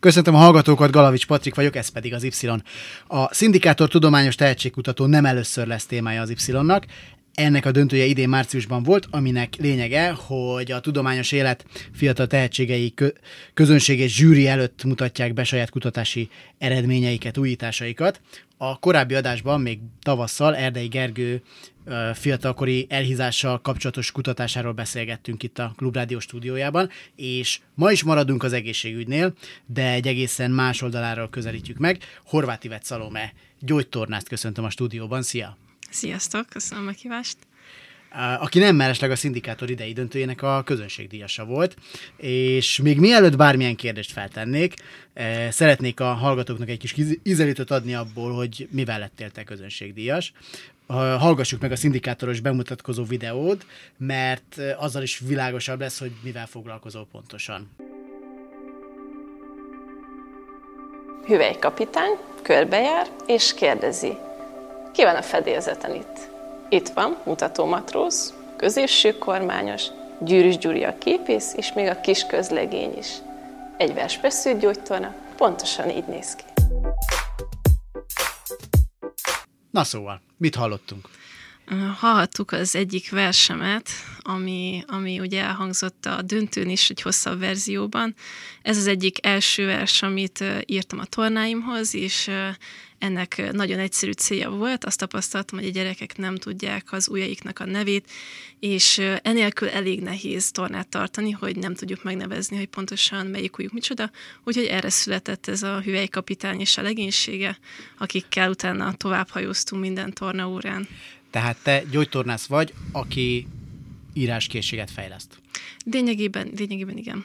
Köszöntöm 0.00 0.34
a 0.34 0.38
hallgatókat, 0.38 0.90
Galavics 0.90 1.26
Patrik 1.26 1.54
vagyok, 1.54 1.76
ez 1.76 1.88
pedig 1.88 2.14
az 2.14 2.22
Y. 2.22 2.48
A 3.06 3.34
Szindikátor 3.34 3.88
Tudományos 3.88 4.34
Tehetségkutató 4.34 5.06
nem 5.06 5.24
először 5.24 5.66
lesz 5.66 5.86
témája 5.86 6.20
az 6.20 6.30
Y-nak. 6.30 6.84
Ennek 7.34 7.66
a 7.66 7.70
döntője 7.70 8.04
idén 8.04 8.28
márciusban 8.28 8.82
volt, 8.82 9.06
aminek 9.10 9.56
lényege, 9.56 10.10
hogy 10.10 10.72
a 10.72 10.80
tudományos 10.80 11.32
élet 11.32 11.64
fiatal 11.92 12.26
tehetségei 12.26 12.94
közönség 13.54 14.00
és 14.00 14.14
zsűri 14.14 14.46
előtt 14.46 14.84
mutatják 14.84 15.34
be 15.34 15.44
saját 15.44 15.70
kutatási 15.70 16.28
eredményeiket, 16.58 17.38
újításaikat. 17.38 18.20
A 18.56 18.78
korábbi 18.78 19.14
adásban, 19.14 19.60
még 19.60 19.78
tavasszal 20.02 20.56
Erdei 20.56 20.86
Gergő 20.86 21.42
fiatalkori 22.14 22.86
elhízással 22.88 23.60
kapcsolatos 23.60 24.12
kutatásáról 24.12 24.72
beszélgettünk 24.72 25.42
itt 25.42 25.58
a 25.58 25.72
Klubrádió 25.76 26.18
stúdiójában, 26.18 26.90
és 27.16 27.60
ma 27.74 27.90
is 27.90 28.02
maradunk 28.02 28.42
az 28.42 28.52
egészségügynél, 28.52 29.34
de 29.66 29.90
egy 29.92 30.06
egészen 30.06 30.50
más 30.50 30.82
oldaláról 30.82 31.28
közelítjük 31.28 31.78
meg. 31.78 31.98
Horváth 32.24 32.64
Ivet 32.64 32.84
Szalome 32.84 33.32
gyógytornást 33.60 34.28
köszöntöm 34.28 34.64
a 34.64 34.70
stúdióban. 34.70 35.22
Szia! 35.22 35.56
Sziasztok, 35.90 36.46
köszönöm 36.48 36.82
a 36.82 36.86
meghívást! 36.86 37.36
aki 38.38 38.58
nem 38.58 38.76
mellesleg 38.76 39.10
a 39.10 39.16
szindikátor 39.16 39.70
idei 39.70 39.92
döntőjének 39.92 40.42
a 40.42 40.62
közönségdíjasa 40.62 41.44
volt, 41.44 41.76
és 42.16 42.78
még 42.82 42.98
mielőtt 42.98 43.36
bármilyen 43.36 43.76
kérdést 43.76 44.12
feltennék, 44.12 44.74
szeretnék 45.50 46.00
a 46.00 46.12
hallgatóknak 46.12 46.68
egy 46.68 46.78
kis 46.78 46.94
ízelítőt 47.22 47.70
adni 47.70 47.94
abból, 47.94 48.32
hogy 48.32 48.68
mivel 48.70 48.98
lettél 48.98 49.30
te 49.30 49.44
közönségdíjas 49.44 50.32
hallgassuk 50.94 51.60
meg 51.60 51.72
a 51.72 51.76
szindikátoros 51.76 52.40
bemutatkozó 52.40 53.04
videót, 53.04 53.66
mert 53.96 54.56
azzal 54.78 55.02
is 55.02 55.18
világosabb 55.18 55.80
lesz, 55.80 55.98
hogy 55.98 56.12
mivel 56.22 56.46
foglalkozol 56.46 57.06
pontosan. 57.12 57.70
Hüvelykapitány 61.26 62.16
körbejár 62.42 63.06
és 63.26 63.54
kérdezi, 63.54 64.16
ki 64.92 65.02
van 65.02 65.16
a 65.16 65.22
fedélzeten 65.22 65.94
itt? 65.94 66.28
Itt 66.68 66.88
van 66.88 67.16
mutató 67.24 67.66
matróz, 67.66 68.34
középső 68.56 69.18
kormányos, 69.18 69.84
Gyűrűs 70.20 70.58
Gyuri 70.58 70.84
a 70.84 70.98
képész, 70.98 71.54
és 71.56 71.72
még 71.72 71.86
a 71.86 72.00
kis 72.00 72.26
közlegény 72.26 72.98
is. 72.98 73.08
Egy 73.76 73.94
verspeszű 73.94 74.56
gyógytorna 74.56 75.14
pontosan 75.36 75.90
így 75.90 76.06
néz 76.06 76.34
ki. 76.34 76.44
Na 79.78 79.84
szóval, 79.84 80.20
mit 80.36 80.54
hallottunk? 80.54 81.08
Hallhattuk 81.96 82.52
az 82.52 82.74
egyik 82.74 83.10
versemet, 83.10 83.90
ami, 84.20 84.84
ami 84.86 85.20
ugye 85.20 85.42
elhangzott 85.42 86.06
a 86.06 86.22
döntőn 86.22 86.68
is 86.68 86.90
egy 86.90 87.02
hosszabb 87.02 87.38
verzióban. 87.38 88.14
Ez 88.62 88.76
az 88.76 88.86
egyik 88.86 89.26
első 89.26 89.66
vers, 89.66 90.02
amit 90.02 90.44
írtam 90.66 90.98
a 90.98 91.04
tornáimhoz, 91.04 91.94
és 91.94 92.30
ennek 92.98 93.52
nagyon 93.52 93.78
egyszerű 93.78 94.10
célja 94.10 94.50
volt. 94.50 94.84
Azt 94.84 94.98
tapasztaltam, 94.98 95.58
hogy 95.58 95.68
a 95.68 95.72
gyerekek 95.72 96.16
nem 96.16 96.36
tudják 96.36 96.92
az 96.92 97.08
ujjaiknak 97.08 97.58
a 97.58 97.64
nevét, 97.66 98.10
és 98.60 98.98
enélkül 99.22 99.68
elég 99.68 100.00
nehéz 100.00 100.50
tornát 100.50 100.88
tartani, 100.88 101.30
hogy 101.30 101.56
nem 101.56 101.74
tudjuk 101.74 102.02
megnevezni, 102.02 102.56
hogy 102.56 102.66
pontosan 102.66 103.26
melyik 103.26 103.58
ujjuk 103.58 103.72
micsoda. 103.72 104.10
Úgyhogy 104.44 104.64
erre 104.64 104.90
született 104.90 105.46
ez 105.48 105.62
a 105.62 105.80
hüvelykapitány 105.80 106.60
és 106.60 106.76
a 106.76 106.82
legénysége, 106.82 107.58
akikkel 107.98 108.50
utána 108.50 108.92
tovább 108.92 109.28
hajóztunk 109.28 109.82
minden 109.82 110.12
tornaórán. 110.12 110.88
Tehát 111.30 111.56
te 111.62 111.82
gyógytornász 111.90 112.46
vagy, 112.46 112.72
aki 112.92 113.46
íráskészséget 114.12 114.90
fejleszt. 114.90 115.38
Lényegében, 115.84 116.50
lényegében 116.56 116.96
igen. 116.96 117.24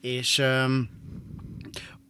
És 0.00 0.38
um, 0.38 0.88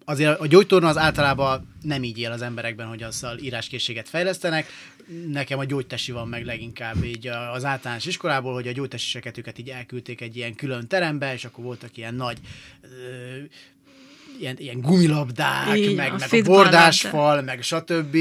azért 0.05 0.41
a 0.41 0.47
gyógytorna 0.47 0.89
az 0.89 0.97
általában 0.97 1.77
nem 1.83 2.03
így 2.03 2.19
él 2.19 2.31
az 2.31 2.43
emberekben, 2.43 2.87
hogy 2.87 3.03
azzal 3.03 3.39
íráskészséget 3.39 4.09
fejlesztenek. 4.09 4.67
Nekem 5.27 5.59
a 5.59 5.65
gyógytesi 5.65 6.13
van 6.13 6.29
meg 6.29 6.45
leginkább 6.45 7.05
így 7.05 7.27
az 7.27 7.65
általános 7.65 8.07
iskolából, 8.07 8.53
hogy 8.53 8.69
a 8.69 8.73
gyógytesiseket 8.73 9.39
őket 9.39 9.59
így 9.59 9.69
elküldték 9.69 10.21
egy 10.21 10.37
ilyen 10.37 10.55
külön 10.55 10.89
terembe, 10.89 11.33
és 11.33 11.45
akkor 11.45 11.65
voltak 11.65 11.97
ilyen 11.97 12.15
nagy 12.15 12.39
ö, 12.83 12.89
ilyen, 14.41 14.57
ilyen 14.59 14.81
gumilabdák, 14.81 15.77
Igen, 15.77 15.95
meg, 15.95 16.13
a, 16.13 16.17
meg 16.19 16.33
a 16.33 16.43
bordásfal, 16.43 17.43
meg 17.43 17.63
stb. 17.63 18.15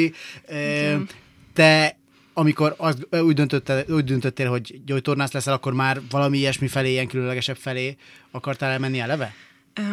Igen. 0.50 1.10
Te 1.54 1.98
amikor 2.42 2.74
az, 2.78 3.08
úgy, 3.10 3.34
döntöttél, 3.34 3.86
úgy 3.88 4.04
döntöttél, 4.04 4.50
hogy 4.50 4.82
gyógytornász 4.86 5.32
leszel, 5.32 5.54
akkor 5.54 5.74
már 5.74 6.02
valami 6.10 6.38
ilyesmi 6.38 6.68
felé, 6.68 6.90
ilyen 6.90 7.08
különlegesebb 7.08 7.58
felé 7.58 7.96
akartál 8.32 8.72
elmenni 8.72 9.00
eleve? 9.00 9.34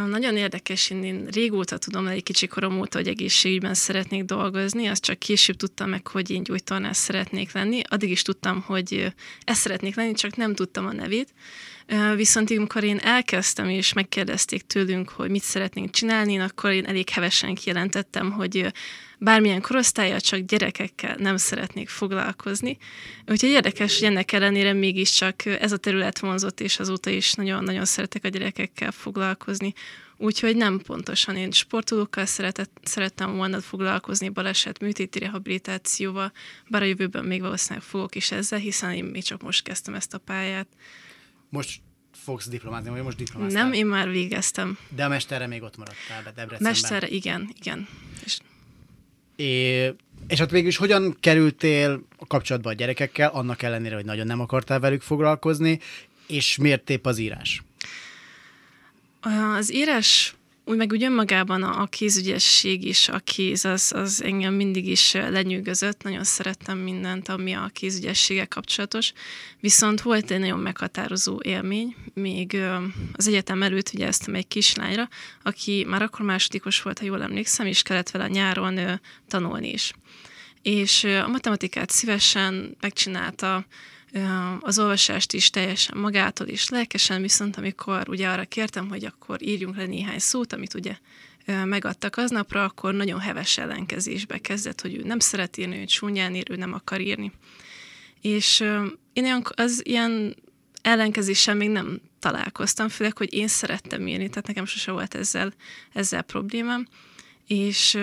Nagyon 0.07 0.37
érdekes, 0.37 0.91
én, 0.91 1.05
én 1.05 1.27
régóta 1.33 1.79
tudom, 1.79 2.07
egy 2.07 2.23
kicsi 2.23 2.47
korom 2.47 2.79
óta, 2.79 2.99
hogy 2.99 3.09
egészségügyben 3.09 3.75
szeretnék 3.75 4.25
dolgozni, 4.25 4.87
azt 4.87 5.03
csak 5.03 5.19
később 5.19 5.57
tudtam 5.57 5.89
meg, 5.89 6.07
hogy 6.07 6.31
én 6.31 6.43
gyógytornász 6.43 6.99
szeretnék 6.99 7.53
lenni. 7.53 7.81
Addig 7.89 8.11
is 8.11 8.23
tudtam, 8.23 8.63
hogy 8.67 9.13
ezt 9.45 9.61
szeretnék 9.61 9.97
lenni, 9.97 10.13
csak 10.13 10.37
nem 10.37 10.55
tudtam 10.55 10.87
a 10.87 10.93
nevét. 10.93 11.29
Viszont 12.17 12.51
amikor 12.51 12.85
én 12.85 12.99
elkezdtem, 12.99 13.69
és 13.69 13.93
megkérdezték 13.93 14.63
tőlünk, 14.63 15.09
hogy 15.09 15.31
mit 15.31 15.43
szeretnénk 15.43 15.91
csinálni, 15.91 16.39
akkor 16.39 16.71
én 16.71 16.85
elég 16.85 17.09
hevesen 17.09 17.55
kijelentettem, 17.55 18.31
hogy 18.31 18.73
bármilyen 19.19 19.61
korosztálya, 19.61 20.21
csak 20.21 20.41
gyerekekkel 20.41 21.17
nem 21.19 21.37
szeretnék 21.37 21.89
foglalkozni. 21.89 22.79
Úgyhogy 23.27 23.49
érdekes, 23.49 23.99
hogy 23.99 24.09
ennek 24.09 24.33
ellenére 24.33 24.73
mégiscsak 24.73 25.45
ez 25.45 25.73
a 25.73 25.77
terület 25.77 26.19
vonzott, 26.19 26.61
és 26.61 26.79
azóta 26.79 27.11
is 27.11 27.33
nagyon-nagyon 27.33 27.85
szeretek 27.85 28.25
a 28.25 28.29
gyerekekkel 28.29 28.93
foglalkozni. 28.93 29.73
Úgyhogy 30.17 30.57
nem 30.57 30.79
pontosan 30.79 31.37
én 31.37 31.51
sportolókkal 31.51 32.27
szeretett, 32.27 32.79
szerettem 32.83 33.37
volna 33.37 33.61
foglalkozni, 33.61 34.29
baleset, 34.29 34.81
műtéti 34.81 35.19
rehabilitációval, 35.19 36.33
bár 36.69 36.83
a 36.83 36.87
jövőben 36.87 37.25
még 37.25 37.41
valószínűleg 37.41 37.85
fogok 37.85 38.15
is 38.15 38.31
ezzel, 38.31 38.59
hiszen 38.59 38.93
én 38.93 39.05
még 39.05 39.23
csak 39.23 39.43
most 39.43 39.63
kezdtem 39.63 39.95
ezt 39.95 40.15
a 40.15 40.19
pályát. 40.19 40.67
Most 41.49 41.81
fogsz 42.13 42.49
diplomázni, 42.49 42.91
vagy 42.91 43.03
most 43.03 43.17
diplomáztál? 43.17 43.63
Nem, 43.63 43.73
én 43.73 43.87
már 43.87 44.11
végeztem. 44.11 44.79
De 44.89 45.05
a 45.05 45.09
mesterre 45.09 45.47
még 45.47 45.63
ott 45.63 45.77
maradtál, 45.77 46.23
Debrecenben. 46.23 46.63
Mesterre, 46.63 47.09
igen, 47.09 47.55
igen. 47.61 47.89
És 48.25 48.39
É, 49.37 49.95
és 50.27 50.39
hát 50.39 50.51
végül 50.51 50.69
is 50.69 50.77
hogyan 50.77 51.17
kerültél 51.21 52.03
a 52.17 52.27
kapcsolatba 52.27 52.69
a 52.71 52.73
gyerekekkel, 52.73 53.31
annak 53.31 53.63
ellenére, 53.63 53.95
hogy 53.95 54.05
nagyon 54.05 54.27
nem 54.27 54.41
akartál 54.41 54.81
velük 54.81 55.03
foglalkozni, 55.03 55.81
és 56.27 56.57
miért 56.57 56.83
tép 56.85 57.07
az 57.07 57.19
írás? 57.19 57.63
Az 59.57 59.73
írás 59.73 60.35
úgy 60.69 60.77
meg 60.77 60.93
úgy 60.93 61.03
önmagában 61.03 61.63
a, 61.63 61.81
a 61.83 61.87
kézügyesség 61.87 62.85
is, 62.85 63.09
a 63.09 63.19
kéz, 63.19 63.65
az, 63.65 63.93
az 63.95 64.23
engem 64.23 64.55
mindig 64.55 64.89
is 64.89 65.13
lenyűgözött, 65.13 66.03
nagyon 66.03 66.25
szerettem 66.25 66.79
mindent, 66.79 67.29
ami 67.29 67.53
a 67.53 67.71
kézügyességgel 67.73 68.49
kapcsolatos, 68.49 69.13
viszont 69.61 70.01
volt 70.01 70.31
egy 70.31 70.39
nagyon 70.39 70.59
meghatározó 70.59 71.41
élmény, 71.43 71.97
még 72.15 72.57
az 73.13 73.29
egyetem 73.29 73.63
előtt 73.63 73.91
vigyáztam 73.91 74.35
egy 74.35 74.49
kislányra, 74.49 75.09
aki 75.43 75.85
már 75.89 76.03
akkor 76.03 76.25
másodikos 76.25 76.83
volt, 76.83 76.99
ha 76.99 77.05
jól 77.05 77.23
emlékszem, 77.23 77.67
és 77.67 77.83
kellett 77.83 78.11
vele 78.11 78.29
nyáron 78.29 79.01
tanulni 79.29 79.73
is. 79.73 79.93
És 80.63 81.05
a 81.05 81.29
matematikát 81.29 81.91
szívesen 81.91 82.77
megcsinálta, 82.81 83.67
az 84.61 84.79
olvasást 84.79 85.33
is 85.33 85.51
teljesen 85.51 85.99
magától 85.99 86.47
és 86.47 86.69
lelkesen, 86.69 87.23
viszont 87.23 87.57
amikor 87.57 88.09
ugye 88.09 88.29
arra 88.29 88.45
kértem, 88.45 88.89
hogy 88.89 89.05
akkor 89.05 89.43
írjunk 89.43 89.77
le 89.77 89.87
néhány 89.87 90.19
szót, 90.19 90.53
amit 90.53 90.75
ugye 90.75 90.97
megadtak 91.65 92.17
aznapra, 92.17 92.65
akkor 92.65 92.95
nagyon 92.95 93.21
heves 93.21 93.59
ellenkezésbe 93.59 94.39
kezdett, 94.39 94.81
hogy 94.81 94.95
ő 94.95 95.03
nem 95.03 95.19
szeret 95.19 95.57
írni, 95.57 95.79
ő 95.79 95.85
csúnyán 95.85 96.35
ír, 96.35 96.51
ő 96.51 96.57
nem 96.57 96.73
akar 96.73 97.01
írni. 97.01 97.33
És 98.21 98.61
én 99.13 99.25
olyan, 99.25 99.45
az 99.55 99.87
ilyen 99.87 100.37
ellenkezéssel 100.83 101.55
még 101.55 101.69
nem 101.69 102.01
találkoztam, 102.19 102.89
főleg, 102.89 103.17
hogy 103.17 103.35
én 103.35 103.49
szerettem 103.49 104.07
írni, 104.07 104.29
tehát 104.29 104.47
nekem 104.47 104.65
sose 104.65 104.93
volt 104.93 105.15
ezzel, 105.15 105.53
ezzel 105.93 106.23
problémám 106.23 106.87
és 107.49 107.99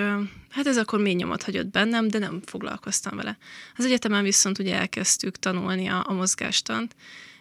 hát 0.50 0.68
ez 0.68 0.77
akkor 0.77 1.00
mély 1.00 1.13
nyomot 1.13 1.44
hagyott 1.44 1.68
bennem, 1.68 2.07
de 2.07 2.19
nem 2.19 2.42
foglalkoztam 2.45 3.15
vele. 3.15 3.38
Az 3.77 3.86
egyetemen 3.86 4.24
viszont 4.24 4.59
ugye 4.59 4.75
elkezdtük 4.75 5.38
tanulni 5.38 5.88
a, 5.88 6.03
a 6.07 6.13
mozgástant, 6.13 6.95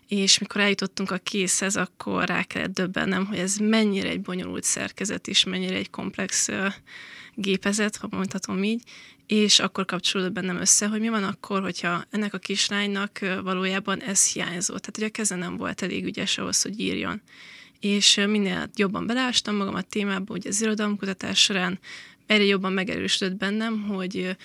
és 0.08 0.38
mikor 0.38 0.60
eljutottunk 0.60 1.10
a 1.10 1.18
készhez, 1.18 1.76
akkor 1.76 2.26
rá 2.26 2.42
kellett 2.42 2.74
döbbennem, 2.74 3.26
hogy 3.26 3.38
ez 3.38 3.56
mennyire 3.56 4.08
egy 4.08 4.20
bonyolult 4.20 4.64
szerkezet 4.64 5.26
is, 5.26 5.44
mennyire 5.44 5.74
egy 5.74 5.90
komplex 5.90 6.48
gépezet, 7.34 7.96
ha 7.96 8.08
mondhatom 8.10 8.62
így, 8.62 8.82
és 9.26 9.58
akkor 9.58 9.84
kapcsolódott 9.84 10.32
bennem 10.32 10.60
össze, 10.60 10.86
hogy 10.86 11.00
mi 11.00 11.08
van 11.08 11.24
akkor, 11.24 11.62
hogyha 11.62 12.04
ennek 12.10 12.34
a 12.34 12.38
kislánynak 12.38 13.18
valójában 13.42 14.02
ez 14.02 14.32
hiányzott. 14.32 14.80
Tehát, 14.80 14.96
hogy 14.96 15.04
a 15.04 15.10
keze 15.10 15.34
nem 15.34 15.56
volt 15.56 15.82
elég 15.82 16.04
ügyes 16.04 16.38
ahhoz, 16.38 16.62
hogy 16.62 16.80
írjon. 16.80 17.22
És 17.84 18.14
minél 18.14 18.70
jobban 18.76 19.06
beleástam 19.06 19.56
magam 19.56 19.74
a 19.74 19.82
témába, 19.82 20.32
hogy 20.32 20.46
az 20.46 20.62
irodalomkutatás 20.62 21.38
során 21.38 21.78
egyre 22.26 22.44
jobban 22.44 22.72
megerősödött 22.72 23.36
bennem, 23.36 23.82
hogy 23.82 24.36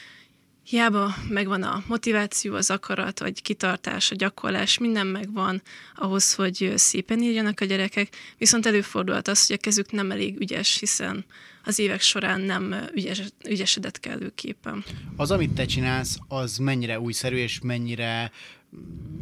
hiába 0.63 1.15
megvan 1.29 1.63
a 1.63 1.83
motiváció, 1.87 2.55
az 2.55 2.69
akarat, 2.69 3.19
vagy 3.19 3.41
kitartás, 3.41 4.11
a 4.11 4.15
gyakorlás, 4.15 4.77
minden 4.77 5.07
megvan 5.07 5.61
ahhoz, 5.95 6.33
hogy 6.33 6.73
szépen 6.75 7.21
írjanak 7.21 7.59
a 7.59 7.65
gyerekek, 7.65 8.15
viszont 8.37 8.65
előfordulhat 8.65 9.27
az, 9.27 9.47
hogy 9.47 9.55
a 9.55 9.63
kezük 9.63 9.91
nem 9.91 10.11
elég 10.11 10.39
ügyes, 10.39 10.79
hiszen 10.79 11.25
az 11.63 11.79
évek 11.79 12.01
során 12.01 12.41
nem 12.41 12.75
ügyes, 12.93 13.21
ügyesedett 13.47 13.99
kellőképpen. 13.99 14.83
Az, 15.15 15.31
amit 15.31 15.53
te 15.53 15.65
csinálsz, 15.65 16.17
az 16.27 16.57
mennyire 16.57 16.99
újszerű, 16.99 17.35
és 17.35 17.59
mennyire 17.63 18.31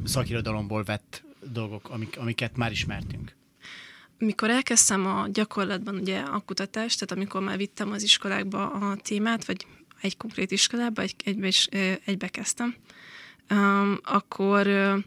szakirodalomból 0.04 0.84
vett 0.84 1.24
dolgok, 1.52 1.90
amik, 1.90 2.18
amiket 2.20 2.58
már 2.58 2.72
ismertünk? 2.72 3.36
Mikor 4.18 4.50
elkezdtem 4.50 5.06
a 5.06 5.28
gyakorlatban 5.32 5.96
ugye 5.96 6.20
a 6.20 6.40
kutatást, 6.40 7.00
tehát 7.00 7.24
amikor 7.24 7.42
már 7.42 7.58
vittem 7.58 7.92
az 7.92 8.04
iskolákba 8.04 8.72
a 8.72 8.96
témát, 8.96 9.46
vagy 9.46 9.66
egy 10.02 10.18
konkrét 10.18 10.52
iskolába, 10.52 11.02
egy, 11.02 11.16
egybe, 11.24 11.48
is, 11.48 11.66
egybe 12.06 12.28
kezdtem, 12.28 12.76
um, 13.50 14.00
akkor 14.04 14.68
uh, 14.68 14.98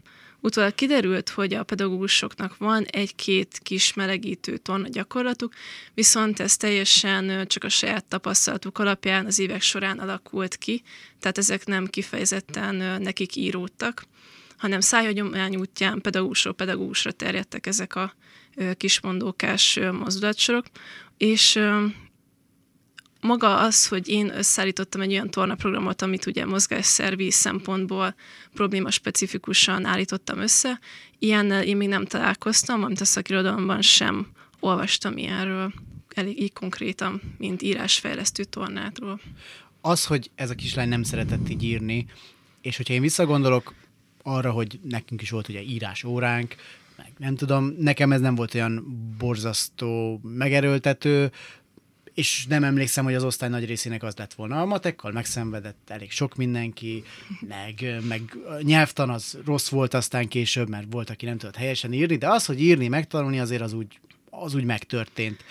utólag 0.41 0.75
kiderült, 0.75 1.29
hogy 1.29 1.53
a 1.53 1.63
pedagógusoknak 1.63 2.57
van 2.57 2.83
egy-két 2.83 3.59
kis 3.63 3.93
melegítő 3.93 4.57
torna 4.57 4.87
gyakorlatuk, 4.87 5.53
viszont 5.93 6.39
ez 6.39 6.57
teljesen 6.57 7.47
csak 7.47 7.63
a 7.63 7.69
saját 7.69 8.05
tapasztalatuk 8.05 8.77
alapján 8.77 9.25
az 9.25 9.39
évek 9.39 9.61
során 9.61 9.99
alakult 9.99 10.55
ki, 10.55 10.81
tehát 11.19 11.37
ezek 11.37 11.65
nem 11.65 11.87
kifejezetten 11.87 13.01
nekik 13.01 13.35
íródtak, 13.35 14.03
hanem 14.57 14.79
szájhagyomány 14.79 15.55
útján 15.55 16.01
pedagógusról 16.01 16.53
pedagógusra 16.53 17.11
terjedtek 17.11 17.67
ezek 17.67 17.95
a 17.95 18.13
kismondókás 18.77 19.79
mozdulatsorok, 19.91 20.65
és 21.17 21.59
maga 23.21 23.59
az, 23.59 23.87
hogy 23.87 24.07
én 24.07 24.37
összeállítottam 24.37 25.01
egy 25.01 25.11
olyan 25.11 25.29
tornaprogramot, 25.29 26.01
amit 26.01 26.25
ugye 26.25 26.45
mozgásszervi 26.45 27.31
szempontból 27.31 28.15
probléma 28.53 28.91
specifikusan 28.91 29.85
állítottam 29.85 30.39
össze, 30.39 30.79
ilyennel 31.19 31.63
én 31.63 31.77
még 31.77 31.87
nem 31.87 32.05
találkoztam, 32.05 32.83
amit 32.83 33.01
a 33.01 33.05
szakirodalomban 33.05 33.81
sem 33.81 34.27
olvastam 34.59 35.17
ilyenről, 35.17 35.73
elég 36.13 36.41
így 36.41 36.53
konkrétan, 36.53 37.21
mint 37.37 37.61
írásfejlesztő 37.61 38.43
tornátról. 38.43 39.21
Az, 39.81 40.05
hogy 40.05 40.31
ez 40.35 40.49
a 40.49 40.55
kislány 40.55 40.89
nem 40.89 41.03
szeretett 41.03 41.49
így 41.49 41.63
írni, 41.63 42.05
és 42.61 42.77
hogyha 42.77 42.93
én 42.93 43.01
visszagondolok 43.01 43.73
arra, 44.23 44.51
hogy 44.51 44.79
nekünk 44.83 45.21
is 45.21 45.29
volt 45.29 45.49
ugye 45.49 45.61
írás 45.61 46.03
óránk, 46.03 46.55
meg 47.03 47.13
nem 47.17 47.35
tudom, 47.35 47.75
nekem 47.79 48.11
ez 48.11 48.21
nem 48.21 48.35
volt 48.35 48.53
olyan 48.53 48.85
borzasztó 49.17 50.19
megerőltető, 50.23 51.31
és 52.13 52.45
nem 52.49 52.63
emlékszem, 52.63 53.03
hogy 53.03 53.13
az 53.13 53.23
osztály 53.23 53.49
nagy 53.49 53.65
részének 53.65 54.03
az 54.03 54.15
lett 54.15 54.33
volna. 54.33 54.61
A 54.61 54.65
matekkal 54.65 55.11
megszenvedett 55.11 55.89
elég 55.89 56.11
sok 56.11 56.35
mindenki, 56.35 57.03
meg, 57.47 58.01
meg 58.07 58.37
nyelvtan 58.61 59.09
az 59.09 59.37
rossz 59.45 59.69
volt 59.69 59.93
aztán 59.93 60.27
később, 60.27 60.69
mert 60.69 60.85
volt, 60.91 61.09
aki 61.09 61.25
nem 61.25 61.37
tudott 61.37 61.55
helyesen 61.55 61.93
írni, 61.93 62.15
de 62.15 62.29
az, 62.29 62.45
hogy 62.45 62.61
írni, 62.61 62.87
megtanulni, 62.87 63.39
azért 63.39 63.61
az 63.61 63.73
úgy, 63.73 63.99
az 64.29 64.55
úgy 64.55 64.63
megtörtént. 64.63 65.43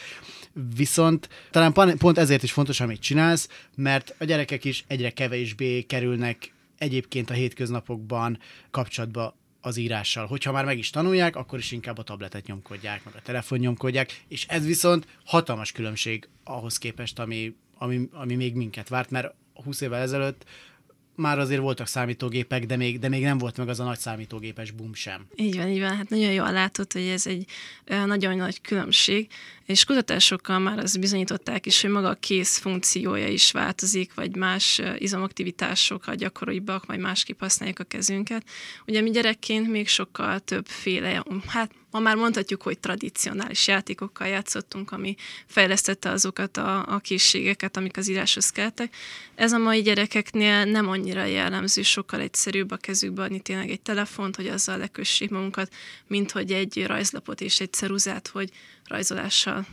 Viszont 0.76 1.28
talán 1.50 1.72
pont 1.98 2.18
ezért 2.18 2.42
is 2.42 2.52
fontos, 2.52 2.80
amit 2.80 3.00
csinálsz, 3.00 3.48
mert 3.76 4.14
a 4.18 4.24
gyerekek 4.24 4.64
is 4.64 4.84
egyre 4.86 5.10
kevésbé 5.10 5.82
kerülnek 5.82 6.52
egyébként 6.78 7.30
a 7.30 7.34
hétköznapokban 7.34 8.38
kapcsolatba 8.70 9.34
az 9.60 9.76
írással. 9.76 10.26
Hogyha 10.26 10.52
már 10.52 10.64
meg 10.64 10.78
is 10.78 10.90
tanulják, 10.90 11.36
akkor 11.36 11.58
is 11.58 11.72
inkább 11.72 11.98
a 11.98 12.02
tabletet 12.02 12.46
nyomkodják, 12.46 13.04
meg 13.04 13.14
a 13.16 13.22
telefon 13.22 13.58
nyomkodják, 13.58 14.24
és 14.28 14.46
ez 14.48 14.66
viszont 14.66 15.06
hatalmas 15.24 15.72
különbség 15.72 16.28
ahhoz 16.44 16.78
képest, 16.78 17.18
ami, 17.18 17.54
ami, 17.78 18.08
ami 18.12 18.34
még 18.34 18.54
minket 18.54 18.88
várt, 18.88 19.10
mert 19.10 19.34
20 19.64 19.80
évvel 19.80 20.00
ezelőtt 20.00 20.44
már 21.14 21.38
azért 21.38 21.60
voltak 21.60 21.86
számítógépek, 21.86 22.66
de 22.66 22.76
még, 22.76 22.98
de 22.98 23.08
még 23.08 23.22
nem 23.22 23.38
volt 23.38 23.56
meg 23.56 23.68
az 23.68 23.80
a 23.80 23.84
nagy 23.84 23.98
számítógépes 23.98 24.70
boom 24.70 24.94
sem. 24.94 25.26
Így 25.36 25.56
van, 25.56 25.68
így 25.68 25.80
van. 25.80 25.96
Hát 25.96 26.08
nagyon 26.08 26.32
jól 26.32 26.52
látod, 26.52 26.92
hogy 26.92 27.06
ez 27.06 27.26
egy 27.26 27.44
nagyon 28.06 28.36
nagy 28.36 28.60
különbség, 28.60 29.28
és 29.66 29.84
kutatásokkal 29.84 30.58
már 30.58 30.78
az 30.78 30.96
bizonyították 30.96 31.66
is, 31.66 31.80
hogy 31.80 31.90
maga 31.90 32.08
a 32.08 32.14
kész 32.14 32.58
funkciója 32.58 33.28
is 33.28 33.50
változik, 33.50 34.14
vagy 34.14 34.36
más 34.36 34.80
izomaktivitásokkal 34.98 36.14
gyakoribbak, 36.14 36.86
vagy 36.86 36.98
másképp 36.98 37.40
használjuk 37.40 37.78
a 37.78 37.84
kezünket. 37.84 38.44
Ugye 38.86 39.00
mi 39.00 39.10
gyerekként 39.10 39.68
még 39.68 39.88
sokkal 39.88 40.40
többféle, 40.40 41.24
hát 41.46 41.70
ma 41.90 41.98
már 41.98 42.16
mondhatjuk, 42.16 42.62
hogy 42.62 42.78
tradicionális 42.78 43.66
játékokkal 43.66 44.26
játszottunk, 44.26 44.90
ami 44.90 45.14
fejlesztette 45.46 46.10
azokat 46.10 46.56
a, 46.56 46.86
a 46.94 46.98
készségeket, 46.98 47.76
amik 47.76 47.96
az 47.96 48.08
íráshoz 48.08 48.50
kellettek. 48.50 48.96
Ez 49.34 49.52
a 49.52 49.58
mai 49.58 49.82
gyerekeknél 49.82 50.64
nem 50.64 50.88
annyira 50.88 51.24
jellemző, 51.24 51.82
sokkal 51.82 52.20
egyszerűbb 52.20 52.70
a 52.70 52.76
kezükbe 52.76 53.22
adni 53.22 53.40
tényleg 53.40 53.70
egy 53.70 53.80
telefont, 53.80 54.36
hogy 54.36 54.46
azzal 54.46 54.78
lekössék 54.78 55.30
magunkat, 55.30 55.72
mint 56.06 56.30
hogy 56.30 56.52
egy 56.52 56.86
rajzlapot 56.86 57.40
és 57.40 57.60
egy 57.60 57.72
ceruzát, 57.72 58.28
hogy 58.28 58.50
rajzolással 58.84 59.66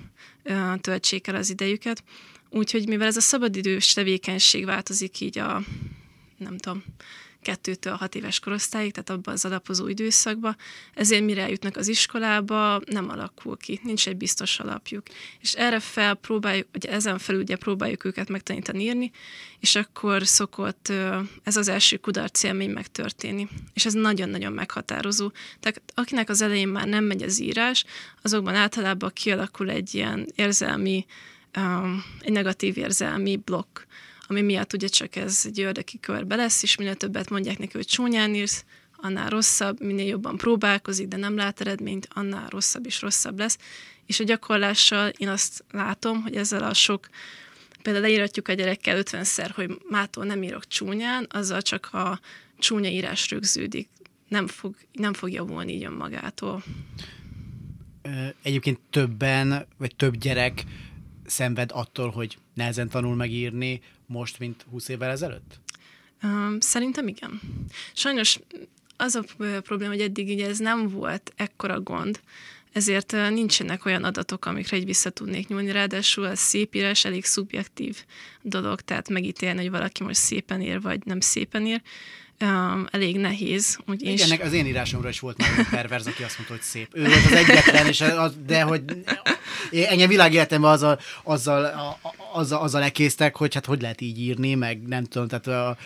töltsék 0.82 1.28
el 1.28 1.36
az 1.36 1.50
idejüket. 1.50 2.04
Úgyhogy 2.50 2.88
mivel 2.88 3.08
ez 3.08 3.18
a 3.18 3.22
szabadidős 3.22 3.94
tevékenység 3.94 4.66
változik 4.66 5.20
így 5.20 5.38
a, 5.38 5.62
nem 6.38 6.58
tudom, 6.58 6.84
kettőtől 7.48 7.94
hat 7.94 8.16
éves 8.16 8.40
korosztályig, 8.40 8.92
tehát 8.92 9.10
abban 9.10 9.34
az 9.34 9.46
alapozó 9.46 9.88
időszakban, 9.88 10.56
ezért 10.94 11.24
mire 11.24 11.42
eljutnak 11.42 11.76
az 11.78 11.88
iskolába, 11.88 12.82
nem 12.86 13.10
alakul 13.10 13.58
ki, 13.58 13.80
nincs 13.84 14.08
egy 14.08 14.18
biztos 14.18 14.60
alapjuk. 14.60 15.04
És 15.40 15.54
erre 15.54 15.80
fel 15.80 16.14
próbáljuk, 16.14 16.68
vagy 16.72 16.86
ezen 16.86 17.18
felül 17.18 17.42
ugye 17.42 17.56
próbáljuk 17.56 18.04
őket 18.04 18.30
megtanítani 18.30 18.84
írni, 18.84 19.12
és 19.60 19.76
akkor 19.76 20.28
szokott 20.28 20.92
ez 21.44 21.58
az 21.58 21.68
első 21.68 21.98
kudarc 21.98 22.44
élmény 22.44 22.70
megtörténni. 22.70 23.48
És 23.74 23.86
ez 23.86 23.94
nagyon-nagyon 23.94 24.54
meghatározó. 24.54 25.32
Tehát 25.60 25.82
akinek 25.94 26.30
az 26.30 26.42
elején 26.42 26.68
már 26.68 26.88
nem 26.88 27.04
megy 27.04 27.24
az 27.24 27.42
írás, 27.42 27.86
azokban 28.22 28.56
általában 28.56 29.12
kialakul 29.14 29.70
egy 29.70 29.96
ilyen 29.96 30.28
érzelmi, 30.36 31.06
egy 32.22 32.32
negatív 32.32 32.78
érzelmi 32.78 33.36
blokk 33.36 33.80
ami 34.28 34.42
miatt 34.42 34.74
ugye 34.74 34.88
csak 34.88 35.16
ez 35.16 35.42
egy 35.46 35.62
ördöki 35.62 36.00
körbe 36.00 36.36
lesz, 36.36 36.64
és 36.64 36.76
minél 36.76 36.96
többet 36.96 37.30
mondják 37.30 37.58
neki, 37.58 37.72
hogy 37.74 37.86
csúnyán 37.86 38.36
írsz, 38.36 38.66
annál 38.96 39.30
rosszabb, 39.30 39.82
minél 39.82 40.06
jobban 40.06 40.38
próbálkozik, 40.38 41.08
de 41.08 41.18
nem 41.18 41.36
lát 41.36 41.62
eredményt, 41.62 42.08
annál 42.14 42.50
rosszabb 42.50 42.86
és 42.86 43.02
rosszabb 43.02 43.40
lesz. 43.40 43.58
És 44.06 44.20
a 44.20 44.24
gyakorlással 44.24 45.10
én 45.18 45.28
azt 45.28 45.64
látom, 45.72 46.22
hogy 46.22 46.36
ezzel 46.36 46.64
a 46.64 46.74
sok, 46.74 47.10
például 47.82 48.06
leíratjuk 48.06 48.48
a 48.48 48.54
gyerekkel 48.54 49.02
50-szer, 49.04 49.50
hogy 49.56 49.82
mától 49.90 50.26
nem 50.26 50.44
írok 50.44 50.68
csúnyán, 50.68 51.28
azzal 51.30 51.62
csak 51.62 51.94
a 51.94 52.20
csúnya 52.60 52.90
írás 52.90 53.30
rögződik. 53.30 53.90
Nem 54.28 54.48
fog, 54.48 54.76
nem 54.92 55.14
fog 55.14 55.32
javulni 55.32 55.74
így 55.74 55.84
önmagától. 55.84 56.64
Egyébként 58.42 58.80
többen, 58.90 59.68
vagy 59.78 59.96
több 59.96 60.16
gyerek 60.16 60.64
szenved 61.26 61.70
attól, 61.74 62.10
hogy 62.10 62.38
nehezen 62.58 62.90
tanul 62.90 63.16
megírni 63.16 63.82
most, 64.06 64.40
mint 64.40 64.66
20 64.70 64.88
évvel 64.88 65.10
ezelőtt? 65.10 65.60
Szerintem 66.60 67.08
igen. 67.08 67.42
Sajnos 67.94 68.40
az 68.98 69.16
a 69.16 69.24
probléma, 69.62 69.92
hogy 69.92 70.02
eddig 70.02 70.28
ugye 70.28 70.48
ez 70.48 70.58
nem 70.58 70.90
volt 70.90 71.34
ekkora 71.36 71.82
gond, 71.82 72.20
ezért 72.72 73.12
nincsenek 73.12 73.86
olyan 73.86 74.04
adatok, 74.04 74.46
amikre 74.46 74.78
egy 74.78 74.86
vissza 74.86 75.10
tudnék 75.10 75.48
nyúlni. 75.48 75.72
Ráadásul 75.72 76.26
a 76.26 76.36
szép 76.36 76.76
írás 76.76 77.06
elég 77.06 77.26
szubjektív 77.26 78.04
dolog, 78.42 78.82
tehát 78.82 79.10
megítélni, 79.10 79.60
hogy 79.62 79.70
valaki 79.70 80.04
most 80.04 80.20
szépen 80.20 80.62
ír, 80.62 80.82
vagy 80.82 81.06
nem 81.06 81.20
szépen 81.20 81.66
ír 81.66 81.82
um, 82.42 82.88
elég 82.92 83.18
nehéz. 83.18 83.80
Úgy 83.88 84.02
Igen, 84.02 84.40
az 84.42 84.54
én 84.54 84.66
írásomra 84.66 85.10
is 85.10 85.20
volt 85.20 85.38
már 85.38 85.60
egy 85.60 85.68
perverz, 85.70 86.08
aki 86.08 86.24
azt 86.24 86.36
mondta, 86.36 86.54
hogy 86.54 86.64
szép. 86.64 86.90
Ő 86.92 87.04
volt 87.04 87.26
az 87.26 87.32
egyetlen, 87.32 87.88
és 87.88 88.02
az, 88.02 88.34
de 88.46 88.62
hogy 88.62 88.84
engem 89.72 90.10
világéletemben 90.10 90.72
azzal, 90.72 91.00
azzal, 91.24 91.98
azzal, 92.34 92.62
azzal 92.62 92.84
ekésztek, 92.84 93.36
hogy 93.36 93.54
hát 93.54 93.66
hogy 93.66 93.82
lehet 93.82 94.02
így 94.02 94.20
írni, 94.20 94.54
meg 94.54 94.88
nem 94.88 95.04
tudom, 95.04 95.28
tehát 95.28 95.48
uh, 95.72 95.78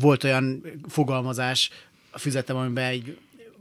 volt 0.00 0.24
olyan 0.24 0.62
fogalmazás 0.88 1.70
a 2.10 2.18
füzetem, 2.18 2.56
amiben 2.56 2.84
egy 2.84 3.18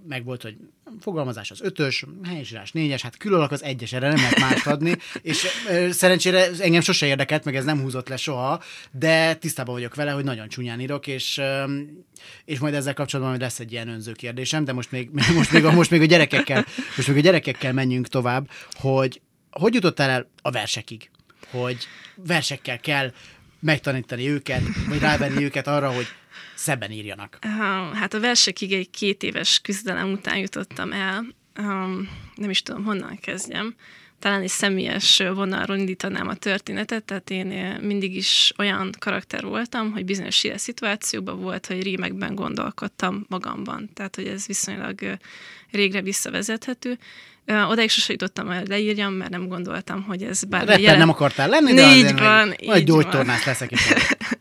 meg 0.08 0.24
volt, 0.24 0.42
hogy 0.42 0.58
fogalmazás 1.00 1.52
az 1.52 1.62
ötös, 1.62 2.06
helyesírás 2.24 2.72
négyes, 2.72 3.02
hát 3.02 3.18
külalak 3.18 3.52
az 3.52 3.64
egyes, 3.64 3.94
erre 3.94 4.08
nem 4.08 4.18
lehet 4.18 4.40
mást 4.40 4.68
adni, 4.68 4.98
és 5.22 5.48
szerencsére 5.90 6.50
engem 6.60 6.82
sose 6.82 7.06
érdekelt, 7.06 7.44
meg 7.44 7.56
ez 7.56 7.66
nem 7.66 7.82
húzott 7.82 8.10
le 8.10 8.18
soha, 8.18 8.64
de 8.92 9.34
tisztában 9.34 9.74
vagyok 9.74 9.96
vele, 9.96 10.12
hogy 10.12 10.24
nagyon 10.24 10.48
csúnyán 10.48 10.80
írok, 10.80 11.08
és, 11.08 11.42
és 12.46 12.60
majd 12.60 12.74
ezzel 12.74 12.94
kapcsolatban 12.94 13.36
majd 13.36 13.46
lesz 13.46 13.60
egy 13.60 13.72
ilyen 13.72 13.88
önző 13.88 14.12
kérdésem, 14.12 14.66
de 14.66 14.74
most 14.74 14.92
még, 14.92 15.10
most 15.36 15.52
még, 15.52 15.66
a, 15.66 15.72
most 15.72 15.92
még 15.92 16.02
a 16.02 16.06
gyerekekkel, 16.06 16.66
most 16.96 17.08
még 17.08 17.18
a 17.18 17.22
gyerekekkel 17.22 17.74
menjünk 17.74 18.08
tovább, 18.08 18.50
hogy 18.72 19.22
hogy 19.50 19.74
jutottál 19.74 20.10
el 20.10 20.30
a 20.42 20.52
versekig? 20.52 21.10
hogy 21.50 21.88
versekkel 22.16 22.80
kell 22.80 23.12
megtanítani 23.60 24.30
őket, 24.30 24.62
vagy 24.88 25.00
rávenni 25.00 25.44
őket 25.44 25.68
arra, 25.68 25.92
hogy 25.92 26.06
szebben 26.56 26.92
írjanak? 26.92 27.38
Hát 27.94 28.14
a 28.14 28.20
versekig 28.20 28.74
egy 28.74 28.90
két 28.90 29.24
éves 29.24 29.60
küzdelem 29.60 30.12
után 30.12 30.38
jutottam 30.38 30.92
el. 30.92 31.26
Nem 32.36 32.50
is 32.50 32.62
tudom, 32.62 32.84
honnan 32.84 33.20
kezdjem 33.20 33.76
talán 34.26 34.42
egy 34.42 34.50
személyes 34.50 35.18
vonalról 35.18 35.78
indítanám 35.78 36.28
a 36.28 36.36
történetet, 36.36 37.04
tehát 37.04 37.30
én 37.30 37.52
eh, 37.52 37.80
mindig 37.80 38.16
is 38.16 38.54
olyan 38.58 38.90
karakter 39.00 39.44
voltam, 39.44 39.92
hogy 39.92 40.06
bizonyos 40.06 40.44
ilyen 40.44 40.58
szituációkban 40.58 41.42
volt, 41.42 41.66
hogy 41.66 41.84
rímekben 41.84 42.36
gondolkodtam 42.36 43.26
magamban, 43.30 43.90
tehát 43.94 44.16
hogy 44.16 44.28
ez 44.28 44.46
viszonylag 44.46 45.04
eh, 45.04 45.18
régre 45.72 46.02
visszavezethető. 46.02 46.98
Odáig 47.46 47.90
sose 47.90 48.12
jutottam 48.12 48.50
el, 48.50 48.64
leírjam, 48.68 49.14
mert 49.14 49.30
nem 49.30 49.48
gondoltam, 49.48 50.04
hogy 50.04 50.24
ez 50.24 50.44
bármi 50.44 50.66
Rapper 50.66 50.82
jelent... 50.82 51.00
nem 51.00 51.10
akartál 51.10 51.50
lenni, 51.50 51.74
de 51.74 51.96
így 51.96 52.04
azért 52.04 52.20
van, 52.20 52.56
így 52.60 52.68
majd 52.68 52.86
gyógytornász 52.86 53.46
leszek 53.46 53.72
is. 53.72 53.88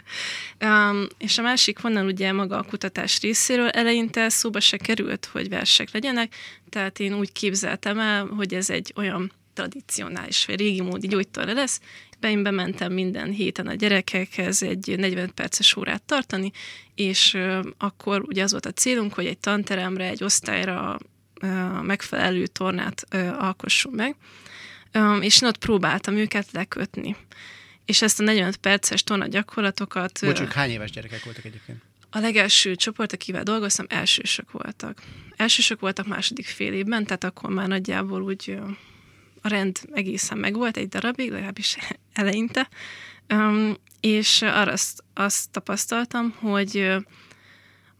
um, 0.66 1.06
és 1.18 1.38
a 1.38 1.42
másik 1.42 1.80
vonal 1.80 2.06
ugye 2.06 2.32
maga 2.32 2.58
a 2.58 2.62
kutatás 2.62 3.20
részéről 3.20 3.68
eleinte 3.68 4.28
szóba 4.28 4.60
se 4.60 4.76
került, 4.76 5.28
hogy 5.32 5.48
versek 5.48 5.92
legyenek, 5.92 6.34
tehát 6.70 7.00
én 7.00 7.14
úgy 7.14 7.32
képzeltem 7.32 7.98
el, 7.98 8.26
hogy 8.26 8.54
ez 8.54 8.70
egy 8.70 8.92
olyan 8.96 9.32
tradicionális, 9.54 10.46
vagy 10.46 10.58
régi 10.58 10.80
módi 10.80 11.06
gyógytorra 11.06 11.52
lesz. 11.52 11.80
Én 12.20 12.42
bementem 12.42 12.92
minden 12.92 13.30
héten 13.30 13.66
a 13.66 13.74
gyerekekhez 13.74 14.62
egy 14.62 14.94
40 14.98 15.30
perces 15.34 15.76
órát 15.76 16.02
tartani, 16.02 16.50
és 16.94 17.38
akkor 17.78 18.22
ugye 18.26 18.42
az 18.42 18.50
volt 18.50 18.66
a 18.66 18.70
célunk, 18.70 19.14
hogy 19.14 19.26
egy 19.26 19.38
tanteremre, 19.38 20.08
egy 20.08 20.24
osztályra 20.24 20.98
megfelelő 21.82 22.46
tornát 22.46 23.06
alkossunk 23.38 23.96
meg, 23.96 24.16
és 25.20 25.42
én 25.42 25.48
ott 25.48 25.58
próbáltam 25.58 26.16
őket 26.16 26.46
lekötni. 26.52 27.16
És 27.84 28.02
ezt 28.02 28.20
a 28.20 28.22
45 28.22 28.56
perces 28.56 29.04
torna 29.04 29.26
gyakorlatokat... 29.26 30.18
Bocsuk, 30.22 30.52
hány 30.52 30.70
éves 30.70 30.90
gyerekek 30.90 31.24
voltak 31.24 31.44
egyébként? 31.44 31.82
A 32.10 32.18
legelső 32.18 32.74
csoport, 32.74 33.12
akivel 33.12 33.42
dolgoztam, 33.42 33.86
elsősök 33.88 34.50
voltak. 34.50 35.02
Elsősök 35.36 35.80
voltak 35.80 36.06
második 36.06 36.46
fél 36.46 36.72
évben, 36.72 37.04
tehát 37.04 37.24
akkor 37.24 37.50
már 37.50 37.68
nagyjából 37.68 38.22
úgy 38.22 38.58
a 39.42 39.48
rend 39.48 39.78
egészen 39.92 40.38
megvolt 40.38 40.76
egy 40.76 40.88
darabig, 40.88 41.30
legalábbis 41.30 41.76
eleinte, 42.12 42.68
um, 43.28 43.76
és 44.00 44.42
arra 44.42 44.72
azt, 44.72 45.04
azt 45.14 45.50
tapasztaltam, 45.50 46.30
hogy 46.30 46.96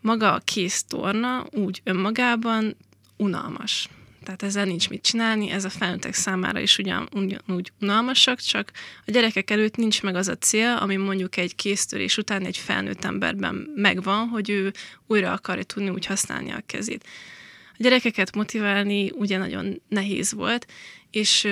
maga 0.01 0.33
a 0.33 0.39
kész 0.39 0.85
torna 0.85 1.47
úgy 1.51 1.81
önmagában 1.85 2.77
unalmas. 3.17 3.89
Tehát 4.25 4.43
ezzel 4.43 4.65
nincs 4.65 4.89
mit 4.89 5.03
csinálni, 5.03 5.51
ez 5.51 5.65
a 5.65 5.71
felnőttek 5.71 6.15
számára 6.15 6.61
is 6.61 6.79
ugyan, 6.79 7.09
ugyanúgy 7.13 7.73
unalmasak, 7.81 8.41
csak 8.41 8.71
a 9.07 9.11
gyerekek 9.11 9.51
előtt 9.51 9.77
nincs 9.77 10.03
meg 10.03 10.15
az 10.15 10.29
a 10.29 10.37
cél, 10.37 10.79
ami 10.81 10.97
mondjuk 10.97 11.37
egy 11.37 11.55
késztörés 11.55 12.17
után 12.17 12.45
egy 12.45 12.57
felnőtt 12.57 13.05
emberben 13.05 13.71
megvan, 13.75 14.29
hogy 14.29 14.51
ő 14.51 14.73
újra 15.07 15.33
akarja 15.33 15.63
tudni 15.63 15.89
úgy 15.89 16.07
használni 16.07 16.51
a 16.51 16.63
kezét. 16.67 17.05
A 17.73 17.77
gyerekeket 17.79 18.35
motiválni 18.35 19.11
ugye 19.11 19.39
nagyon 19.39 19.83
nehéz 19.89 20.33
volt, 20.33 20.67
és 21.11 21.49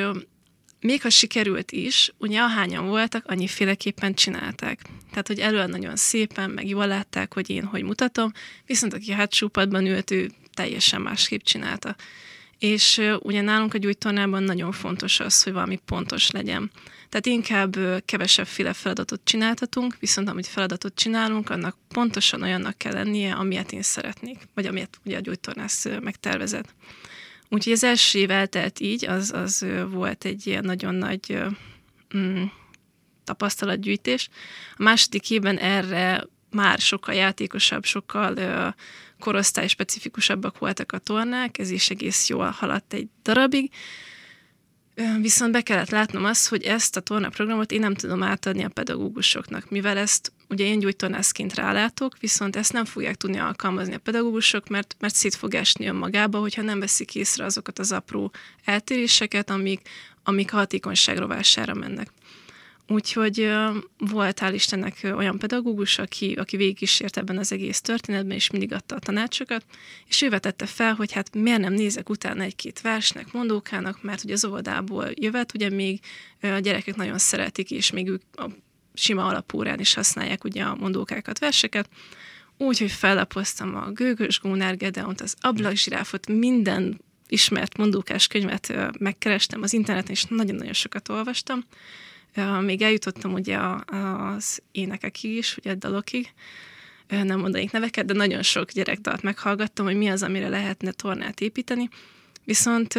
még 0.81 1.03
ha 1.03 1.11
sikerült 1.11 1.73
is, 1.73 2.13
ugye 2.19 2.41
ahányan 2.41 2.87
voltak, 2.87 3.27
annyiféleképpen 3.27 4.15
csinálták. 4.15 4.81
Tehát, 5.11 5.27
hogy 5.27 5.39
elő 5.39 5.67
nagyon 5.67 5.97
szépen, 5.97 6.51
meg 6.51 6.69
jól 6.69 6.87
látták, 6.87 7.35
hogy 7.35 7.51
én 7.51 7.65
hogy 7.65 7.83
mutatom, 7.83 8.33
viszont 8.67 8.95
aki 8.95 9.13
hátsó 9.13 9.49
padban 9.49 9.87
ült, 9.87 10.11
ő 10.11 10.31
teljesen 10.55 11.01
másképp 11.01 11.43
csinálta. 11.43 11.97
És 12.59 13.01
ugye 13.19 13.41
nálunk 13.41 13.75
a 13.75 13.79
gyújtornában 13.79 14.43
nagyon 14.43 14.73
fontos 14.73 15.21
az, 15.21 15.43
hogy 15.43 15.53
valami 15.53 15.81
pontos 15.85 16.31
legyen. 16.31 16.71
Tehát 17.09 17.27
inkább 17.27 17.77
kevesebb 18.05 18.47
féle 18.47 18.73
feladatot 18.73 19.21
csináltatunk, 19.25 19.97
viszont 20.01 20.29
amit 20.29 20.47
feladatot 20.47 20.95
csinálunk, 20.95 21.51
annak 21.51 21.77
pontosan 21.89 22.43
olyannak 22.43 22.79
kell 22.79 22.93
lennie, 22.93 23.35
amilyet 23.35 23.73
én 23.73 23.83
szeretnék, 23.83 24.39
vagy 24.55 24.67
amilyet 24.67 24.99
ugye 25.05 25.17
a 25.17 25.21
gyújtornász 25.21 25.87
megtervezett. 26.01 26.75
Úgyhogy 27.49 27.73
az 27.73 27.85
első 27.85 28.19
év 28.19 28.31
eltelt 28.31 28.81
így, 28.81 29.07
az, 29.07 29.33
az 29.33 29.67
volt 29.91 30.25
egy 30.25 30.47
ilyen 30.47 30.65
nagyon 30.65 30.95
nagy 30.95 31.39
mm, 32.17 32.43
tapasztalatgyűjtés. 33.25 34.29
A 34.77 34.83
második 34.83 35.31
évben 35.31 35.59
erre 35.59 36.27
már 36.51 36.79
sokkal 36.79 37.15
játékosabb, 37.15 37.85
sokkal 37.85 38.37
ö, 38.37 38.69
korosztály 39.23 39.69
specifikusabbak 39.69 40.59
voltak 40.59 40.93
a 40.93 40.99
tornák, 40.99 41.59
ez 41.59 41.71
is 41.71 41.91
egész 41.91 42.29
jól 42.29 42.51
haladt 42.51 42.93
egy 42.93 43.09
darabig, 43.23 43.71
Viszont 45.21 45.53
be 45.53 45.61
kellett 45.61 45.91
látnom 45.91 46.25
azt, 46.25 46.49
hogy 46.49 46.63
ezt 46.63 46.97
a 46.97 47.01
tornaprogramot 47.01 47.73
én 47.73 47.81
nem 47.81 47.95
tudom 47.95 48.23
átadni 48.23 48.65
a 48.65 48.69
pedagógusoknak, 48.69 49.71
mivel 49.71 49.97
ezt 49.97 50.33
ugye 50.49 50.65
én 50.65 50.79
gyógytornászként 50.79 51.55
rálátok, 51.55 52.19
viszont 52.21 52.57
ezt 52.57 52.73
nem 52.73 52.85
fogják 52.85 53.17
tudni 53.17 53.39
alkalmazni 53.39 53.95
a 53.95 53.99
pedagógusok, 53.99 54.69
mert, 54.69 54.97
mert 55.01 55.15
szét 55.15 55.35
fog 55.35 55.55
esni 55.55 55.87
önmagába, 55.87 56.39
hogyha 56.39 56.63
nem 56.63 56.81
veszik 56.81 57.15
észre 57.15 57.45
azokat 57.45 57.79
az 57.79 57.93
apró 57.93 58.33
eltéréseket, 58.65 59.51
amik, 59.51 59.89
amik 60.23 60.53
a 60.53 60.57
hatékonyság 60.57 61.19
rovására 61.19 61.75
mennek. 61.75 62.13
Úgyhogy 62.93 63.51
volt 63.99 64.39
hál' 64.41 64.51
Istennek 64.55 65.01
olyan 65.03 65.39
pedagógus, 65.39 65.99
aki, 65.99 66.33
aki 66.33 66.57
végigkísért 66.57 67.17
ebben 67.17 67.39
az 67.39 67.53
egész 67.53 67.81
történetben, 67.81 68.37
és 68.37 68.51
mindig 68.51 68.73
adta 68.73 68.95
a 68.95 68.99
tanácsokat, 68.99 69.65
és 70.07 70.23
ő 70.23 70.29
vetette 70.29 70.67
fel, 70.67 70.95
hogy 70.95 71.13
hát 71.13 71.35
miért 71.35 71.61
nem 71.61 71.73
nézek 71.73 72.09
utána 72.09 72.43
egy-két 72.43 72.81
versnek, 72.81 73.33
mondókának, 73.33 74.03
mert 74.03 74.25
ugye 74.25 74.33
az 74.33 74.45
óvodából 74.45 75.11
jövet, 75.15 75.55
ugye 75.55 75.71
még 75.71 76.01
a 76.41 76.47
gyerekek 76.47 76.97
nagyon 76.97 77.19
szeretik, 77.19 77.71
és 77.71 77.91
még 77.91 78.09
ők 78.09 78.23
a 78.33 78.47
sima 78.95 79.27
alapórán 79.27 79.81
is 79.81 79.95
használják 79.95 80.45
ugye 80.45 80.63
a 80.63 80.77
mondókákat, 80.77 81.39
verseket, 81.39 81.89
úgyhogy 82.57 82.91
fellapoztam 82.91 83.77
a 83.77 83.91
Gőgös 83.91 84.41
Gónár 84.41 84.77
Gedeont, 84.77 85.21
az 85.21 85.35
Ablakzsiráfot, 85.41 86.27
minden 86.27 87.01
ismert 87.29 87.77
mondókás 87.77 88.27
könyvet 88.27 88.75
megkerestem 88.99 89.63
az 89.63 89.73
interneten, 89.73 90.11
és 90.11 90.25
nagyon-nagyon 90.25 90.73
sokat 90.73 91.09
olvastam, 91.09 91.65
még 92.61 92.83
eljutottam 92.83 93.33
ugye 93.33 93.59
az 94.37 94.63
énekekig 94.73 95.37
is, 95.37 95.57
ugye 95.57 95.71
a 95.71 95.75
dalokig, 95.75 96.33
nem 97.09 97.41
mondanék 97.41 97.71
neveket, 97.71 98.05
de 98.05 98.13
nagyon 98.13 98.43
sok 98.43 98.71
gyerekdalt 98.71 99.23
meghallgattam, 99.23 99.87
hogy 99.87 99.97
mi 99.97 100.09
az, 100.09 100.23
amire 100.23 100.49
lehetne 100.49 100.91
tornát 100.91 101.41
építeni, 101.41 101.89
viszont 102.45 102.99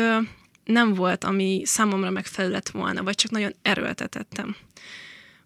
nem 0.63 0.93
volt, 0.93 1.23
ami 1.23 1.61
számomra 1.65 2.09
megfelelő 2.09 2.53
lett 2.53 2.69
volna, 2.69 3.03
vagy 3.03 3.15
csak 3.15 3.31
nagyon 3.31 3.53
erőltetettem. 3.61 4.55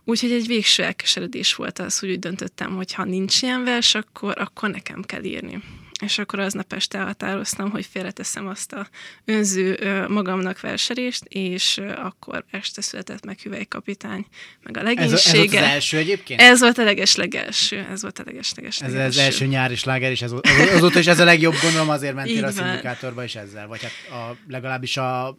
Úgyhogy 0.03 0.31
egy 0.31 0.47
végső 0.47 0.83
elkeseredés 0.83 1.55
volt 1.55 1.79
az, 1.79 1.99
hogy 1.99 2.09
úgy 2.09 2.19
döntöttem, 2.19 2.75
hogy 2.75 2.93
ha 2.93 3.03
nincs 3.03 3.41
ilyen 3.41 3.63
vers, 3.63 3.95
akkor, 3.95 4.37
akkor 4.37 4.69
nekem 4.69 5.01
kell 5.01 5.23
írni 5.23 5.63
és 6.01 6.17
akkor 6.17 6.39
aznap 6.39 6.73
este 6.73 6.97
elhatároztam, 6.97 7.69
hogy 7.69 7.85
félreteszem 7.91 8.47
azt 8.47 8.73
a 8.73 8.87
önző 9.25 9.79
magamnak 10.07 10.59
verserést, 10.59 11.23
és 11.27 11.81
akkor 11.95 12.45
este 12.51 12.81
született 12.81 13.25
meg 13.25 13.39
Hüvelykapitány, 13.39 14.25
meg 14.63 14.77
a 14.77 14.81
legénysége. 14.83 15.13
Ez, 15.13 15.25
ez 15.25 15.35
volt 15.35 15.53
az 15.53 15.69
első 15.69 15.97
egyébként? 15.97 16.41
Ez 16.41 16.59
volt 16.59 16.77
a 16.77 16.83
leges-legelső, 16.83 17.87
ez 17.91 18.01
volt 18.01 18.19
a 18.19 18.23
leges-leges 18.25 18.81
Ez 18.81 18.93
az 18.93 19.17
első 19.17 19.45
nyári 19.45 19.75
sláger, 19.75 20.11
és 20.11 20.21
ez, 20.21 20.31
azóta 20.73 20.99
is 20.99 21.07
ez 21.07 21.19
a 21.19 21.23
legjobb, 21.23 21.55
gondolom 21.61 21.89
azért 21.89 22.15
mentél 22.15 22.45
a 22.45 22.51
szindikátorba 22.51 23.23
is 23.23 23.35
ezzel, 23.35 23.67
vagy 23.67 23.81
hát 23.81 24.19
a, 24.19 24.37
legalábbis 24.47 24.97
a 24.97 25.37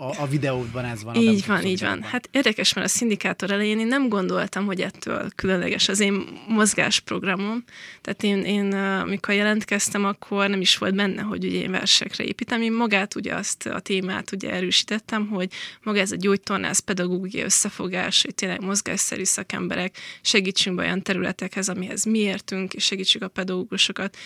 a, 0.00 0.22
a 0.22 0.26
videóban 0.26 0.84
ez 0.84 1.02
van. 1.02 1.14
Így 1.14 1.46
van, 1.46 1.64
így 1.64 1.80
van. 1.80 2.02
Hát 2.02 2.28
érdekes, 2.32 2.72
mert 2.72 2.86
a 2.86 2.90
szindikátor 2.90 3.50
elején 3.50 3.78
én 3.78 3.86
nem 3.86 4.08
gondoltam, 4.08 4.64
hogy 4.64 4.80
ettől 4.80 5.30
különleges 5.34 5.88
az 5.88 6.00
én 6.00 6.24
mozgásprogramom. 6.48 7.64
Tehát 8.00 8.22
én, 8.22 8.44
én 8.44 8.72
amikor 8.74 9.34
jelentkeztem, 9.34 10.04
akkor 10.04 10.48
nem 10.48 10.60
is 10.60 10.78
volt 10.78 10.94
benne, 10.94 11.22
hogy 11.22 11.44
ugye 11.44 11.58
én 11.60 11.70
versekre 11.70 12.24
építem. 12.24 12.62
Én 12.62 12.72
magát 12.72 13.14
ugye 13.14 13.34
azt 13.34 13.66
a 13.66 13.80
témát 13.80 14.32
ugye 14.32 14.50
erősítettem, 14.50 15.26
hogy 15.26 15.52
maga 15.82 15.98
ez 15.98 16.12
a 16.12 16.16
gyógytornász 16.16 16.78
pedagógiai 16.78 17.44
összefogás, 17.44 18.22
hogy 18.22 18.34
tényleg 18.34 18.60
mozgásszerű 18.60 19.24
szakemberek 19.24 19.96
segítsünk 20.22 20.78
olyan 20.78 21.02
területekhez, 21.02 21.68
amihez 21.68 22.04
mi 22.04 22.18
értünk, 22.18 22.72
és 22.72 22.84
segítsük 22.84 23.22
a 23.22 23.28
pedagógusokat 23.28 24.16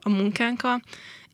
a 0.00 0.08
munkánkkal 0.08 0.82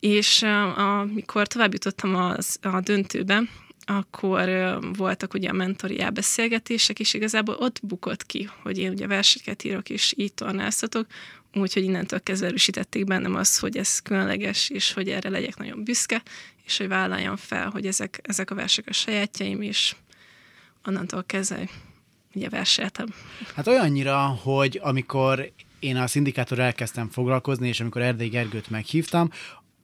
és 0.03 0.41
amikor 0.41 1.47
tovább 1.47 1.73
jutottam 1.73 2.15
az, 2.15 2.57
a 2.61 2.79
döntőbe, 2.79 3.41
akkor 3.85 4.77
voltak 4.97 5.33
ugye 5.33 5.49
a 5.49 5.53
mentori 5.53 5.99
elbeszélgetések, 5.99 6.99
és 6.99 7.13
igazából 7.13 7.55
ott 7.55 7.79
bukott 7.83 8.25
ki, 8.25 8.49
hogy 8.61 8.77
én 8.77 8.91
ugye 8.91 9.07
verseket 9.07 9.63
írok, 9.63 9.89
és 9.89 10.13
így 10.17 10.33
tornáztatok, 10.33 11.07
úgyhogy 11.53 11.83
innentől 11.83 12.23
kezdve 12.23 12.47
erősítették 12.47 13.05
bennem 13.05 13.35
azt, 13.35 13.59
hogy 13.59 13.77
ez 13.77 13.99
különleges, 13.99 14.69
és 14.69 14.93
hogy 14.93 15.09
erre 15.09 15.29
legyek 15.29 15.57
nagyon 15.57 15.83
büszke, 15.83 16.21
és 16.65 16.77
hogy 16.77 16.87
vállaljam 16.87 17.35
fel, 17.35 17.69
hogy 17.69 17.85
ezek, 17.85 18.19
ezek 18.23 18.51
a 18.51 18.55
versek 18.55 18.87
a 18.87 18.93
sajátjaim, 18.93 19.61
és 19.61 19.95
onnantól 20.85 21.23
kezdve 21.23 21.69
ugye 22.33 22.49
verseltem. 22.49 23.07
Hát 23.55 23.67
olyannyira, 23.67 24.17
hogy 24.25 24.79
amikor 24.81 25.51
én 25.79 25.97
a 25.97 26.07
szindikátor 26.07 26.59
elkezdtem 26.59 27.09
foglalkozni, 27.09 27.67
és 27.67 27.79
amikor 27.79 28.01
Erdély 28.01 28.27
Gergőt 28.27 28.69
meghívtam, 28.69 29.29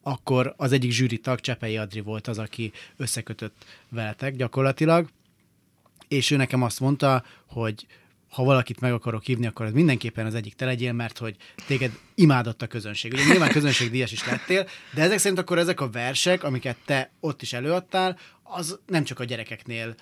akkor 0.10 0.54
az 0.58 0.72
egyik 0.72 0.92
zsűri 0.92 1.18
tag 1.18 1.40
Csepei 1.40 1.78
Adri 1.78 2.00
volt 2.00 2.28
az, 2.28 2.38
aki 2.38 2.72
összekötött 2.98 3.66
veletek 3.90 4.36
gyakorlatilag, 4.36 5.10
és 6.08 6.32
ő 6.32 6.36
nekem 6.36 6.64
azt 6.64 6.80
mondta, 6.80 7.24
hogy 7.46 7.86
ha 8.30 8.44
valakit 8.44 8.80
meg 8.80 8.94
akarok 8.94 9.24
hívni, 9.24 9.48
akkor 9.48 9.66
ez 9.66 9.72
mindenképpen 9.72 10.26
az 10.26 10.36
egyik 10.36 10.54
te 10.54 10.66
legyél, 10.66 10.94
mert 10.94 11.18
hogy 11.18 11.36
téged 11.68 11.92
imádott 12.16 12.62
a 12.62 12.68
közönség. 12.68 13.14
Ugye 13.14 13.24
nyilván 13.24 13.52
közönségdíjas 13.52 14.12
is 14.12 14.26
lettél, 14.26 14.68
de 14.94 15.02
ezek 15.02 15.18
szerint 15.18 15.40
akkor 15.40 15.58
ezek 15.58 15.82
a 15.82 15.90
versek, 15.90 16.44
amiket 16.44 16.78
te 16.86 17.12
ott 17.20 17.42
is 17.42 17.54
előadtál, 17.54 18.18
az 18.44 18.80
nem 18.86 19.04
csak 19.04 19.20
a 19.20 19.24
gyerekeknél 19.24 19.96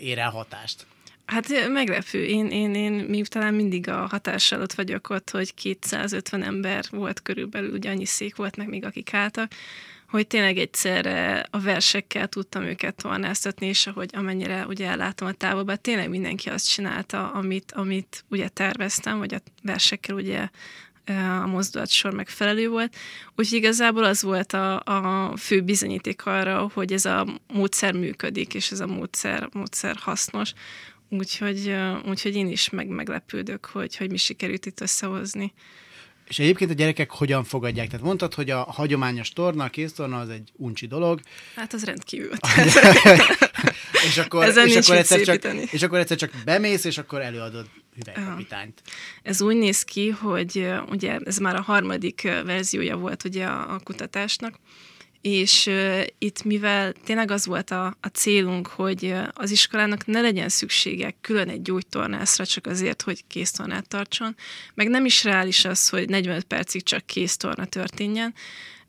ér 0.00 0.18
el 0.18 0.30
hatást. 0.30 0.86
Hát 1.30 1.68
meglepő. 1.68 2.24
Én, 2.24 2.46
én, 2.46 2.74
én 2.74 2.92
még 2.92 3.26
talán 3.26 3.54
mindig 3.54 3.88
a 3.88 4.06
hatás 4.06 4.52
alatt 4.52 4.72
vagyok 4.72 5.10
ott, 5.10 5.30
hogy 5.30 5.54
250 5.54 6.42
ember 6.42 6.84
volt 6.90 7.22
körülbelül, 7.22 7.72
ugye 7.72 7.90
annyi 7.90 8.04
szék 8.04 8.36
volt 8.36 8.56
meg 8.56 8.68
még 8.68 8.84
akik 8.84 9.14
álltak, 9.14 9.52
hogy 10.08 10.26
tényleg 10.26 10.58
egyszerre 10.58 11.46
a 11.50 11.60
versekkel 11.60 12.28
tudtam 12.28 12.62
őket 12.62 12.94
tornáztatni, 12.94 13.66
és 13.66 13.86
ahogy 13.86 14.10
amennyire 14.12 14.66
ugye 14.66 14.88
ellátom 14.88 15.28
a 15.28 15.32
távolba, 15.32 15.76
tényleg 15.76 16.08
mindenki 16.08 16.48
azt 16.48 16.70
csinálta, 16.70 17.30
amit, 17.30 17.72
amit 17.72 18.24
ugye 18.28 18.48
terveztem, 18.48 19.18
vagy 19.18 19.34
a 19.34 19.40
versekkel 19.62 20.14
ugye 20.14 20.48
a 21.42 21.46
mozdulatsor 21.46 22.12
megfelelő 22.12 22.68
volt. 22.68 22.96
Úgyhogy 23.36 23.58
igazából 23.58 24.04
az 24.04 24.22
volt 24.22 24.52
a, 24.52 24.80
a 24.80 25.36
fő 25.36 25.60
bizonyíték 25.60 26.26
arra, 26.26 26.70
hogy 26.74 26.92
ez 26.92 27.04
a 27.04 27.26
módszer 27.52 27.92
működik, 27.92 28.54
és 28.54 28.70
ez 28.70 28.80
a 28.80 28.86
módszer, 28.86 29.48
módszer 29.52 29.96
hasznos. 30.00 30.52
Úgyhogy, 31.10 31.74
úgyhogy 32.08 32.36
én 32.36 32.48
is 32.48 32.70
meg, 32.70 32.88
meglepődök, 32.88 33.64
hogy, 33.64 33.96
hogy 33.96 34.10
mi 34.10 34.16
sikerült 34.16 34.66
itt 34.66 34.80
összehozni. 34.80 35.52
És 36.28 36.38
egyébként 36.38 36.70
a 36.70 36.74
gyerekek 36.74 37.10
hogyan 37.10 37.44
fogadják? 37.44 37.86
Tehát 37.86 38.04
mondtad, 38.04 38.34
hogy 38.34 38.50
a 38.50 38.62
hagyományos 38.62 39.32
torna, 39.32 39.64
a 39.64 39.68
kéztorna 39.68 40.18
az 40.18 40.28
egy 40.28 40.52
uncsi 40.56 40.86
dolog. 40.86 41.20
Hát 41.54 41.72
az 41.72 41.84
rendkívül. 41.84 42.30
és 44.08 44.18
akkor, 44.18 44.44
Ezen 44.44 44.68
és 44.68 44.76
akkor, 44.76 44.96
egyszer 44.96 45.20
csak, 45.20 45.44
és 45.72 45.82
akkor 45.82 45.98
egyszer 45.98 46.16
csak 46.16 46.30
bemész, 46.44 46.84
és 46.84 46.98
akkor 46.98 47.20
előadod 47.20 47.66
hüvelykapitányt. 47.94 48.82
Ez 49.22 49.42
úgy 49.42 49.56
néz 49.56 49.82
ki, 49.82 50.08
hogy 50.08 50.70
ugye 50.88 51.18
ez 51.24 51.38
már 51.38 51.56
a 51.56 51.60
harmadik 51.60 52.22
verziója 52.44 52.96
volt 52.96 53.24
ugye 53.24 53.46
a, 53.46 53.74
a 53.74 53.78
kutatásnak, 53.78 54.58
és 55.20 55.66
uh, 55.66 56.02
itt 56.18 56.42
mivel 56.42 56.92
tényleg 56.92 57.30
az 57.30 57.46
volt 57.46 57.70
a, 57.70 57.96
a 58.00 58.06
célunk, 58.06 58.66
hogy 58.66 59.04
uh, 59.04 59.28
az 59.32 59.50
iskolának 59.50 60.06
ne 60.06 60.20
legyen 60.20 60.48
szüksége 60.48 61.14
külön 61.20 61.48
egy 61.48 61.62
gyógytornászra 61.62 62.46
csak 62.46 62.66
azért, 62.66 63.02
hogy 63.02 63.26
kéztornát 63.26 63.88
tartson, 63.88 64.36
meg 64.74 64.88
nem 64.88 65.04
is 65.04 65.24
reális 65.24 65.64
az, 65.64 65.88
hogy 65.88 66.08
45 66.08 66.44
percig 66.44 66.82
csak 66.82 67.06
kéztorna 67.06 67.64
történjen, 67.64 68.34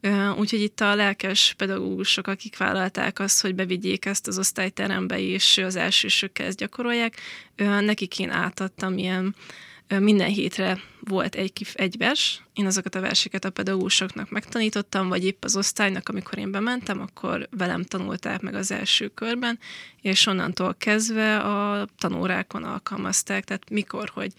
uh, 0.03 0.39
úgyhogy 0.39 0.61
itt 0.61 0.79
a 0.79 0.95
lelkes 0.95 1.53
pedagógusok, 1.57 2.27
akik 2.27 2.57
vállalták 2.57 3.19
azt, 3.19 3.41
hogy 3.41 3.55
bevigyék 3.55 4.05
ezt 4.05 4.27
az 4.27 4.37
osztályterembe, 4.37 5.19
és 5.19 5.57
az 5.57 5.75
elsősökkel 5.75 6.45
ezt 6.45 6.57
gyakorolják, 6.57 7.21
nekik 7.79 8.19
én 8.19 8.29
átadtam 8.29 8.97
ilyen 8.97 9.35
minden 9.99 10.29
hétre 10.29 10.79
volt 10.99 11.35
egy, 11.35 11.67
egy 11.73 11.97
vers, 11.97 12.41
én 12.53 12.65
azokat 12.65 12.95
a 12.95 13.01
verseket 13.01 13.45
a 13.45 13.49
pedagógusoknak 13.49 14.29
megtanítottam, 14.29 15.07
vagy 15.07 15.25
épp 15.25 15.43
az 15.43 15.55
osztálynak, 15.55 16.09
amikor 16.09 16.37
én 16.37 16.51
bementem, 16.51 16.99
akkor 16.99 17.47
velem 17.57 17.83
tanulták 17.83 18.41
meg 18.41 18.55
az 18.55 18.71
első 18.71 19.07
körben, 19.07 19.59
és 20.01 20.25
onnantól 20.25 20.75
kezdve 20.77 21.37
a 21.39 21.87
tanórákon 21.97 22.63
alkalmazták, 22.63 23.43
tehát 23.43 23.69
mikor, 23.69 24.11
hogy 24.13 24.33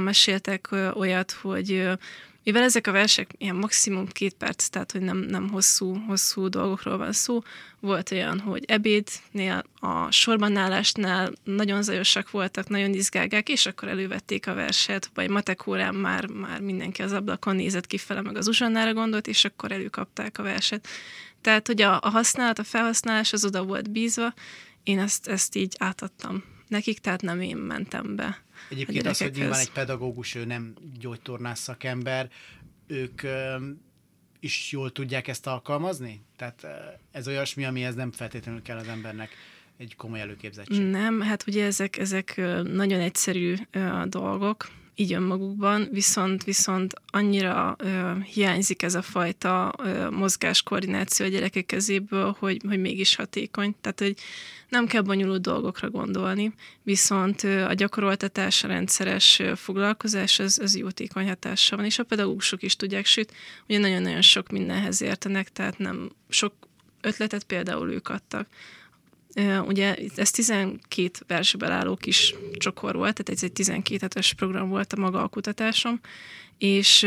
meséltek 0.00 0.68
olyat, 0.94 1.32
hogy 1.32 1.88
mivel 2.44 2.62
ezek 2.62 2.86
a 2.86 2.92
versek 2.92 3.30
ilyen 3.38 3.56
maximum 3.56 4.06
két 4.06 4.34
perc, 4.34 4.66
tehát 4.66 4.92
hogy 4.92 5.00
nem, 5.00 5.16
nem 5.16 5.48
hosszú, 5.48 5.96
hosszú 6.06 6.48
dolgokról 6.48 6.96
van 6.96 7.12
szó, 7.12 7.42
volt 7.80 8.10
olyan, 8.10 8.40
hogy 8.40 8.64
ebédnél, 8.66 9.64
a 9.80 10.10
sorbanálásnál 10.10 11.32
nagyon 11.44 11.82
zajosak 11.82 12.30
voltak, 12.30 12.68
nagyon 12.68 12.92
izgágák, 12.92 13.48
és 13.48 13.66
akkor 13.66 13.88
elővették 13.88 14.46
a 14.46 14.54
verset, 14.54 15.10
vagy 15.14 15.30
matek 15.30 15.66
órán 15.66 15.94
már, 15.94 16.26
már 16.26 16.60
mindenki 16.60 17.02
az 17.02 17.12
ablakon 17.12 17.56
nézett 17.56 17.86
kifele, 17.86 18.20
meg 18.20 18.36
az 18.36 18.48
uzsonnára 18.48 18.92
gondolt, 18.92 19.26
és 19.26 19.44
akkor 19.44 19.72
előkapták 19.72 20.38
a 20.38 20.42
verset. 20.42 20.88
Tehát, 21.40 21.66
hogy 21.66 21.82
a, 21.82 22.00
a 22.02 22.08
használat, 22.08 22.58
a 22.58 22.64
felhasználás 22.64 23.32
az 23.32 23.44
oda 23.44 23.64
volt 23.64 23.90
bízva, 23.90 24.34
én 24.82 24.98
ezt, 24.98 25.26
ezt 25.26 25.56
így 25.56 25.74
átadtam 25.78 26.44
nekik, 26.68 26.98
tehát 26.98 27.22
nem 27.22 27.40
én 27.40 27.56
mentem 27.56 28.16
be. 28.16 28.43
Egyébként 28.68 29.06
az, 29.06 29.18
hogy 29.18 29.32
nyilván 29.34 29.60
egy 29.60 29.72
pedagógus, 29.72 30.34
ő 30.34 30.44
nem 30.44 30.74
gyógytornász 30.98 31.60
szakember, 31.60 32.30
ők 32.86 33.22
is 34.40 34.72
jól 34.72 34.92
tudják 34.92 35.28
ezt 35.28 35.46
alkalmazni? 35.46 36.24
Tehát 36.36 36.66
ez 37.10 37.28
olyasmi, 37.28 37.64
amihez 37.64 37.94
nem 37.94 38.12
feltétlenül 38.12 38.62
kell 38.62 38.76
az 38.76 38.88
embernek 38.88 39.30
egy 39.76 39.96
komoly 39.96 40.20
előképzettség. 40.20 40.86
Nem, 40.86 41.20
hát 41.20 41.44
ugye 41.46 41.64
ezek, 41.64 41.98
ezek 41.98 42.36
nagyon 42.62 43.00
egyszerű 43.00 43.54
dolgok, 44.04 44.68
így 44.94 45.12
önmagukban, 45.12 45.88
viszont, 45.90 46.44
viszont 46.44 46.92
annyira 47.06 47.76
ö, 47.78 48.12
hiányzik 48.32 48.82
ez 48.82 48.94
a 48.94 49.02
fajta 49.02 49.74
ö, 49.78 50.10
mozgáskoordináció 50.10 51.26
a 51.26 51.28
gyerekek 51.28 51.66
kezéből, 51.66 52.36
hogy, 52.38 52.60
hogy 52.68 52.80
mégis 52.80 53.14
hatékony. 53.14 53.74
Tehát, 53.80 54.00
hogy 54.00 54.14
nem 54.68 54.86
kell 54.86 55.02
bonyolult 55.02 55.42
dolgokra 55.42 55.90
gondolni, 55.90 56.54
viszont 56.82 57.42
a 57.42 57.72
gyakoroltatás, 57.72 58.64
a 58.64 58.68
rendszeres 58.68 59.42
foglalkozás, 59.54 60.38
az, 60.38 60.58
az 60.62 60.76
jótékony 60.76 61.28
hatással 61.28 61.76
van, 61.76 61.86
és 61.86 61.98
a 61.98 62.04
pedagógusok 62.04 62.62
is 62.62 62.76
tudják, 62.76 63.06
sőt, 63.06 63.32
ugye 63.68 63.78
nagyon-nagyon 63.78 64.22
sok 64.22 64.50
mindenhez 64.50 65.02
értenek, 65.02 65.48
tehát 65.48 65.78
nem 65.78 66.10
sok 66.28 66.54
ötletet 67.00 67.44
például 67.44 67.90
ők 67.90 68.08
adtak. 68.08 68.48
Ugye 69.66 69.96
ez 70.16 70.30
12 70.30 71.10
versből 71.26 71.70
álló 71.70 71.96
kis 71.96 72.34
csokor 72.52 72.94
volt, 72.94 73.22
tehát 73.22 73.42
ez 73.42 73.42
egy 73.42 73.52
12 73.52 73.98
hetes 74.00 74.34
program 74.34 74.68
volt 74.68 74.92
a 74.92 75.00
maga 75.00 75.22
a 75.22 75.28
kutatásom, 75.28 76.00
és 76.58 77.06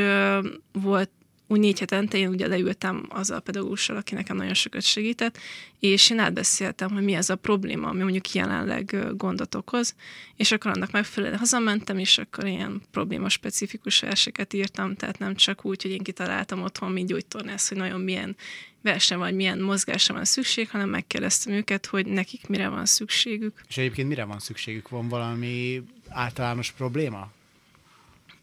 volt 0.72 1.10
úgy 1.48 1.60
négy 1.60 1.80
hetente 1.80 2.18
én 2.18 2.28
ugye 2.28 2.48
leültem 2.48 3.06
az 3.10 3.30
a 3.30 3.40
pedagógussal, 3.40 3.96
aki 3.96 4.16
nekem 4.16 4.36
nagyon 4.36 4.54
sokat 4.54 4.82
segített, 4.82 5.38
és 5.80 6.10
én 6.10 6.20
átbeszéltem, 6.20 6.92
hogy 6.92 7.04
mi 7.04 7.16
az 7.16 7.30
a 7.30 7.36
probléma, 7.36 7.88
ami 7.88 8.02
mondjuk 8.02 8.32
jelenleg 8.32 8.96
gondot 9.18 9.56
okoz, 9.56 9.96
és 10.36 10.52
akkor 10.52 10.72
annak 10.72 10.92
megfelelően 10.92 11.40
hazamentem, 11.40 11.98
és 11.98 12.18
akkor 12.18 12.46
ilyen 12.46 12.82
probléma 12.92 13.30
specifikus 13.30 14.00
verseket 14.00 14.54
írtam, 14.54 14.96
tehát 14.96 15.20
nem 15.20 15.36
csak 15.36 15.66
úgy, 15.66 15.82
hogy 15.82 15.92
én 15.92 16.04
kitaláltam 16.04 16.62
otthon, 16.62 16.92
mint 16.92 17.08
gyógytornász, 17.08 17.70
hogy 17.70 17.78
nagyon 17.78 18.02
milyen 18.02 18.36
versen 18.82 19.20
vagy 19.20 19.36
milyen 19.36 19.60
mozgásra 19.60 20.14
van 20.14 20.26
szükség, 20.26 20.70
hanem 20.70 20.90
megkérdeztem 20.90 21.54
őket, 21.54 21.86
hogy 21.86 22.06
nekik 22.06 22.48
mire 22.48 22.68
van 22.70 22.86
szükségük. 22.86 23.62
És 23.68 23.78
egyébként 23.78 24.08
mire 24.08 24.24
van 24.24 24.40
szükségük? 24.40 24.90
Van 24.90 25.08
valami 25.08 25.84
általános 26.10 26.72
probléma? 26.72 27.32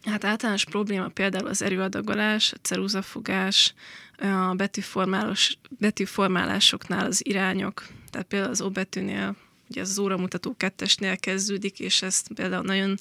Hát 0.05 0.23
általános 0.23 0.65
probléma 0.65 1.07
például 1.07 1.47
az 1.47 1.61
erőadagolás, 1.61 2.53
a 2.53 2.57
ceruzafogás, 2.61 3.73
a 4.17 4.53
betűformálós, 4.55 5.57
betűformálásoknál 5.69 7.05
az 7.05 7.25
irányok, 7.25 7.87
tehát 8.09 8.27
például 8.27 8.51
az 8.51 8.61
O 8.61 8.69
betűnél, 8.69 9.35
ugye 9.69 9.81
az 9.81 9.99
óramutató 9.99 10.55
kettesnél 10.57 11.17
kezdődik, 11.17 11.79
és 11.79 12.01
ezt 12.01 12.33
például 12.33 12.63
nagyon 12.63 12.97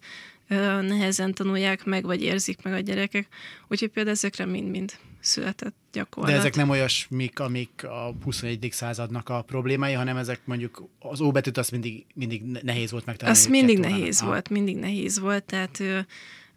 nehezen 0.87 1.35
tanulják 1.35 1.85
meg, 1.85 2.05
vagy 2.05 2.23
érzik 2.23 2.63
meg 2.63 2.73
a 2.73 2.81
gyerekek. 2.81 3.29
Úgyhogy 3.69 3.89
például 3.91 4.17
ezekre 4.17 4.45
mind-mind 4.45 4.93
született 5.21 5.75
gyakorlat. 5.93 6.33
De 6.33 6.39
ezek 6.39 6.55
nem 6.55 6.69
olyasmik, 6.69 7.39
amik 7.39 7.85
a 7.85 8.15
21. 8.25 8.69
századnak 8.71 9.29
a 9.29 9.43
problémái, 9.43 9.93
hanem 9.93 10.17
ezek 10.17 10.41
mondjuk 10.45 10.89
az 10.99 11.21
óbetűt 11.21 11.59
azt 11.59 11.71
mindig, 11.71 12.07
mindig 12.15 12.43
nehéz 12.43 12.91
volt 12.91 13.07
megtanulni. 13.07 13.41
Az 13.41 13.47
mindig 13.47 13.79
nehéz 13.79 14.21
volt, 14.21 14.49
mindig 14.49 14.77
nehéz 14.77 15.19
volt, 15.19 15.45
tehát 15.45 15.83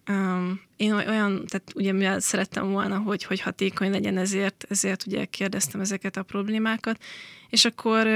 Um, 0.09 0.61
én 0.77 0.93
olyan, 0.93 1.45
tehát 1.45 1.71
ugye 1.75 1.91
mivel 1.91 2.19
szerettem 2.19 2.71
volna, 2.71 2.97
hogy, 2.97 3.23
hogy 3.23 3.39
hatékony 3.39 3.91
legyen, 3.91 4.17
ezért, 4.17 4.65
ezért 4.69 5.05
ugye 5.05 5.25
kérdeztem 5.25 5.81
ezeket 5.81 6.17
a 6.17 6.23
problémákat, 6.23 7.03
és 7.49 7.65
akkor 7.65 8.07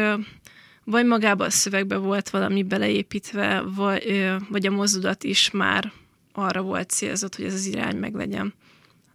vagy 0.83 1.05
magában 1.05 1.47
a 1.47 1.49
szövegbe 1.49 1.97
volt 1.97 2.29
valami 2.29 2.63
beleépítve, 2.63 3.61
vagy, 3.61 4.33
vagy 4.49 4.65
a 4.65 4.71
mozdulat 4.71 5.23
is 5.23 5.51
már 5.51 5.91
arra 6.33 6.61
volt 6.61 6.89
célzott, 6.89 7.35
hogy 7.35 7.45
ez 7.45 7.53
az 7.53 7.65
irány 7.65 7.97
meglegyen. 7.97 8.53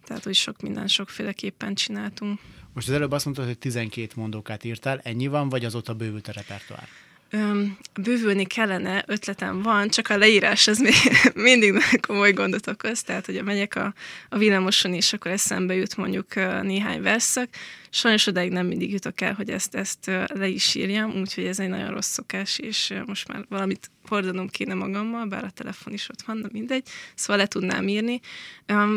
Tehát, 0.04 0.24
hogy 0.24 0.34
sok 0.34 0.60
minden 0.60 0.86
sokféleképpen 0.86 1.74
csináltunk. 1.74 2.40
Most 2.72 2.88
az 2.88 2.94
előbb 2.94 3.12
azt 3.12 3.24
mondtad, 3.24 3.46
hogy 3.46 3.58
12 3.58 4.12
mondókát 4.16 4.64
írtál, 4.64 5.00
ennyi 5.02 5.26
van, 5.26 5.48
vagy 5.48 5.64
azóta 5.64 5.94
bővült 5.94 6.28
a 6.28 6.32
repertoár? 6.32 6.88
Öm, 7.30 7.78
bővülni 8.02 8.44
kellene, 8.44 9.04
ötletem 9.06 9.62
van, 9.62 9.88
csak 9.88 10.08
a 10.08 10.16
leírás 10.16 10.66
az 10.66 10.78
még 10.78 10.94
mindig 11.34 11.74
komoly 12.06 12.32
gondot 12.32 12.66
okoz, 12.66 13.02
tehát 13.02 13.26
hogyha 13.26 13.42
megyek 13.42 13.74
a, 13.74 13.94
a 14.28 14.38
villamoson 14.38 14.94
és 14.94 15.12
akkor 15.12 15.30
eszembe 15.30 15.74
jut 15.74 15.96
mondjuk 15.96 16.34
néhány 16.62 17.02
verszak, 17.02 17.48
Sajnos 17.96 18.26
odáig 18.26 18.50
nem 18.50 18.66
mindig 18.66 18.92
jutok 18.92 19.20
el, 19.20 19.32
hogy 19.34 19.50
ezt, 19.50 19.74
ezt 19.74 20.06
le 20.34 20.48
is 20.48 20.74
írjam, 20.74 21.10
úgyhogy 21.20 21.44
ez 21.44 21.60
egy 21.60 21.68
nagyon 21.68 21.90
rossz 21.90 22.10
szokás, 22.10 22.58
és 22.58 22.94
most 23.06 23.28
már 23.28 23.44
valamit 23.48 23.90
hordanom 24.08 24.48
kéne 24.48 24.74
magammal, 24.74 25.26
bár 25.26 25.44
a 25.44 25.50
telefon 25.50 25.92
is 25.92 26.08
ott 26.08 26.22
van, 26.22 26.40
de 26.40 26.48
mindegy, 26.52 26.88
szóval 27.14 27.36
le 27.36 27.46
tudnám 27.46 27.88
írni. 27.88 28.20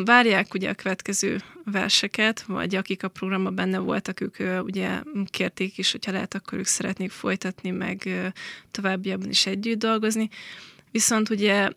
Várják 0.06 0.54
ugye 0.54 0.70
a 0.70 0.74
következő 0.74 1.42
verseket, 1.66 2.42
vagy 2.42 2.76
akik 2.76 3.04
a 3.04 3.08
programban 3.08 3.56
benne 3.56 3.78
voltak, 3.78 4.22
ők 4.22 4.64
ugye 4.64 5.02
kérték 5.26 5.78
is, 5.78 5.92
hogyha 5.92 6.12
lehet, 6.12 6.34
akkor 6.34 6.58
ők 6.58 6.66
szeretnék 6.66 7.12
folytatni, 7.12 7.70
meg 7.70 8.10
továbbiakban 8.72 9.30
is 9.30 9.46
együtt 9.46 9.80
dolgozni. 9.80 10.30
Viszont 10.92 11.30
ugye 11.30 11.70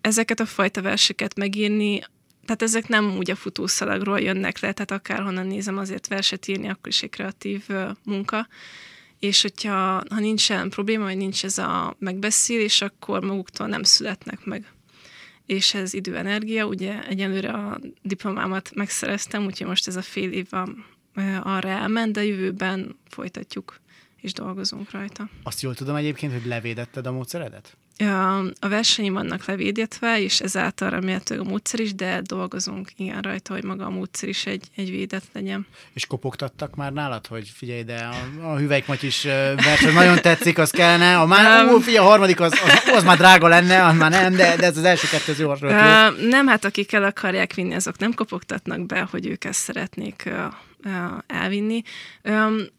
ezeket 0.00 0.40
a 0.40 0.46
fajta 0.46 0.82
verseket 0.82 1.36
megírni, 1.36 2.02
tehát 2.46 2.62
ezek 2.62 2.88
nem 2.88 3.16
úgy 3.16 3.30
a 3.30 3.36
futószalagról 3.36 4.20
jönnek 4.20 4.60
le, 4.60 4.72
tehát 4.72 4.90
akárhonnan 4.90 5.46
nézem, 5.46 5.78
azért 5.78 6.06
verset 6.06 6.48
írni, 6.48 6.68
akkor 6.68 6.88
is 6.88 7.02
egy 7.02 7.10
kreatív 7.10 7.66
munka 8.04 8.46
és 9.18 9.42
hogyha 9.42 10.02
ha 10.08 10.18
nincsen 10.18 10.70
probléma, 10.70 11.04
vagy 11.04 11.16
nincs 11.16 11.44
ez 11.44 11.58
a 11.58 11.96
megbeszélés, 11.98 12.80
akkor 12.80 13.24
maguktól 13.24 13.66
nem 13.66 13.82
születnek 13.82 14.44
meg. 14.44 14.72
És 15.46 15.74
ez 15.74 15.94
idő-energia, 15.94 16.66
ugye 16.66 17.06
egyelőre 17.06 17.50
a 17.50 17.80
diplomámat 18.02 18.74
megszereztem, 18.74 19.44
úgyhogy 19.44 19.66
most 19.66 19.88
ez 19.88 19.96
a 19.96 20.02
fél 20.02 20.32
év 20.32 20.48
arra 21.42 21.68
elment, 21.68 22.12
de 22.12 22.24
jövőben 22.24 22.96
folytatjuk 23.08 23.80
és 24.20 24.32
dolgozunk 24.32 24.90
rajta. 24.90 25.28
Azt 25.42 25.60
jól 25.60 25.74
tudom 25.74 25.94
egyébként, 25.94 26.32
hogy 26.32 26.46
levédetted 26.46 27.06
a 27.06 27.12
módszeredet? 27.12 27.76
A 28.60 28.68
versenyim 28.68 29.12
vannak 29.12 29.44
levédetve, 29.44 30.20
és 30.20 30.40
ezáltal 30.40 30.90
remélhetőleg 30.90 31.46
a 31.46 31.48
módszer 31.48 31.80
is, 31.80 31.94
de 31.94 32.20
dolgozunk 32.22 32.90
igen 32.96 33.20
rajta, 33.20 33.52
hogy 33.52 33.64
maga 33.64 33.84
a 33.84 33.90
módszer 33.90 34.28
is 34.28 34.46
egy, 34.46 34.64
egy 34.76 34.90
védett 34.90 35.24
legyen. 35.32 35.66
És 35.92 36.06
kopogtattak 36.06 36.74
már 36.74 36.92
nálad, 36.92 37.26
hogy 37.26 37.52
figyelj, 37.54 37.82
de 37.82 38.08
a, 38.42 38.48
a 38.52 38.56
hüvelykmaty 38.56 39.02
is 39.02 39.22
verseny 39.56 39.94
nagyon 39.94 40.20
tetszik, 40.20 40.58
az 40.58 40.70
kellene. 40.70 41.18
A, 41.18 41.26
már, 41.26 41.64
um, 41.64 41.80
figyelj, 41.80 42.06
a 42.06 42.08
harmadik 42.08 42.40
az, 42.40 42.52
az, 42.52 42.94
az, 42.94 43.04
már 43.04 43.16
drága 43.16 43.48
lenne, 43.48 43.84
az 43.84 43.96
már 43.96 44.10
nem, 44.10 44.34
de, 44.34 44.56
de 44.56 44.66
ez 44.66 44.76
az 44.76 44.84
első 44.84 45.08
kettő 45.08 45.32
az 45.32 45.38
jó 45.38 45.52
uh, 45.52 46.28
Nem, 46.28 46.46
hát 46.46 46.64
akik 46.64 46.92
el 46.92 47.04
akarják 47.04 47.54
vinni, 47.54 47.74
azok 47.74 47.98
nem 47.98 48.14
kopogtatnak 48.14 48.86
be, 48.86 49.08
hogy 49.10 49.26
ők 49.26 49.44
ezt 49.44 49.60
szeretnék 49.60 50.30
elvinni. 51.26 51.82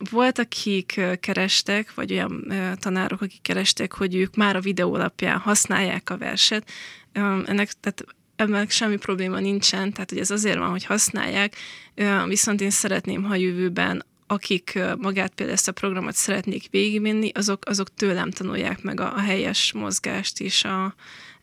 Volt, 0.09 0.39
akik 0.39 1.01
kerestek, 1.19 1.93
vagy 1.93 2.11
olyan 2.11 2.53
tanárok, 2.79 3.21
akik 3.21 3.41
kerestek, 3.41 3.93
hogy 3.93 4.15
ők 4.15 4.35
már 4.35 4.55
a 4.55 4.61
videó 4.61 4.93
alapján 4.93 5.37
használják 5.37 6.09
a 6.09 6.17
verset. 6.17 6.69
Ennek, 7.11 7.71
tehát 7.79 8.05
ebben 8.35 8.67
semmi 8.67 8.97
probléma 8.97 9.39
nincsen, 9.39 9.93
tehát 9.93 10.09
hogy 10.09 10.19
ez 10.19 10.31
azért 10.31 10.57
van, 10.57 10.69
hogy 10.69 10.85
használják, 10.85 11.55
viszont 12.27 12.61
én 12.61 12.69
szeretném, 12.69 13.23
ha 13.23 13.35
jövőben 13.35 14.03
akik 14.27 14.79
magát 14.97 15.33
például 15.33 15.57
ezt 15.57 15.67
a 15.67 15.71
programot 15.71 16.15
szeretnék 16.15 16.67
végigvinni, 16.71 17.31
azok, 17.33 17.65
azok 17.65 17.93
tőlem 17.93 18.31
tanulják 18.31 18.81
meg 18.81 18.99
a, 18.99 19.13
a 19.13 19.19
helyes 19.19 19.73
mozgást 19.73 20.39
és 20.39 20.63
a, 20.63 20.95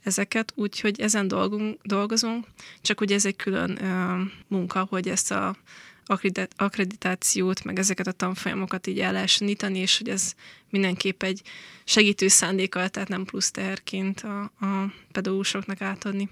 ezeket, 0.03 0.53
úgyhogy 0.57 1.01
ezen 1.01 1.29
dolgunk, 1.29 1.81
dolgozunk, 1.83 2.47
csak 2.83 3.01
ugye 3.01 3.15
ez 3.15 3.25
egy 3.25 3.37
külön 3.37 3.85
ö, 3.85 4.21
munka, 4.49 4.87
hogy 4.91 5.09
ezt 5.09 5.33
a 5.33 5.57
akkreditációt, 6.57 7.65
meg 7.65 7.79
ezeket 7.79 8.07
a 8.07 8.13
tanfolyamokat 8.13 8.87
így 8.87 9.01
el 9.01 9.13
lehessen 9.13 9.47
nyitani, 9.47 9.79
és 9.79 9.99
hogy 9.99 10.09
ez 10.09 10.35
mindenképp 10.71 11.23
egy 11.23 11.43
segítő 11.85 12.29
szándékkal, 12.29 12.89
tehát 12.89 13.09
nem 13.09 13.25
plusz 13.25 13.51
teherként 13.51 14.21
a, 14.21 14.41
a 14.41 14.93
pedagógusoknak 15.13 15.81
átadni. 15.81 16.29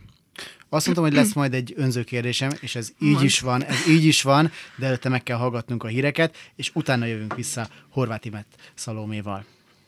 Azt 0.69 0.85
mondtam, 0.85 1.07
hogy 1.07 1.15
lesz 1.15 1.33
majd 1.33 1.55
egy 1.55 1.73
önző 1.77 2.05
kérdésem, 2.05 2.51
és 2.61 2.75
ez 2.75 2.93
így 2.99 3.13
Mond. 3.13 3.25
is 3.25 3.41
van, 3.41 3.65
ez 3.65 3.89
így 3.89 4.05
is 4.05 4.23
van, 4.23 4.51
de 4.77 4.87
előtte 4.87 5.09
meg 5.09 5.23
kell 5.23 5.37
hallgatnunk 5.37 5.85
a 5.85 5.89
híreket, 5.89 6.37
és 6.57 6.71
utána 6.75 7.05
jövünk 7.05 7.35
vissza 7.35 7.69
Horváth 7.89 8.27
Imet 8.27 8.47
Szaloméval. 8.75 9.45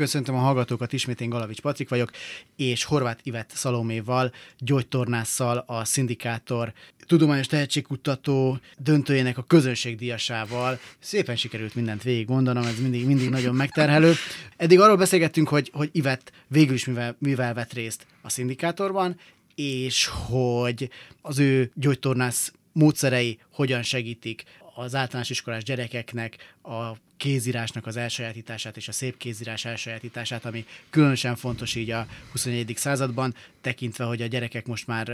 Köszöntöm 0.00 0.34
a 0.34 0.38
hallgatókat, 0.38 0.92
ismét 0.92 1.20
én 1.20 1.28
Galavics 1.28 1.60
Patrik 1.60 1.88
vagyok, 1.88 2.10
és 2.56 2.84
Horváth 2.84 3.20
Ivet 3.22 3.50
Szaloméval, 3.54 4.32
gyógytornásszal, 4.58 5.64
a 5.66 5.84
szindikátor 5.84 6.72
tudományos 7.06 7.46
tehetségkutató 7.46 8.58
döntőjének 8.78 9.38
a 9.38 9.42
közönségdiasával. 9.42 10.78
Szépen 10.98 11.36
sikerült 11.36 11.74
mindent 11.74 12.02
végig 12.02 12.28
mondanom, 12.28 12.62
ez 12.62 12.80
mindig, 12.80 13.06
mindig 13.06 13.28
nagyon 13.28 13.54
megterhelő. 13.54 14.12
Eddig 14.56 14.80
arról 14.80 14.96
beszélgettünk, 14.96 15.48
hogy, 15.48 15.70
hogy 15.74 15.88
Ivet 15.92 16.32
végül 16.46 16.74
is 16.74 16.84
mivel, 16.84 17.16
mivel 17.18 17.54
vett 17.54 17.72
részt 17.72 18.06
a 18.22 18.28
szindikátorban, 18.28 19.16
és 19.54 20.06
hogy 20.06 20.90
az 21.22 21.38
ő 21.38 21.70
gyógytornász 21.74 22.52
módszerei 22.72 23.38
hogyan 23.52 23.82
segítik 23.82 24.44
az 24.74 24.94
általános 24.94 25.30
iskolás 25.30 25.62
gyerekeknek 25.62 26.54
a 26.62 26.92
kézírásnak 27.20 27.86
az 27.86 27.96
elsajátítását 27.96 28.76
és 28.76 28.88
a 28.88 28.92
szép 28.92 29.16
kézírás 29.16 29.64
elsajátítását, 29.64 30.44
ami 30.44 30.64
különösen 30.90 31.36
fontos 31.36 31.74
így 31.74 31.90
a 31.90 32.06
21. 32.32 32.72
században, 32.76 33.34
tekintve, 33.60 34.04
hogy 34.04 34.22
a 34.22 34.26
gyerekek 34.26 34.66
most 34.66 34.86
már 34.86 35.06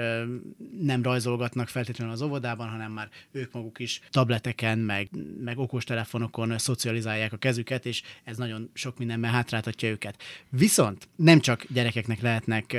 nem 0.80 1.02
rajzolgatnak 1.02 1.68
feltétlenül 1.68 2.12
az 2.12 2.22
óvodában, 2.22 2.68
hanem 2.68 2.92
már 2.92 3.08
ők 3.32 3.52
maguk 3.52 3.78
is 3.78 4.00
tableteken, 4.10 4.78
meg, 4.78 5.08
meg 5.44 5.58
okostelefonokon 5.58 6.58
szocializálják 6.58 7.32
a 7.32 7.36
kezüket, 7.36 7.86
és 7.86 8.02
ez 8.24 8.36
nagyon 8.36 8.70
sok 8.72 8.98
mindenben 8.98 9.30
hátráltatja 9.30 9.88
őket. 9.88 10.22
Viszont 10.50 11.08
nem 11.16 11.40
csak 11.40 11.66
gyerekeknek 11.68 12.20
lehetnek 12.20 12.76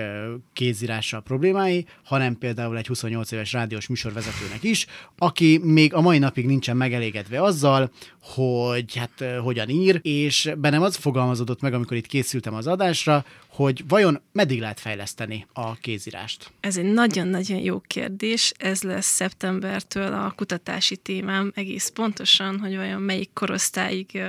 kézírással 0.54 1.22
problémái, 1.22 1.86
hanem 2.04 2.38
például 2.38 2.78
egy 2.78 2.88
28 2.88 3.32
éves 3.32 3.52
rádiós 3.52 3.88
műsorvezetőnek 3.88 4.64
is, 4.64 4.86
aki 5.18 5.60
még 5.64 5.94
a 5.94 6.02
mai 6.02 6.18
napig 6.18 6.46
nincsen 6.46 6.78
megelégedve 6.78 7.42
azzal, 7.42 7.92
hogy 8.22 8.96
hát 8.96 9.17
hogyan 9.42 9.70
ír, 9.70 10.00
és 10.02 10.52
bennem 10.58 10.82
az 10.82 10.96
fogalmazódott 10.96 11.62
meg, 11.62 11.74
amikor 11.74 11.98
itt 11.98 12.08
készültem 12.08 12.54
az 12.54 12.68
adásra, 12.68 13.26
hogy 13.48 13.84
vajon 13.88 14.22
meddig 14.32 14.60
lehet 14.60 14.80
fejleszteni 14.80 15.48
a 15.54 15.76
kézírást? 15.76 16.52
Ez 16.60 16.78
egy 16.78 16.94
nagyon-nagyon 16.94 17.60
jó 17.60 17.80
kérdés. 17.80 18.54
Ez 18.58 18.82
lesz 18.82 19.06
szeptembertől 19.08 20.14
a 20.14 20.34
kutatási 20.36 20.98
témám 20.98 21.52
egész 21.56 21.90
pontosan, 21.90 22.60
hogy 22.60 22.76
vajon 22.76 23.02
melyik 23.02 23.30
korosztályig 23.34 24.22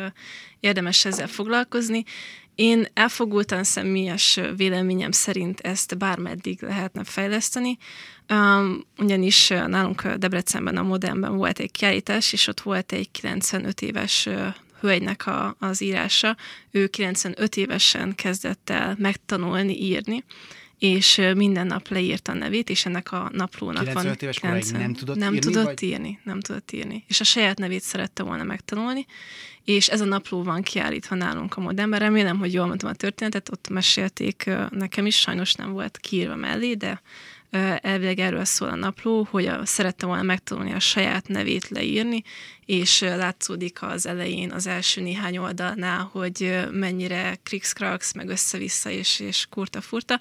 érdemes 0.60 1.04
ezzel 1.04 1.26
foglalkozni. 1.26 2.04
Én 2.54 2.86
elfogultan 2.94 3.64
személyes 3.64 4.40
véleményem 4.56 5.10
szerint 5.10 5.60
ezt 5.60 5.98
bármeddig 5.98 6.62
lehetne 6.62 7.04
fejleszteni, 7.04 7.78
ugyanis 8.98 9.48
nálunk 9.48 10.08
Debrecenben 10.08 10.76
a 10.76 10.82
Modernben 10.82 11.36
volt 11.36 11.58
egy 11.58 11.70
kiállítás, 11.70 12.32
és 12.32 12.46
ott 12.46 12.60
volt 12.60 12.92
egy 12.92 13.10
95 13.10 13.80
éves 13.80 14.28
hölgynek 14.80 15.26
a, 15.26 15.56
az 15.58 15.80
írása. 15.80 16.36
Ő 16.70 16.86
95 16.86 17.56
évesen 17.56 18.14
kezdett 18.14 18.70
el 18.70 18.96
megtanulni 18.98 19.82
írni, 19.82 20.24
és 20.78 21.20
minden 21.34 21.66
nap 21.66 21.88
leírta 21.88 22.32
a 22.32 22.34
nevét, 22.34 22.70
és 22.70 22.86
ennek 22.86 23.12
a 23.12 23.30
naplónak 23.32 23.84
95 23.84 24.04
van... 24.04 24.16
éves 24.22 24.38
90, 24.38 24.80
nem 24.80 24.94
tudott 24.94 25.16
nem 25.16 25.34
írni? 25.34 25.52
Tudott 25.52 25.64
vagy? 25.64 25.82
írni, 25.82 26.20
nem 26.24 26.40
tudott 26.40 26.72
írni. 26.72 27.04
És 27.08 27.20
a 27.20 27.24
saját 27.24 27.58
nevét 27.58 27.82
szerette 27.82 28.22
volna 28.22 28.42
megtanulni, 28.42 29.06
és 29.64 29.88
ez 29.88 30.00
a 30.00 30.04
napló 30.04 30.42
van 30.42 30.62
kiállítva 30.62 31.14
nálunk 31.14 31.56
a 31.56 31.60
modernben. 31.60 31.98
Remélem, 31.98 32.38
hogy 32.38 32.52
jól 32.52 32.66
mondtam 32.66 32.90
a 32.90 32.94
történetet, 32.94 33.48
ott 33.50 33.68
mesélték 33.68 34.50
nekem 34.70 35.06
is, 35.06 35.16
sajnos 35.16 35.54
nem 35.54 35.72
volt 35.72 35.98
kiírva 35.98 36.36
mellé, 36.36 36.74
de 36.74 37.02
elvileg 37.80 38.18
erről 38.18 38.44
szól 38.44 38.68
a 38.68 38.74
napló, 38.74 39.26
hogy 39.30 39.46
a, 39.46 39.66
szerette 39.66 40.06
volna 40.06 40.22
megtanulni 40.22 40.72
a 40.72 40.78
saját 40.78 41.28
nevét 41.28 41.68
leírni, 41.68 42.22
és 42.64 43.00
látszódik 43.00 43.82
az 43.82 44.06
elején, 44.06 44.52
az 44.52 44.66
első 44.66 45.00
néhány 45.00 45.38
oldalnál, 45.38 46.08
hogy 46.12 46.66
mennyire 46.70 47.38
krikszkraks, 47.42 48.12
meg 48.12 48.28
össze-vissza, 48.28 48.90
és, 48.90 49.20
és 49.20 49.46
kurta-furta, 49.50 50.20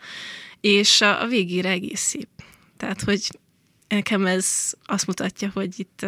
és 0.61 1.01
a, 1.01 1.21
a 1.21 1.27
végére 1.27 1.69
egész 1.69 2.01
szép. 2.01 2.29
Tehát, 2.77 3.01
hogy 3.01 3.39
nekem 3.87 4.25
ez 4.25 4.73
azt 4.85 5.07
mutatja, 5.07 5.51
hogy 5.53 5.73
itt 5.79 6.05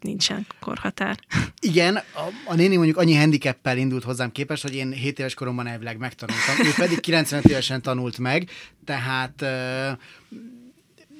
nincsen 0.00 0.46
korhatár. 0.60 1.18
Igen, 1.60 1.96
a, 1.96 2.28
a 2.44 2.54
néni 2.54 2.76
mondjuk 2.76 2.96
annyi 2.96 3.14
handicappel 3.14 3.78
indult 3.78 4.04
hozzám 4.04 4.32
képest, 4.32 4.62
hogy 4.62 4.74
én 4.74 4.92
7 4.92 5.18
éves 5.18 5.34
koromban 5.34 5.66
elvileg 5.66 5.98
megtanultam, 5.98 6.66
ő 6.66 6.70
pedig 6.76 7.00
95 7.00 7.44
évesen 7.44 7.82
tanult 7.82 8.18
meg, 8.18 8.50
tehát 8.84 9.44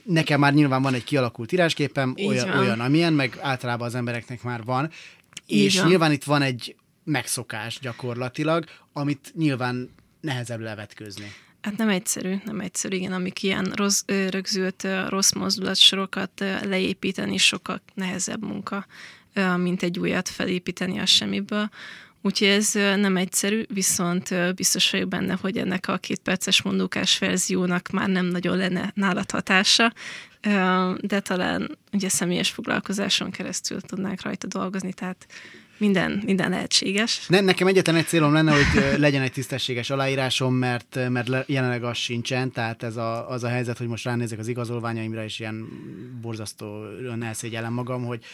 nekem 0.08 0.40
már 0.40 0.54
nyilván 0.54 0.82
van 0.82 0.94
egy 0.94 1.04
kialakult 1.04 1.52
írásképem, 1.52 2.14
olyan, 2.26 2.58
olyan, 2.58 2.80
amilyen, 2.80 3.12
meg 3.12 3.38
általában 3.40 3.86
az 3.86 3.94
embereknek 3.94 4.42
már 4.42 4.64
van. 4.64 4.90
Így 5.46 5.64
és 5.64 5.78
van. 5.78 5.88
nyilván 5.88 6.12
itt 6.12 6.24
van 6.24 6.42
egy 6.42 6.76
megszokás 7.04 7.78
gyakorlatilag, 7.78 8.64
amit 8.92 9.32
nyilván 9.36 9.90
nehezebb 10.20 10.60
levetkőzni. 10.60 11.32
Hát 11.60 11.76
nem 11.76 11.88
egyszerű, 11.88 12.34
nem 12.44 12.60
egyszerű, 12.60 12.96
igen, 12.96 13.12
amik 13.12 13.42
ilyen 13.42 13.72
rossz, 13.74 14.02
rögzült 14.06 14.86
rossz 15.08 15.32
mozdulatsorokat 15.32 16.44
leépíteni 16.62 17.36
sokkal 17.36 17.80
nehezebb 17.94 18.42
munka, 18.42 18.86
mint 19.56 19.82
egy 19.82 19.98
újat 19.98 20.28
felépíteni 20.28 20.98
a 20.98 21.06
semmiből. 21.06 21.70
Úgyhogy 22.22 22.48
ez 22.48 22.72
nem 22.72 23.16
egyszerű, 23.16 23.62
viszont 23.68 24.54
biztos 24.54 24.90
vagyok 24.90 25.08
benne, 25.08 25.36
hogy 25.40 25.56
ennek 25.56 25.88
a 25.88 25.96
két 25.96 26.18
perces 26.18 26.62
mondókás 26.62 27.18
verziónak 27.18 27.88
már 27.88 28.08
nem 28.08 28.26
nagyon 28.26 28.56
lenne 28.56 28.92
nálad 28.94 29.30
hatása, 29.30 29.92
de 31.00 31.20
talán 31.20 31.78
ugye 31.92 32.08
személyes 32.08 32.50
foglalkozáson 32.50 33.30
keresztül 33.30 33.80
tudnánk 33.80 34.22
rajta 34.22 34.46
dolgozni, 34.46 34.92
tehát 34.92 35.26
minden, 35.78 36.22
minden 36.24 36.50
lehetséges. 36.50 37.26
Ne, 37.26 37.40
nekem 37.40 37.66
egyetlen 37.66 37.96
egy 37.96 38.06
célom 38.06 38.32
lenne, 38.32 38.52
hogy 38.52 38.98
legyen 38.98 39.22
egy 39.22 39.32
tisztességes 39.32 39.90
aláírásom, 39.90 40.54
mert, 40.54 40.98
mert 41.08 41.48
jelenleg 41.48 41.84
az 41.84 41.96
sincsen, 41.96 42.52
tehát 42.52 42.82
ez 42.82 42.96
a, 42.96 43.30
az 43.30 43.44
a 43.44 43.48
helyzet, 43.48 43.78
hogy 43.78 43.86
most 43.86 44.04
ránézek 44.04 44.38
az 44.38 44.48
igazolványaimra, 44.48 45.24
és 45.24 45.38
ilyen 45.40 45.68
borzasztó 46.20 46.84
elszégyellem 47.20 47.72
magam, 47.72 48.04
hogy 48.04 48.24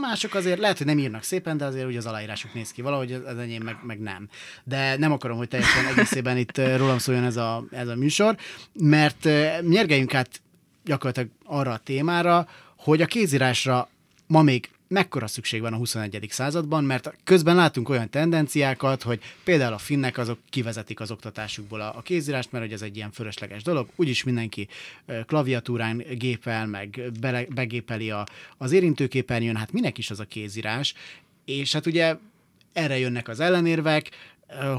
mások 0.00 0.34
azért 0.34 0.58
lehet, 0.58 0.78
hogy 0.78 0.86
nem 0.86 0.98
írnak 0.98 1.22
szépen, 1.22 1.56
de 1.56 1.64
azért 1.64 1.86
ugye 1.86 1.98
az 1.98 2.06
aláírásuk 2.06 2.54
néz 2.54 2.70
ki 2.70 2.82
valahogy, 2.82 3.12
az 3.12 3.38
enyém 3.38 3.62
meg, 3.62 3.76
meg 3.82 3.98
nem. 4.00 4.28
De 4.64 4.96
nem 4.96 5.12
akarom, 5.12 5.36
hogy 5.36 5.48
teljesen 5.48 5.86
egészében 5.86 6.36
itt 6.36 6.60
rólam 6.76 6.98
szóljon 6.98 7.24
ez 7.24 7.36
a, 7.36 7.64
ez 7.70 7.88
a 7.88 7.96
műsor, 7.96 8.36
mert 8.72 9.28
nyergeljünk 9.60 10.14
át 10.14 10.40
gyakorlatilag 10.84 11.28
arra 11.44 11.72
a 11.72 11.78
témára, 11.78 12.48
hogy 12.76 13.02
a 13.02 13.06
kézírásra 13.06 13.88
ma 14.26 14.42
még 14.42 14.70
mekkora 14.88 15.26
szükség 15.26 15.60
van 15.60 15.72
a 15.72 15.76
21. 15.76 16.26
században, 16.30 16.84
mert 16.84 17.14
közben 17.24 17.56
látunk 17.56 17.88
olyan 17.88 18.10
tendenciákat, 18.10 19.02
hogy 19.02 19.20
például 19.44 19.72
a 19.72 19.78
finnek 19.78 20.18
azok 20.18 20.38
kivezetik 20.50 21.00
az 21.00 21.10
oktatásukból 21.10 21.80
a, 21.80 21.96
a 21.96 22.02
kézírást, 22.02 22.52
mert 22.52 22.64
hogy 22.64 22.72
ez 22.72 22.82
egy 22.82 22.96
ilyen 22.96 23.10
fölösleges 23.10 23.62
dolog, 23.62 23.88
úgyis 23.96 24.24
mindenki 24.24 24.68
klaviatúrán 25.26 26.04
gépel, 26.12 26.66
meg 26.66 27.02
be, 27.20 27.46
begépeli 27.48 28.10
a, 28.10 28.26
az 28.56 28.72
érintőképernyőn, 28.72 29.56
hát 29.56 29.72
minek 29.72 29.98
is 29.98 30.10
az 30.10 30.20
a 30.20 30.24
kézírás, 30.24 30.94
és 31.44 31.72
hát 31.72 31.86
ugye 31.86 32.16
erre 32.72 32.98
jönnek 32.98 33.28
az 33.28 33.40
ellenérvek, 33.40 34.10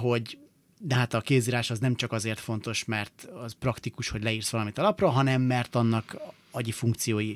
hogy 0.02 0.38
de 0.82 0.95
hát 0.95 1.13
a 1.13 1.22
kézírás 1.22 1.69
az 1.69 1.80
nem 1.80 1.95
csak 1.95 2.12
azért 2.12 2.39
fontos, 2.39 2.86
mert 2.86 3.28
az 3.43 3.56
praktikus, 3.60 4.10
hogy 4.10 4.24
leírsz 4.24 4.50
valamit 4.50 4.78
a 4.78 4.82
lapra, 4.82 5.10
hanem 5.10 5.41
mert 5.41 5.76
annak 5.76 6.17
agyi 6.52 6.72
funkciói, 6.72 7.36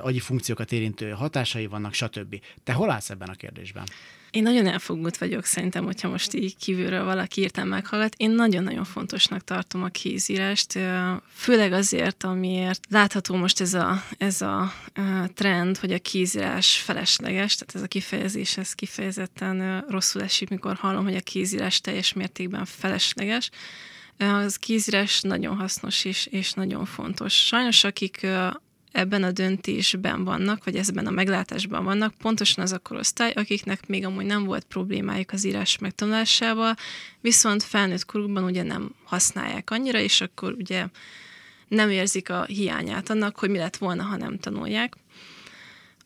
agyi 0.00 0.20
funkciókat 0.20 0.72
érintő 0.72 1.10
hatásai 1.10 1.66
vannak, 1.66 1.94
stb. 1.94 2.40
Te 2.64 2.72
hol 2.72 2.90
állsz 2.90 3.10
ebben 3.10 3.28
a 3.28 3.34
kérdésben? 3.34 3.84
Én 4.32 4.42
nagyon 4.42 4.66
elfogult 4.66 5.16
vagyok 5.16 5.44
szerintem, 5.44 5.84
hogyha 5.84 6.08
most 6.08 6.34
így 6.34 6.56
kívülről 6.56 7.04
valaki 7.04 7.40
írtam 7.40 7.68
meghallgat. 7.68 8.14
Én 8.16 8.30
nagyon-nagyon 8.30 8.84
fontosnak 8.84 9.44
tartom 9.44 9.82
a 9.82 9.88
kézírást, 9.88 10.78
főleg 11.32 11.72
azért, 11.72 12.24
amiért 12.24 12.80
látható 12.90 13.36
most 13.36 13.60
ez 13.60 13.74
a, 13.74 14.04
ez 14.18 14.40
a 14.40 14.72
trend, 15.34 15.76
hogy 15.76 15.92
a 15.92 15.98
kézírás 15.98 16.76
felesleges, 16.76 17.54
tehát 17.54 17.74
ez 17.74 17.82
a 17.82 17.86
kifejezés, 17.86 18.56
ez 18.56 18.72
kifejezetten 18.72 19.84
rosszul 19.88 20.22
esik, 20.22 20.48
mikor 20.48 20.76
hallom, 20.76 21.04
hogy 21.04 21.16
a 21.16 21.20
kézírás 21.20 21.80
teljes 21.80 22.12
mértékben 22.12 22.64
felesleges. 22.64 23.50
Az 24.18 24.56
kézírás 24.56 25.20
nagyon 25.20 25.56
hasznos 25.56 26.04
és, 26.04 26.26
és 26.26 26.52
nagyon 26.52 26.84
fontos. 26.84 27.46
Sajnos 27.46 27.84
akik 27.84 28.26
ebben 28.92 29.22
a 29.22 29.32
döntésben 29.32 30.24
vannak, 30.24 30.64
vagy 30.64 30.76
ebben 30.76 31.06
a 31.06 31.10
meglátásban 31.10 31.84
vannak, 31.84 32.14
pontosan 32.14 32.64
az 32.64 32.72
a 32.72 32.78
korosztály, 32.78 33.32
akiknek 33.36 33.86
még 33.86 34.04
amúgy 34.04 34.24
nem 34.24 34.44
volt 34.44 34.64
problémájuk 34.64 35.30
az 35.30 35.44
írás 35.44 35.78
megtanulásával, 35.78 36.74
viszont 37.20 37.62
felnőtt 37.62 38.04
korukban 38.04 38.44
ugye 38.44 38.62
nem 38.62 38.94
használják 39.04 39.70
annyira, 39.70 39.98
és 39.98 40.20
akkor 40.20 40.52
ugye 40.52 40.86
nem 41.68 41.90
érzik 41.90 42.30
a 42.30 42.44
hiányát 42.44 43.10
annak, 43.10 43.38
hogy 43.38 43.50
mi 43.50 43.58
lett 43.58 43.76
volna, 43.76 44.02
ha 44.02 44.16
nem 44.16 44.38
tanulják. 44.38 44.96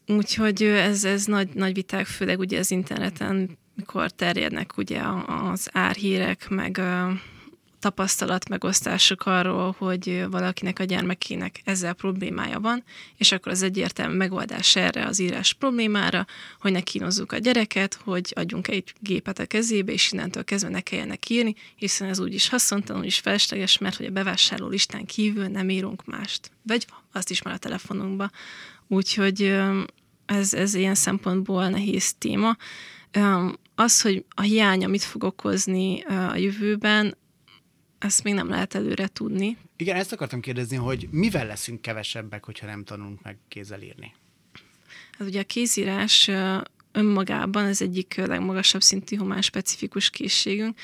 Úgyhogy 0.06 0.62
ez, 0.62 1.04
ez 1.04 1.24
nagy, 1.24 1.48
nagy 1.54 1.74
viták, 1.74 2.06
főleg 2.06 2.38
ugye 2.38 2.58
az 2.58 2.70
interneten, 2.70 3.58
mikor 3.74 4.10
terjednek 4.10 4.76
ugye 4.76 5.02
az 5.26 5.68
árhírek, 5.72 6.48
meg 6.48 6.80
tapasztalat 7.86 8.48
megosztásuk 8.48 9.26
arról, 9.26 9.74
hogy 9.78 10.24
valakinek 10.30 10.78
a 10.78 10.84
gyermekének 10.84 11.60
ezzel 11.64 11.92
problémája 11.92 12.60
van, 12.60 12.84
és 13.16 13.32
akkor 13.32 13.52
az 13.52 13.62
egyértelmű 13.62 14.16
megoldás 14.16 14.76
erre 14.76 15.06
az 15.06 15.18
írás 15.18 15.52
problémára, 15.52 16.26
hogy 16.60 16.72
ne 16.72 16.80
kínozzuk 16.80 17.32
a 17.32 17.38
gyereket, 17.38 17.98
hogy 18.04 18.32
adjunk 18.36 18.68
egy 18.68 18.92
gépet 19.00 19.38
a 19.38 19.46
kezébe, 19.46 19.92
és 19.92 20.12
innentől 20.12 20.44
kezdve 20.44 20.70
ne 20.70 20.80
kelljenek 20.80 21.28
írni, 21.28 21.54
hiszen 21.76 22.08
ez 22.08 22.18
úgyis 22.18 22.48
haszontalan, 22.48 23.04
is 23.04 23.18
felesleges, 23.18 23.78
mert 23.78 23.96
hogy 23.96 24.06
a 24.06 24.10
bevásárló 24.10 24.68
listán 24.68 25.04
kívül 25.04 25.46
nem 25.46 25.68
írunk 25.68 26.04
mást. 26.04 26.50
Vagy 26.62 26.86
azt 27.12 27.30
is 27.30 27.42
már 27.42 27.54
a 27.54 27.58
telefonunkba. 27.58 28.30
Úgyhogy 28.88 29.56
ez, 30.26 30.54
ez 30.54 30.74
ilyen 30.74 30.94
szempontból 30.94 31.68
nehéz 31.68 32.14
téma. 32.14 32.56
Az, 33.74 34.00
hogy 34.00 34.24
a 34.28 34.40
hiány, 34.42 34.84
amit 34.84 35.02
fog 35.02 35.24
okozni 35.24 36.02
a 36.02 36.36
jövőben, 36.36 37.16
ezt 37.98 38.22
még 38.22 38.34
nem 38.34 38.48
lehet 38.48 38.74
előre 38.74 39.06
tudni. 39.06 39.56
Igen, 39.76 39.96
ezt 39.96 40.12
akartam 40.12 40.40
kérdezni, 40.40 40.76
hogy 40.76 41.08
mivel 41.10 41.46
leszünk 41.46 41.80
kevesebbek, 41.82 42.44
hogyha 42.44 42.66
nem 42.66 42.84
tanulunk 42.84 43.22
meg 43.22 43.36
kézzel 43.48 43.82
írni? 43.82 44.14
Hát 45.18 45.28
ugye 45.28 45.40
a 45.40 45.44
kézírás 45.44 46.30
önmagában 46.92 47.64
az 47.64 47.82
egyik 47.82 48.14
legmagasabb 48.14 48.82
szintű 48.82 49.16
humán 49.16 49.42
specifikus 49.42 50.10
készségünk. 50.10 50.78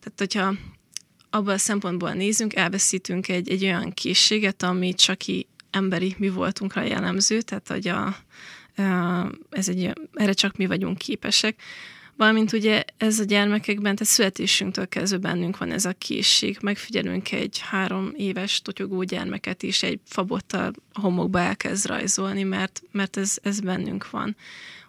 Tehát, 0.00 0.18
hogyha 0.18 0.54
abban 1.30 1.54
a 1.54 1.58
szempontból 1.58 2.12
nézünk, 2.12 2.54
elveszítünk 2.54 3.28
egy, 3.28 3.50
egy 3.50 3.64
olyan 3.64 3.92
készséget, 3.92 4.62
ami 4.62 4.94
csak 4.94 5.18
ki 5.18 5.46
emberi 5.70 6.14
mi 6.18 6.28
voltunkra 6.28 6.82
jellemző, 6.82 7.40
tehát 7.40 7.68
hogy 7.68 7.88
a, 7.88 8.16
ez 9.50 9.68
egy, 9.68 9.92
erre 10.12 10.32
csak 10.32 10.56
mi 10.56 10.66
vagyunk 10.66 10.98
képesek. 10.98 11.62
Valamint 12.18 12.52
ugye 12.52 12.84
ez 12.96 13.18
a 13.18 13.24
gyermekekben, 13.24 13.96
tehát 13.96 14.12
születésünktől 14.12 14.88
kezdve 14.88 15.18
bennünk 15.18 15.58
van 15.58 15.72
ez 15.72 15.84
a 15.84 15.92
készség. 15.92 16.58
Megfigyelünk 16.60 17.32
egy 17.32 17.58
három 17.58 18.12
éves 18.16 18.62
totyogó 18.62 19.02
gyermeket 19.02 19.62
is, 19.62 19.82
egy 19.82 20.00
fabottal 20.04 20.72
homokba 20.92 21.40
elkezd 21.40 21.86
rajzolni, 21.86 22.42
mert, 22.42 22.82
mert 22.92 23.16
ez, 23.16 23.36
ez 23.42 23.60
bennünk 23.60 24.10
van. 24.10 24.36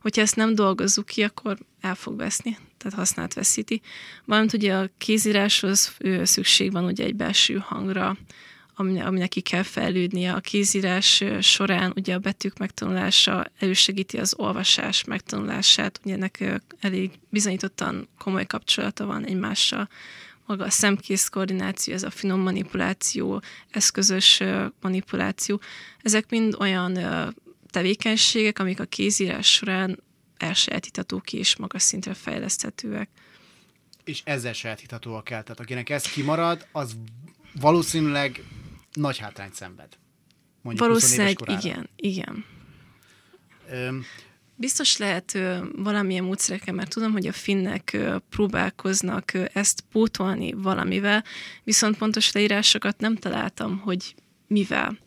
Hogyha 0.01 0.21
ezt 0.21 0.35
nem 0.35 0.55
dolgozzuk 0.55 1.05
ki, 1.05 1.23
akkor 1.23 1.57
el 1.81 1.95
fog 1.95 2.17
veszni, 2.17 2.57
tehát 2.77 2.97
használt 2.97 3.33
veszíti. 3.33 3.81
Valamint 4.25 4.53
ugye 4.53 4.73
a 4.73 4.89
kézíráshoz 4.97 5.97
szükség 6.23 6.71
van 6.71 6.83
ugye 6.83 7.03
egy 7.03 7.15
belső 7.15 7.63
hangra, 7.65 8.17
aminek 8.79 9.29
ki 9.29 9.41
kell 9.41 9.63
fejlődnie. 9.63 10.33
A 10.33 10.39
kézírás 10.39 11.23
során 11.39 11.91
ugye 11.95 12.13
a 12.13 12.19
betűk 12.19 12.57
megtanulása 12.57 13.51
elősegíti 13.59 14.17
az 14.17 14.33
olvasás 14.37 15.03
megtanulását, 15.03 15.99
ugye 16.03 16.13
ennek 16.13 16.61
elég 16.79 17.11
bizonyítottan 17.29 18.07
komoly 18.17 18.45
kapcsolata 18.45 19.05
van 19.05 19.25
egymással. 19.25 19.89
Maga 20.45 20.63
a 20.63 20.69
szemkész 20.69 21.27
koordináció, 21.27 21.93
ez 21.93 22.03
a 22.03 22.09
finom 22.09 22.39
manipuláció, 22.39 23.41
eszközös 23.69 24.43
manipuláció, 24.81 25.61
ezek 26.01 26.29
mind 26.29 26.55
olyan 26.59 26.97
tevékenységek, 27.69 28.59
amik 28.59 28.79
a 28.79 28.85
kézírás 28.85 29.53
során 29.53 30.03
elsajátítatók 30.37 31.33
és 31.33 31.55
magas 31.55 31.81
szintre 31.81 32.13
fejleszthetőek. 32.13 33.09
És 34.03 34.21
ezzel 34.23 34.53
sajátíthatóak 34.53 35.29
el. 35.29 35.43
Tehát 35.43 35.59
akinek 35.59 35.89
ez 35.89 36.03
kimarad, 36.03 36.67
az 36.71 36.97
valószínűleg 37.59 38.43
nagy 38.99 39.17
hátrányt 39.17 39.53
szenved. 39.53 39.97
Mondjuk 40.61 40.87
Valószínűleg 40.87 41.37
igen, 41.45 41.89
igen. 41.95 42.45
Öm, 43.71 44.05
Biztos 44.55 44.97
lehet 44.97 45.35
ö, 45.35 45.57
valamilyen 45.75 46.23
módszerekkel, 46.23 46.73
mert 46.73 46.89
tudom, 46.89 47.11
hogy 47.11 47.27
a 47.27 47.31
finnek 47.31 47.89
ö, 47.93 48.15
próbálkoznak 48.29 49.33
ö, 49.33 49.45
ezt 49.53 49.83
pótolni 49.91 50.53
valamivel, 50.53 51.23
viszont 51.63 51.97
pontos 51.97 52.31
leírásokat 52.31 52.99
nem 52.99 53.15
találtam, 53.15 53.79
hogy 53.79 54.15
mivel. 54.47 54.97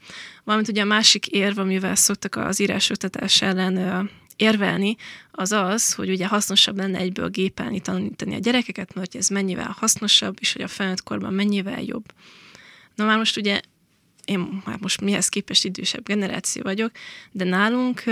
Valamint 0.45 0.69
ugye 0.69 0.83
a 0.83 0.85
másik 0.85 1.27
érv, 1.27 1.59
amivel 1.59 1.95
szoktak 1.95 2.37
az 2.37 2.61
írásoktatás 2.61 3.43
ellen 3.43 3.77
ö, 3.77 4.03
érvelni, 4.37 4.97
az 5.31 5.53
az, 5.53 5.95
hogy 5.95 6.11
ugye 6.11 6.27
hasznosabb 6.27 6.77
lenne 6.77 6.99
egyből 6.99 7.29
gépelni, 7.29 7.81
tanítani 7.81 8.35
a 8.35 8.39
gyerekeket, 8.39 8.95
mert 8.95 9.13
hogy 9.13 9.21
ez 9.21 9.29
mennyivel 9.29 9.77
hasznosabb, 9.79 10.37
és 10.41 10.53
hogy 10.53 10.63
a 10.63 10.69
felnőtt 10.69 11.03
korban 11.03 11.35
mennyivel 11.35 11.83
jobb. 11.83 12.05
Na 12.95 13.05
már 13.05 13.19
most 13.19 13.37
ugye 13.37 13.61
én 14.25 14.63
már 14.65 14.79
most 14.81 15.01
mihez 15.01 15.29
képest 15.29 15.65
idősebb 15.65 16.05
generáció 16.05 16.63
vagyok, 16.63 16.91
de 17.33 17.45
nálunk 17.45 18.03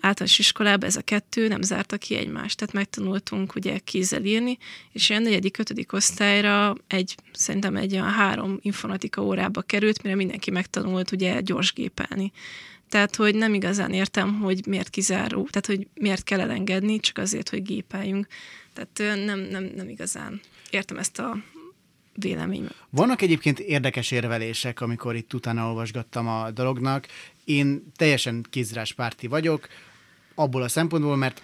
általános 0.00 0.38
iskolában 0.38 0.88
ez 0.88 0.96
a 0.96 1.02
kettő 1.02 1.48
nem 1.48 1.62
zárta 1.62 1.96
ki 1.96 2.16
egymást. 2.16 2.58
Tehát 2.58 2.74
megtanultunk 2.74 3.54
ugye 3.54 3.78
kézzel 3.78 4.24
írni, 4.24 4.58
és 4.92 5.10
olyan 5.10 5.22
negyedik, 5.22 5.58
ötödik 5.58 5.92
osztályra 5.92 6.74
egy, 6.86 7.14
szerintem 7.32 7.76
egy 7.76 7.92
olyan 7.92 8.10
három 8.10 8.58
informatika 8.62 9.22
órába 9.22 9.60
került, 9.60 10.02
mire 10.02 10.14
mindenki 10.14 10.50
megtanult 10.50 11.12
ugye 11.12 11.40
gyorsgépelni. 11.40 12.32
Tehát, 12.88 13.16
hogy 13.16 13.34
nem 13.34 13.54
igazán 13.54 13.92
értem, 13.92 14.40
hogy 14.40 14.66
miért 14.66 14.88
kizáró, 14.88 15.48
tehát, 15.50 15.66
hogy 15.66 15.86
miért 15.94 16.24
kell 16.24 16.40
elengedni, 16.40 17.00
csak 17.00 17.18
azért, 17.18 17.48
hogy 17.48 17.62
gépeljünk. 17.62 18.26
Tehát 18.72 19.24
nem, 19.24 19.38
nem, 19.40 19.70
nem 19.76 19.88
igazán 19.88 20.40
értem 20.70 20.98
ezt 20.98 21.18
a 21.18 21.36
véleményt. 22.14 22.74
Vannak 22.90 23.22
egyébként 23.22 23.58
érdekes 23.58 24.10
érvelések, 24.10 24.80
amikor 24.80 25.16
itt 25.16 25.34
utána 25.34 25.68
olvasgattam 25.68 26.28
a 26.28 26.50
dolognak. 26.50 27.06
Én 27.44 27.92
teljesen 27.96 28.46
párti 28.96 29.26
vagyok, 29.26 29.68
abból 30.34 30.62
a 30.62 30.68
szempontból, 30.68 31.16
mert 31.16 31.42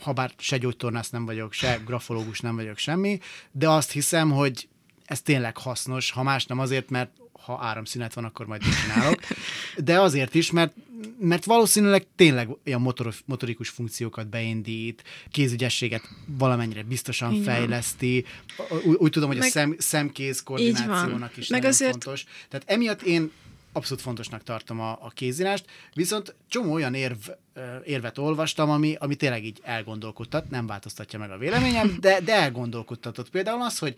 ha 0.00 0.12
bár 0.12 0.32
se 0.38 0.58
gyógytornász 0.58 1.10
nem 1.10 1.24
vagyok, 1.24 1.52
se 1.52 1.80
grafológus 1.84 2.40
nem 2.40 2.56
vagyok 2.56 2.78
semmi, 2.78 3.18
de 3.52 3.68
azt 3.68 3.90
hiszem, 3.90 4.30
hogy 4.30 4.68
ez 5.04 5.22
tényleg 5.22 5.56
hasznos, 5.56 6.10
ha 6.10 6.22
más 6.22 6.46
nem 6.46 6.58
azért, 6.58 6.90
mert 6.90 7.10
ha 7.32 7.58
áramszünet 7.62 8.14
van, 8.14 8.24
akkor 8.24 8.46
majd 8.46 8.62
csinálok. 8.62 9.20
De 9.76 10.00
azért 10.00 10.34
is, 10.34 10.50
mert, 10.50 10.74
mert 11.18 11.44
valószínűleg 11.44 12.06
tényleg 12.16 12.48
olyan 12.66 12.80
motor, 12.80 13.14
motorikus 13.24 13.68
funkciókat 13.68 14.28
beindít, 14.28 15.02
kézügyességet 15.30 16.02
valamennyire 16.26 16.82
biztosan 16.82 17.32
Igen. 17.32 17.44
fejleszti. 17.44 18.24
Úgy, 18.86 18.96
úgy 18.96 19.10
tudom, 19.10 19.28
hogy 19.28 19.38
Meg, 19.38 19.48
a 19.48 19.50
szem, 19.50 19.74
szemkéz 19.78 20.42
koordinációnak 20.42 21.36
is 21.36 21.48
Meg 21.48 21.60
nagyon 21.60 21.74
azért... 21.74 21.90
fontos. 21.90 22.24
Tehát 22.48 22.70
emiatt 22.70 23.02
én 23.02 23.30
abszolút 23.72 24.02
fontosnak 24.02 24.42
tartom 24.42 24.80
a, 24.80 24.90
a 24.90 25.10
kézírást, 25.14 25.64
viszont 25.94 26.34
csomó 26.48 26.72
olyan 26.72 26.94
érv, 26.94 27.28
érvet 27.84 28.18
olvastam, 28.18 28.70
ami, 28.70 28.96
ami 28.98 29.14
tényleg 29.14 29.44
így 29.44 29.60
elgondolkodtat, 29.62 30.50
nem 30.50 30.66
változtatja 30.66 31.18
meg 31.18 31.30
a 31.30 31.38
véleményem, 31.38 31.96
de, 32.00 32.20
de 32.20 32.34
elgondolkodtatott. 32.34 33.30
Például 33.30 33.62
az, 33.62 33.78
hogy 33.78 33.94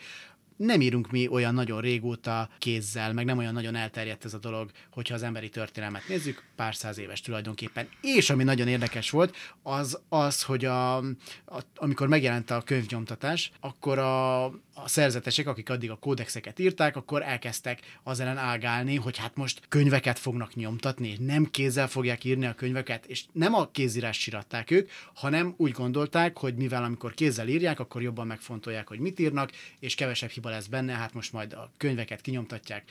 nem 0.56 0.80
írunk 0.80 1.10
mi 1.10 1.28
olyan 1.28 1.54
nagyon 1.54 1.80
régóta 1.80 2.48
kézzel, 2.58 3.12
meg 3.12 3.24
nem 3.24 3.38
olyan 3.38 3.52
nagyon 3.52 3.74
elterjedt 3.74 4.24
ez 4.24 4.34
a 4.34 4.38
dolog, 4.38 4.70
hogyha 4.90 5.14
az 5.14 5.22
emberi 5.22 5.48
történelmet 5.48 6.08
nézzük, 6.08 6.42
pár 6.56 6.74
száz 6.74 6.98
éves 6.98 7.20
tulajdonképpen. 7.20 7.88
És 8.00 8.30
ami 8.30 8.44
nagyon 8.44 8.68
érdekes 8.68 9.10
volt, 9.10 9.36
az 9.62 10.00
az, 10.08 10.42
hogy 10.42 10.64
a, 10.64 10.96
a, 10.96 11.60
amikor 11.76 12.08
megjelent 12.08 12.50
a 12.50 12.62
könyvnyomtatás, 12.62 13.50
akkor 13.60 13.98
a, 13.98 14.44
a 14.78 14.88
szerzetesek, 14.88 15.46
akik 15.46 15.70
addig 15.70 15.90
a 15.90 15.96
kódexeket 15.96 16.58
írták, 16.58 16.96
akkor 16.96 17.22
elkezdtek 17.22 17.80
az 18.02 18.20
ellen 18.20 18.38
ágálni, 18.38 18.96
hogy 18.96 19.16
hát 19.16 19.36
most 19.36 19.60
könyveket 19.68 20.18
fognak 20.18 20.54
nyomtatni, 20.54 21.16
nem 21.20 21.50
kézzel 21.50 21.88
fogják 21.88 22.24
írni 22.24 22.46
a 22.46 22.54
könyveket, 22.54 23.06
és 23.06 23.24
nem 23.32 23.54
a 23.54 23.70
kézírás 23.70 24.18
siratták 24.18 24.70
ők, 24.70 24.90
hanem 25.14 25.54
úgy 25.56 25.70
gondolták, 25.70 26.38
hogy 26.38 26.54
mivel 26.54 26.84
amikor 26.84 27.14
kézzel 27.14 27.48
írják, 27.48 27.80
akkor 27.80 28.02
jobban 28.02 28.26
megfontolják, 28.26 28.88
hogy 28.88 28.98
mit 28.98 29.18
írnak, 29.18 29.50
és 29.78 29.94
kevesebb 29.94 30.30
hiba 30.30 30.50
lesz 30.50 30.66
benne, 30.66 30.92
hát 30.92 31.14
most 31.14 31.32
majd 31.32 31.52
a 31.52 31.72
könyveket 31.76 32.20
kinyomtatják 32.20 32.84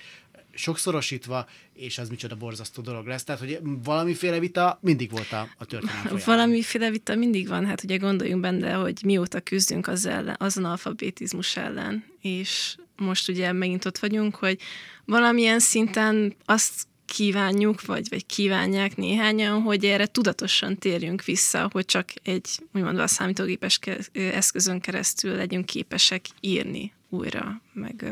sokszorosítva, 0.55 1.47
és 1.73 1.97
az 1.97 2.09
micsoda 2.09 2.35
borzasztó 2.35 2.81
dolog 2.81 3.07
lesz. 3.07 3.23
Tehát, 3.23 3.41
hogy 3.41 3.59
valamiféle 3.83 4.39
vita 4.39 4.79
mindig 4.81 5.11
volt 5.11 5.31
a, 5.31 5.49
a 5.57 5.65
történelem 5.65 6.01
folyamán. 6.01 6.25
Valamiféle 6.25 6.89
vita 6.89 7.15
mindig 7.15 7.47
van, 7.47 7.65
hát 7.65 7.83
ugye 7.83 7.97
gondoljunk 7.97 8.41
benne, 8.41 8.73
hogy 8.73 9.01
mióta 9.05 9.39
küzdünk 9.39 9.87
az 9.87 10.05
ellen, 10.05 10.35
azon 10.39 10.65
alfabetizmus 10.65 11.57
ellen, 11.57 12.03
és 12.21 12.75
most 12.95 13.29
ugye 13.29 13.51
megint 13.51 13.85
ott 13.85 13.97
vagyunk, 13.97 14.35
hogy 14.35 14.59
valamilyen 15.05 15.59
szinten 15.59 16.35
azt 16.45 16.87
kívánjuk, 17.05 17.85
vagy, 17.85 18.07
vagy 18.09 18.25
kívánják 18.25 18.95
néhányan, 18.95 19.61
hogy 19.61 19.85
erre 19.85 20.05
tudatosan 20.05 20.77
térjünk 20.77 21.23
vissza, 21.23 21.69
hogy 21.71 21.85
csak 21.85 22.13
egy, 22.23 22.59
úgymond 22.73 22.99
a 22.99 23.07
számítógépes 23.07 23.79
eszközön 24.13 24.79
keresztül 24.79 25.35
legyünk 25.35 25.65
képesek 25.65 26.25
írni 26.39 26.93
újra, 27.15 27.61
meg, 27.73 28.05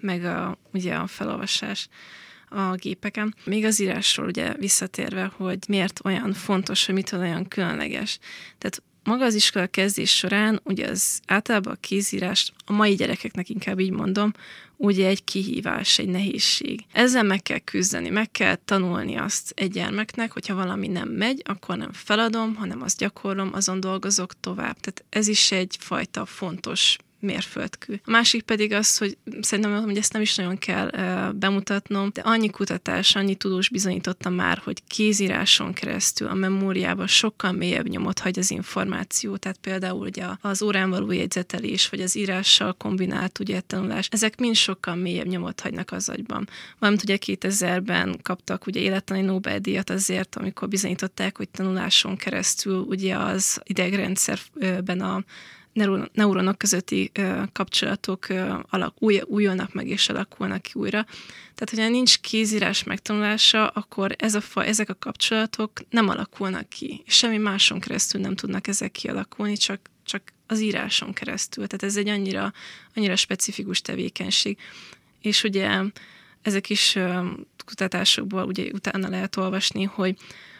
meg 0.00 0.24
a, 0.24 0.58
ugye 0.72 0.94
a 0.94 1.06
felolvasás 1.06 1.88
a 2.48 2.74
gépeken. 2.74 3.34
Még 3.44 3.64
az 3.64 3.80
írásról 3.80 4.26
ugye 4.26 4.54
visszatérve, 4.54 5.32
hogy 5.36 5.58
miért 5.68 6.00
olyan 6.04 6.32
fontos, 6.32 6.86
hogy 6.86 6.94
mitől 6.94 7.20
olyan 7.20 7.48
különleges. 7.48 8.18
Tehát 8.58 8.82
maga 9.06 9.24
az 9.24 9.34
iskola 9.34 9.66
kezdés 9.66 10.16
során, 10.16 10.60
ugye 10.64 10.88
az 10.88 11.20
általában 11.26 11.72
a 11.72 11.80
kézírás, 11.80 12.52
a 12.64 12.72
mai 12.72 12.94
gyerekeknek 12.94 13.48
inkább 13.48 13.80
így 13.80 13.90
mondom, 13.90 14.32
ugye 14.76 15.06
egy 15.08 15.24
kihívás, 15.24 15.98
egy 15.98 16.08
nehézség. 16.08 16.84
Ezzel 16.92 17.22
meg 17.22 17.42
kell 17.42 17.58
küzdeni, 17.58 18.08
meg 18.08 18.30
kell 18.30 18.54
tanulni 18.54 19.16
azt 19.16 19.52
egy 19.56 19.70
gyermeknek, 19.70 20.32
hogyha 20.32 20.54
valami 20.54 20.86
nem 20.86 21.08
megy, 21.08 21.42
akkor 21.44 21.76
nem 21.76 21.92
feladom, 21.92 22.54
hanem 22.54 22.82
azt 22.82 22.98
gyakorlom, 22.98 23.50
azon 23.52 23.80
dolgozok 23.80 24.40
tovább. 24.40 24.80
Tehát 24.80 25.04
ez 25.08 25.28
is 25.28 25.52
egyfajta 25.52 26.24
fontos 26.24 26.96
mérföldkő. 27.26 28.00
A 28.04 28.10
másik 28.10 28.42
pedig 28.42 28.72
az, 28.72 28.98
hogy 28.98 29.16
szerintem 29.40 29.82
hogy 29.82 29.96
ezt 29.96 30.12
nem 30.12 30.22
is 30.22 30.34
nagyon 30.34 30.58
kell 30.58 30.90
bemutatnom, 31.32 32.10
de 32.12 32.20
annyi 32.20 32.50
kutatás, 32.50 33.16
annyi 33.16 33.34
tudós 33.34 33.68
bizonyította 33.68 34.30
már, 34.30 34.60
hogy 34.64 34.82
kézíráson 34.86 35.72
keresztül 35.72 36.28
a 36.28 36.34
memóriában 36.34 37.06
sokkal 37.06 37.52
mélyebb 37.52 37.88
nyomot 37.88 38.18
hagy 38.18 38.38
az 38.38 38.50
információ. 38.50 39.36
Tehát 39.36 39.58
például 39.58 40.06
ugye 40.06 40.24
az 40.40 40.62
órán 40.62 40.90
való 40.90 41.12
jegyzetelés, 41.12 41.88
vagy 41.88 42.00
az 42.00 42.16
írással 42.16 42.72
kombinált 42.72 43.38
ugye 43.38 43.60
tanulás, 43.60 44.08
ezek 44.10 44.38
mind 44.40 44.54
sokkal 44.54 44.94
mélyebb 44.94 45.26
nyomot 45.26 45.60
hagynak 45.60 45.92
az 45.92 46.08
agyban. 46.08 46.48
Valamint 46.78 47.02
ugye 47.02 47.18
2000-ben 47.26 48.18
kaptak 48.22 48.66
ugye 48.66 48.80
élettani 48.80 49.20
Nobel-díjat 49.20 49.90
azért, 49.90 50.36
amikor 50.36 50.68
bizonyították, 50.68 51.36
hogy 51.36 51.48
tanuláson 51.48 52.16
keresztül 52.16 52.78
ugye 52.78 53.16
az 53.16 53.60
idegrendszerben 53.64 55.00
a 55.00 55.24
neuronok 56.12 56.58
közötti 56.58 57.12
kapcsolatok 57.52 58.26
alak, 58.70 59.02
új, 59.02 59.20
újulnak 59.24 59.72
meg 59.72 59.88
és 59.88 60.08
alakulnak 60.08 60.62
ki 60.62 60.72
újra. 60.74 61.04
Tehát, 61.54 61.70
hogyha 61.70 61.88
nincs 61.88 62.18
kézírás 62.18 62.84
megtanulása, 62.84 63.66
akkor 63.66 64.14
ez 64.18 64.34
a 64.34 64.40
fa, 64.40 64.64
ezek 64.64 64.88
a 64.88 64.94
kapcsolatok 64.94 65.70
nem 65.90 66.08
alakulnak 66.08 66.68
ki. 66.68 67.02
És 67.04 67.14
semmi 67.14 67.36
máson 67.36 67.80
keresztül 67.80 68.20
nem 68.20 68.34
tudnak 68.34 68.66
ezek 68.66 68.92
kialakulni, 68.92 69.56
csak, 69.56 69.80
csak 70.04 70.22
az 70.46 70.60
íráson 70.60 71.12
keresztül. 71.12 71.66
Tehát 71.66 71.82
ez 71.82 71.96
egy 71.96 72.08
annyira, 72.08 72.52
annyira 72.94 73.16
specifikus 73.16 73.80
tevékenység. 73.80 74.58
És 75.20 75.42
ugye 75.42 75.80
ezek 76.42 76.70
is 76.70 76.98
kutatásokból 77.64 78.44
ugye 78.44 78.70
utána 78.72 79.08
lehet 79.08 79.36
olvasni, 79.36 79.84
hogy 79.84 80.16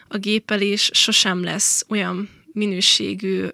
a 0.08 0.16
gépelés 0.16 0.90
sosem 0.92 1.42
lesz 1.42 1.84
olyan 1.88 2.28
minőségű 2.52 3.46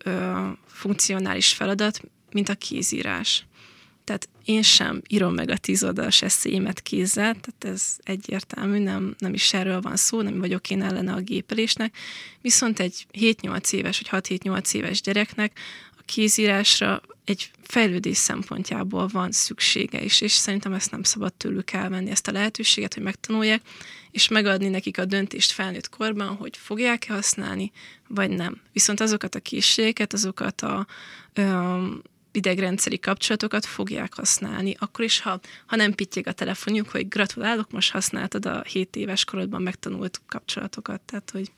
funkcionális 0.82 1.52
feladat, 1.52 2.00
mint 2.32 2.48
a 2.48 2.54
kézírás. 2.54 3.46
Tehát 4.04 4.28
én 4.44 4.62
sem 4.62 5.02
írom 5.08 5.34
meg 5.34 5.50
a 5.50 5.56
tíz 5.56 5.84
oldalas 5.84 6.22
eszéimet 6.22 6.80
kézzel, 6.80 7.36
tehát 7.40 7.76
ez 7.76 7.96
egyértelmű, 8.02 8.78
nem, 8.78 9.14
nem 9.18 9.34
is 9.34 9.52
erről 9.52 9.80
van 9.80 9.96
szó, 9.96 10.20
nem 10.20 10.38
vagyok 10.38 10.70
én 10.70 10.82
ellene 10.82 11.12
a 11.12 11.20
gépelésnek, 11.20 11.96
viszont 12.40 12.80
egy 12.80 13.06
7-8 13.12 13.72
éves 13.72 14.02
vagy 14.10 14.22
6-7-8 14.28 14.74
éves 14.74 15.00
gyereknek 15.00 15.58
a 15.98 16.02
kézírásra 16.04 17.02
egy 17.24 17.50
fejlődés 17.62 18.16
szempontjából 18.16 19.06
van 19.06 19.32
szüksége 19.32 20.02
is, 20.02 20.20
és 20.20 20.32
szerintem 20.32 20.72
ezt 20.72 20.90
nem 20.90 21.02
szabad 21.02 21.34
tőlük 21.34 21.72
elvenni, 21.72 22.10
ezt 22.10 22.28
a 22.28 22.32
lehetőséget, 22.32 22.94
hogy 22.94 23.02
megtanulják, 23.02 23.62
és 24.10 24.28
megadni 24.28 24.68
nekik 24.68 24.98
a 24.98 25.04
döntést 25.04 25.50
felnőtt 25.52 25.88
korban, 25.88 26.36
hogy 26.36 26.56
fogják-e 26.56 27.12
használni, 27.12 27.72
vagy 28.08 28.30
nem. 28.30 28.60
Viszont 28.72 29.00
azokat 29.00 29.34
a 29.34 29.40
készségeket, 29.40 30.12
azokat 30.12 30.60
a 30.60 30.86
ö, 31.32 31.86
idegrendszeri 32.32 32.98
kapcsolatokat 32.98 33.66
fogják 33.66 34.14
használni. 34.14 34.76
Akkor 34.78 35.04
is, 35.04 35.20
ha, 35.20 35.40
ha 35.66 35.76
nem 35.76 35.94
pittyeg 35.94 36.26
a 36.26 36.32
telefonjuk, 36.32 36.88
hogy 36.88 37.08
gratulálok, 37.08 37.70
most 37.70 37.90
használtad 37.90 38.46
a 38.46 38.62
7 38.62 38.96
éves 38.96 39.24
korodban 39.24 39.62
megtanult 39.62 40.20
kapcsolatokat. 40.28 41.00
Tehát, 41.00 41.30
hogy 41.30 41.52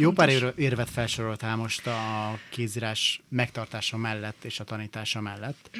jó 0.00 0.12
pár 0.12 0.52
érvet 0.56 0.90
felsoroltál 0.90 1.56
most 1.56 1.86
a 1.86 2.38
kézírás 2.50 3.22
megtartása 3.28 3.96
mellett 3.96 4.44
és 4.44 4.60
a 4.60 4.64
tanítása 4.64 5.20
mellett. 5.20 5.70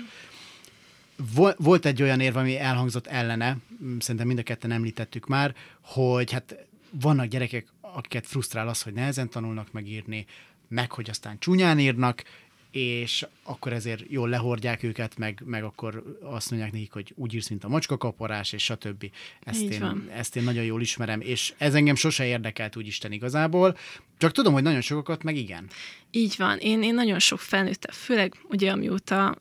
Volt 1.57 1.85
egy 1.85 2.03
olyan 2.03 2.21
érv, 2.21 2.37
ami 2.37 2.59
elhangzott 2.59 3.07
ellene, 3.07 3.57
szerintem 3.99 4.27
mind 4.27 4.39
a 4.39 4.43
ketten 4.43 4.71
említettük 4.71 5.27
már, 5.27 5.55
hogy 5.81 6.33
hát 6.33 6.67
vannak 6.91 7.27
gyerekek, 7.27 7.67
akiket 7.81 8.27
frusztrál 8.27 8.69
az, 8.69 8.83
hogy 8.83 8.93
nehezen 8.93 9.29
tanulnak 9.29 9.73
megírni, 9.73 10.27
meg 10.69 10.93
hogy 10.93 11.11
aztán 11.11 11.39
csúnyán 11.39 11.79
írnak, 11.79 12.23
és 12.71 13.27
akkor 13.43 13.73
ezért 13.73 14.05
jól 14.09 14.29
lehordják 14.29 14.83
őket, 14.83 15.19
meg, 15.19 15.43
meg 15.45 15.65
akkor 15.65 16.19
azt 16.23 16.51
mondják 16.51 16.73
nekik, 16.73 16.93
hogy 16.93 17.13
úgy 17.17 17.35
írsz, 17.35 17.49
mint 17.49 17.65
a 17.65 17.69
macskakaparás, 17.69 18.53
és 18.53 18.65
stb. 18.65 19.11
Ezt 19.41 19.63
én, 19.63 20.09
ezt 20.15 20.37
én 20.37 20.43
nagyon 20.43 20.65
jól 20.65 20.81
ismerem, 20.81 21.21
és 21.21 21.55
ez 21.59 21.75
engem 21.75 21.95
sose 21.95 22.27
érdekelt 22.27 22.77
úgy 22.77 22.87
Isten 22.87 23.13
igazából, 23.13 23.77
csak 24.19 24.33
tudom, 24.33 24.53
hogy 24.53 24.63
nagyon 24.63 24.81
sokakat 24.81 25.23
meg 25.23 25.37
igen. 25.37 25.67
Így 26.11 26.35
van. 26.39 26.59
Én, 26.59 26.83
én 26.83 26.95
nagyon 26.95 27.19
sok 27.19 27.41
felnőtt, 27.41 27.93
főleg 27.93 28.35
ugye 28.49 28.71
amióta 28.71 29.37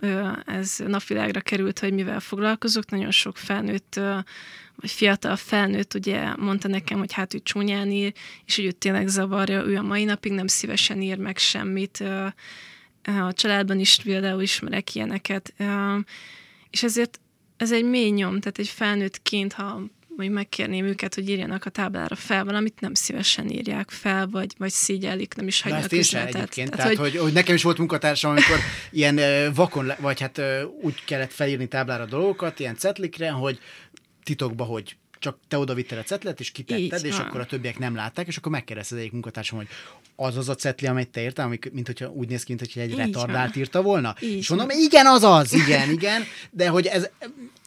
ez 0.45 0.75
napvilágra 0.87 1.41
került, 1.41 1.79
hogy 1.79 1.93
mivel 1.93 2.19
foglalkozok, 2.19 2.89
nagyon 2.89 3.11
sok 3.11 3.37
felnőtt 3.37 3.99
vagy 4.79 4.91
fiatal 4.91 5.35
felnőtt 5.35 5.93
ugye 5.93 6.35
mondta 6.35 6.67
nekem, 6.67 6.97
hogy 6.97 7.13
hát 7.13 7.33
ő 7.33 7.39
csúnyán 7.39 7.91
ír, 7.91 8.13
és 8.45 8.55
hogy 8.55 8.65
ő 8.65 8.71
tényleg 8.71 9.07
zavarja, 9.07 9.65
ő 9.65 9.77
a 9.77 9.81
mai 9.81 10.03
napig 10.03 10.31
nem 10.31 10.47
szívesen 10.47 11.01
ír 11.01 11.17
meg 11.17 11.37
semmit, 11.37 12.03
a 13.07 13.33
családban 13.33 13.79
is 13.79 13.99
például 14.03 14.41
ismerek 14.41 14.95
ilyeneket, 14.95 15.53
és 16.69 16.83
ezért 16.83 17.19
ez 17.57 17.71
egy 17.71 17.85
mély 17.85 18.09
nyom, 18.09 18.39
tehát 18.39 18.57
egy 18.57 18.67
felnőttként, 18.67 19.53
ha 19.53 19.81
mondjuk 20.07 20.37
megkérném 20.37 20.85
őket, 20.85 21.15
hogy 21.15 21.29
írjanak 21.29 21.65
a 21.65 21.69
táblára 21.69 22.15
fel 22.15 22.45
valamit, 22.45 22.79
nem 22.79 22.93
szívesen 22.93 23.49
írják 23.49 23.89
fel, 23.89 24.27
vagy, 24.27 24.53
vagy 24.57 24.71
szígyelik, 24.71 25.35
nem 25.35 25.47
is 25.47 25.61
De 25.61 25.69
hagynak 25.69 25.89
sem 25.89 25.99
üzletet. 25.99 26.35
egyébként. 26.35 26.69
Tehát, 26.69 26.83
tehát 26.83 27.11
hogy... 27.11 27.17
Hogy, 27.17 27.33
nekem 27.33 27.55
is 27.55 27.63
volt 27.63 27.77
munkatársam, 27.77 28.31
amikor 28.31 28.57
ilyen 28.91 29.19
vakon, 29.53 29.91
vagy 29.99 30.19
hát 30.19 30.41
úgy 30.81 31.03
kellett 31.05 31.33
felírni 31.33 31.67
táblára 31.67 32.05
dolgokat, 32.05 32.59
ilyen 32.59 32.75
cetlikre, 32.75 33.29
hogy 33.29 33.59
titokba, 34.23 34.63
hogy 34.63 34.97
csak 35.19 35.37
te 35.47 35.57
oda 35.57 35.73
vitted 35.73 35.97
a 35.97 36.03
cetlet, 36.03 36.39
és 36.39 36.51
kitetted, 36.51 36.99
Így 36.99 37.05
és 37.05 37.17
van. 37.17 37.25
akkor 37.25 37.39
a 37.39 37.45
többiek 37.45 37.79
nem 37.79 37.95
látták, 37.95 38.27
és 38.27 38.37
akkor 38.37 38.51
megkérdezte 38.51 38.93
az 38.95 38.99
egyik 39.01 39.13
munkatársam, 39.13 39.57
hogy 39.57 39.67
az 40.15 40.37
az 40.37 40.49
a 40.49 40.55
cetli, 40.55 40.87
amit 40.87 41.09
te 41.09 41.21
írtál, 41.21 41.45
amik, 41.45 41.69
mint 41.73 41.87
hogyha 41.87 42.09
úgy 42.09 42.27
néz 42.29 42.43
ki, 42.43 42.53
mint 42.53 42.59
hogyha 42.59 42.81
egy 42.81 42.89
Így 42.89 42.95
retardált 42.97 43.49
van. 43.53 43.57
írta 43.63 43.81
volna. 43.81 44.15
Így 44.19 44.37
és 44.37 44.49
mondom, 44.49 44.67
van. 44.67 44.77
igen, 44.77 45.05
az 45.05 45.23
az, 45.23 45.53
igen, 45.53 45.89
igen, 45.91 46.23
de 46.51 46.67
hogy 46.67 46.85
ez 46.85 47.09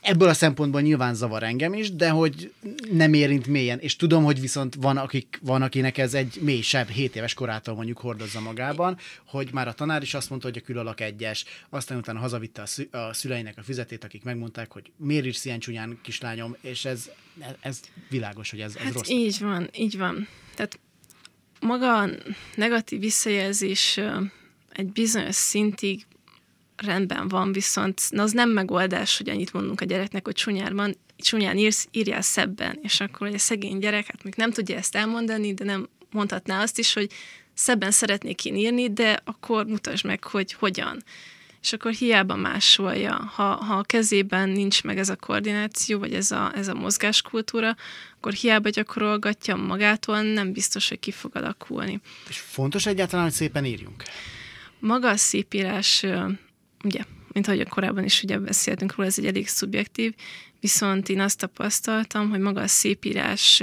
ebből 0.01 0.28
a 0.28 0.34
szempontból 0.34 0.80
nyilván 0.80 1.14
zavar 1.14 1.42
engem 1.42 1.74
is, 1.74 1.92
de 1.92 2.09
hogy 2.11 2.53
nem 2.90 3.14
érint 3.14 3.46
mélyen. 3.46 3.78
És 3.78 3.96
tudom, 3.96 4.24
hogy 4.24 4.40
viszont 4.40 4.74
van, 4.74 4.96
akik, 4.96 5.38
van 5.42 5.62
akinek 5.62 5.98
ez 5.98 6.14
egy 6.14 6.38
mélysebb, 6.40 6.88
7 6.88 7.16
éves 7.16 7.34
korától 7.34 7.74
mondjuk 7.74 7.98
hordozza 7.98 8.40
magában, 8.40 8.96
hogy 9.26 9.48
már 9.53 9.68
a 9.68 9.72
tanár 9.72 10.03
is 10.03 10.14
azt 10.14 10.30
mondta, 10.30 10.48
hogy 10.48 10.59
a 10.59 10.64
külalak 10.64 11.01
egyes, 11.01 11.44
aztán 11.68 11.98
utána 11.98 12.18
hazavitte 12.18 12.62
a, 12.62 12.66
szü- 12.66 12.94
a 12.94 13.11
szüleinek 13.12 13.59
a 13.59 13.62
füzetét, 13.62 14.05
akik 14.05 14.22
megmondták, 14.24 14.72
hogy 14.72 14.90
miért 14.96 15.26
írsz 15.26 15.44
ilyen 15.44 15.59
csúnyán, 15.59 15.98
kislányom, 16.03 16.57
és 16.61 16.84
ez, 16.84 17.11
ez 17.61 17.80
világos, 18.09 18.51
hogy 18.51 18.61
ez, 18.61 18.76
ez 18.76 18.82
Hát 18.82 18.92
rossz. 18.92 19.09
így 19.09 19.38
van, 19.40 19.70
így 19.76 19.98
van. 19.98 20.28
Tehát 20.55 20.78
maga 21.61 21.98
a 21.98 22.09
negatív 22.57 23.01
visszajelzés 23.01 24.01
egy 24.72 24.86
bizonyos 24.92 25.34
szintig 25.34 26.07
rendben 26.83 27.28
van, 27.28 27.53
viszont 27.53 28.03
na, 28.11 28.22
az 28.22 28.33
nem 28.33 28.51
megoldás, 28.51 29.16
hogy 29.16 29.28
annyit 29.28 29.53
mondunk 29.53 29.81
a 29.81 29.85
gyereknek, 29.85 30.24
hogy 30.24 30.35
csúnyán 30.35 30.97
csúnyán 31.16 31.57
írsz, 31.57 31.89
írjál 31.91 32.22
szebben, 32.22 32.78
és 32.83 33.01
akkor 33.01 33.26
egy 33.26 33.39
szegény 33.39 33.78
gyerek, 33.78 34.07
hát 34.07 34.22
még 34.22 34.35
nem 34.37 34.51
tudja 34.51 34.76
ezt 34.76 34.97
elmondani, 34.97 35.55
de 35.55 35.64
nem 35.64 35.89
mondhatná 36.11 36.62
azt 36.62 36.78
is, 36.78 36.93
hogy 36.93 37.11
szebben 37.55 37.91
szeretnék 37.91 38.45
én 38.45 38.57
írni, 38.57 38.93
de 38.93 39.20
akkor 39.24 39.66
mutasd 39.66 40.05
meg, 40.05 40.24
hogy 40.24 40.53
hogyan. 40.53 41.03
És 41.62 41.72
akkor 41.72 41.93
hiába 41.93 42.37
másolja. 42.37 43.14
Ha, 43.14 43.43
ha 43.43 43.74
a 43.74 43.83
kezében 43.83 44.49
nincs 44.49 44.83
meg 44.83 44.99
ez 44.99 45.09
a 45.09 45.16
koordináció, 45.16 45.99
vagy 45.99 46.14
ez 46.14 46.31
a, 46.31 46.53
ez 46.55 46.68
a 46.68 46.74
mozgáskultúra, 46.74 47.76
akkor 48.16 48.33
hiába 48.33 48.68
gyakorolgatja 48.68 49.57
magától, 49.57 50.22
nem 50.22 50.53
biztos, 50.53 50.89
hogy 50.89 50.99
ki 50.99 51.11
fog 51.11 51.37
alakulni. 51.37 52.01
És 52.28 52.39
fontos 52.39 52.87
egyáltalán, 52.87 53.24
hogy 53.24 53.35
szépen 53.35 53.64
írjunk. 53.64 54.03
Maga 54.78 55.09
a 55.09 55.16
szépírás, 55.16 56.07
ugye, 56.85 57.01
mint 57.33 57.47
ahogy 57.47 57.68
korábban 57.68 58.05
is 58.05 58.22
ugye 58.22 58.39
beszéltünk 58.39 58.95
róla, 58.95 59.09
ez 59.09 59.18
egy 59.18 59.26
elég 59.26 59.49
szubjektív, 59.49 60.14
viszont 60.61 61.09
én 61.09 61.20
azt 61.20 61.39
tapasztaltam, 61.39 62.31
hogy 62.31 62.41
maga 62.41 62.61
a 62.61 62.66
szépírás 62.66 63.62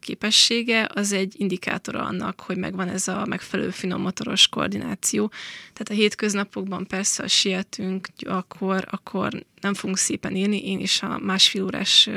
képessége 0.00 0.88
az 0.94 1.12
egy 1.12 1.34
indikátora 1.36 2.04
annak, 2.04 2.40
hogy 2.40 2.56
megvan 2.56 2.88
ez 2.88 3.08
a 3.08 3.26
megfelelő 3.26 3.70
finom 3.70 4.00
motoros 4.00 4.48
koordináció. 4.48 5.28
Tehát 5.72 5.88
a 5.88 5.94
hétköznapokban 5.94 6.86
persze, 6.86 7.22
ha 7.22 7.28
sietünk, 7.28 8.08
akkor, 8.24 8.84
akkor 8.90 9.44
nem 9.60 9.74
fogunk 9.74 9.98
szépen 9.98 10.36
írni. 10.36 10.66
Én 10.66 10.80
is 10.80 11.02
a 11.02 11.18
másfél 11.18 11.64
órás 11.64 12.08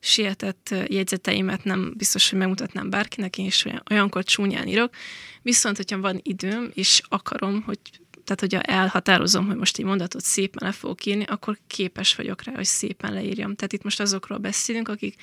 sietett 0.00 0.74
jegyzeteimet 0.86 1.64
nem 1.64 1.94
biztos, 1.96 2.30
hogy 2.30 2.38
megmutatnám 2.38 2.90
bárkinek, 2.90 3.38
én 3.38 3.46
is 3.46 3.64
olyan, 3.64 3.82
olyankor 3.90 4.24
csúnyán 4.24 4.66
írok. 4.68 4.94
Viszont, 5.42 5.76
hogyha 5.76 6.00
van 6.00 6.20
időm, 6.22 6.70
és 6.74 7.00
akarom, 7.08 7.62
hogy 7.62 7.78
tehát, 8.26 8.40
hogyha 8.40 8.60
elhatározom, 8.60 9.46
hogy 9.46 9.56
most 9.56 9.78
egy 9.78 9.84
mondatot 9.84 10.22
szépen 10.22 10.66
le 10.68 10.72
fogok 10.72 11.04
írni, 11.04 11.24
akkor 11.24 11.58
képes 11.66 12.14
vagyok 12.14 12.42
rá, 12.42 12.52
hogy 12.54 12.64
szépen 12.64 13.12
leírjam. 13.12 13.54
Tehát 13.54 13.72
itt 13.72 13.82
most 13.82 14.00
azokról 14.00 14.38
beszélünk, 14.38 14.88
akik 14.88 15.14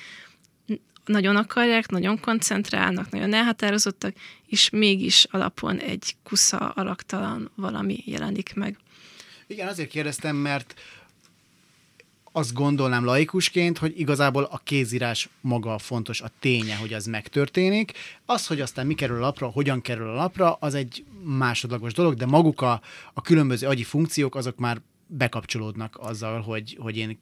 nagyon 1.06 1.36
akarják, 1.36 1.90
nagyon 1.90 2.20
koncentrálnak, 2.20 3.10
nagyon 3.10 3.34
elhatározottak, 3.34 4.16
és 4.48 4.70
mégis 4.70 5.24
alapon 5.24 5.80
egy 5.80 6.16
kusza 6.24 6.58
alaktalan 6.58 7.52
valami 7.56 8.04
jelenik 8.06 8.54
meg. 8.54 8.78
Igen, 9.48 9.68
azért 9.68 9.90
kérdeztem, 9.90 10.36
mert 10.36 10.74
azt 12.36 12.54
gondolnám 12.54 13.06
laikusként, 13.06 13.78
hogy 13.78 14.00
igazából 14.00 14.44
a 14.44 14.62
kézírás 14.64 15.30
maga 15.42 15.78
fontos, 15.78 16.22
a 16.22 16.32
ténye, 16.40 16.76
hogy 16.76 16.94
az 16.94 17.06
megtörténik. 17.06 17.94
Az, 18.26 18.48
hogy 18.48 18.62
aztán 18.62 18.86
mi 18.86 18.94
kerül 18.94 19.18
a 19.18 19.20
lapra, 19.20 19.48
hogyan 19.48 19.82
kerül 19.82 20.10
a 20.10 20.14
lapra, 20.14 20.54
az 20.54 20.74
egy 20.74 21.06
másodlagos 21.24 21.94
dolog, 21.94 22.14
de 22.14 22.26
maguk 22.26 22.62
a, 22.62 22.82
a 23.14 23.22
különböző 23.22 23.68
agyi 23.68 23.84
funkciók, 23.84 24.36
azok 24.36 24.58
már 24.58 24.82
bekapcsolódnak 25.08 25.98
azzal, 26.00 26.42
hogy, 26.42 26.78
hogy 26.80 26.98
én 26.98 27.20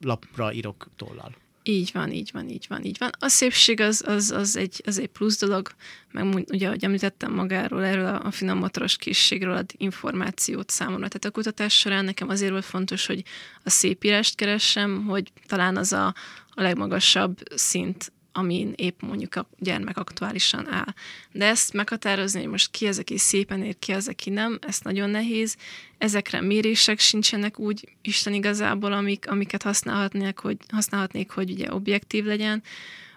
lapra 0.00 0.52
írok 0.52 0.88
tollal. 0.96 1.34
Így 1.68 1.90
van, 1.92 2.12
így 2.12 2.30
van, 2.32 2.48
így 2.48 2.66
van, 2.68 2.84
így 2.84 2.96
van. 2.98 3.10
A 3.18 3.28
szépség 3.28 3.80
az, 3.80 4.02
az, 4.06 4.30
az, 4.30 4.56
egy, 4.56 4.82
az 4.84 4.98
egy 4.98 5.06
plusz 5.08 5.38
dolog, 5.38 5.68
meg 6.12 6.44
ugye, 6.48 6.66
ahogy 6.66 6.84
említettem 6.84 7.32
magáról, 7.32 7.84
erről 7.84 8.06
a, 8.06 8.24
a 8.24 8.30
finom 8.30 8.58
motoros 8.58 8.96
készségről 8.96 9.56
ad 9.56 9.70
információt 9.76 10.70
számomra. 10.70 11.08
Tehát 11.08 11.24
a 11.24 11.30
kutatás 11.30 11.78
során 11.78 12.04
nekem 12.04 12.28
azért 12.28 12.50
volt 12.50 12.64
fontos, 12.64 13.06
hogy 13.06 13.22
a 13.64 13.70
szépírást 13.70 14.34
keressem, 14.34 15.04
hogy 15.04 15.32
talán 15.46 15.76
az 15.76 15.92
a, 15.92 16.06
a 16.50 16.62
legmagasabb 16.62 17.38
szint, 17.54 18.12
amin 18.36 18.72
épp 18.76 19.00
mondjuk 19.00 19.34
a 19.34 19.48
gyermek 19.58 19.98
aktuálisan 19.98 20.68
áll. 20.68 20.94
De 21.32 21.46
ezt 21.46 21.72
meghatározni, 21.72 22.40
hogy 22.40 22.50
most 22.50 22.70
ki 22.70 22.86
az, 22.86 22.98
aki 22.98 23.18
szépen 23.18 23.62
ér, 23.62 23.78
ki 23.78 23.92
az, 23.92 24.08
aki 24.08 24.30
nem, 24.30 24.58
ez 24.60 24.78
nagyon 24.82 25.10
nehéz. 25.10 25.56
Ezekre 25.98 26.40
mérések 26.40 26.98
sincsenek 26.98 27.58
úgy 27.58 27.96
Isten 28.02 28.34
igazából, 28.34 28.92
amik, 28.92 29.30
amiket 29.30 29.62
használhatnék, 29.62 30.38
hogy, 30.38 30.56
használhatnék, 30.68 31.30
hogy 31.30 31.50
ugye 31.50 31.74
objektív 31.74 32.24
legyen. 32.24 32.62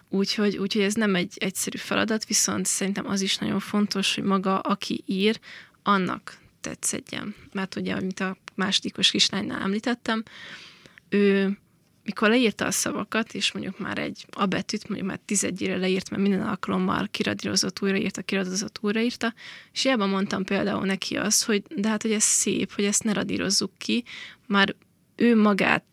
Úgyhogy, 0.08 0.56
úgyhogy 0.56 0.82
ez 0.82 0.94
nem 0.94 1.14
egy 1.14 1.32
egyszerű 1.36 1.78
feladat, 1.78 2.26
viszont 2.26 2.66
szerintem 2.66 3.08
az 3.08 3.20
is 3.20 3.36
nagyon 3.36 3.60
fontos, 3.60 4.14
hogy 4.14 4.24
maga, 4.24 4.58
aki 4.58 5.02
ír, 5.06 5.40
annak 5.82 6.38
tetszedjen. 6.60 7.34
Mert 7.52 7.76
ugye, 7.76 7.94
amit 7.94 8.20
a 8.20 8.36
másodikos 8.54 9.10
kislánynál 9.10 9.62
említettem, 9.62 10.22
ő 11.08 11.58
mikor 12.10 12.28
leírta 12.28 12.66
a 12.66 12.70
szavakat, 12.70 13.34
és 13.34 13.52
mondjuk 13.52 13.78
már 13.78 13.98
egy 13.98 14.26
a 14.30 14.46
betűt, 14.46 14.88
mondjuk 14.88 15.08
már 15.08 15.20
tizedjére 15.24 15.76
leírt, 15.76 16.10
mert 16.10 16.22
minden 16.22 16.46
alkalommal 16.46 17.08
kiradírozott, 17.10 17.82
újraírta, 17.82 18.22
kiradírozott, 18.22 18.78
újraírta, 18.80 19.34
és 19.72 19.82
hiába 19.82 20.06
mondtam 20.06 20.44
például 20.44 20.86
neki 20.86 21.16
azt, 21.16 21.44
hogy 21.44 21.62
de 21.76 21.88
hát, 21.88 22.02
hogy 22.02 22.12
ez 22.12 22.22
szép, 22.22 22.72
hogy 22.72 22.84
ezt 22.84 23.04
ne 23.04 23.12
radírozzuk 23.12 23.72
ki, 23.78 24.04
már 24.46 24.74
ő 25.16 25.36
magát 25.36 25.84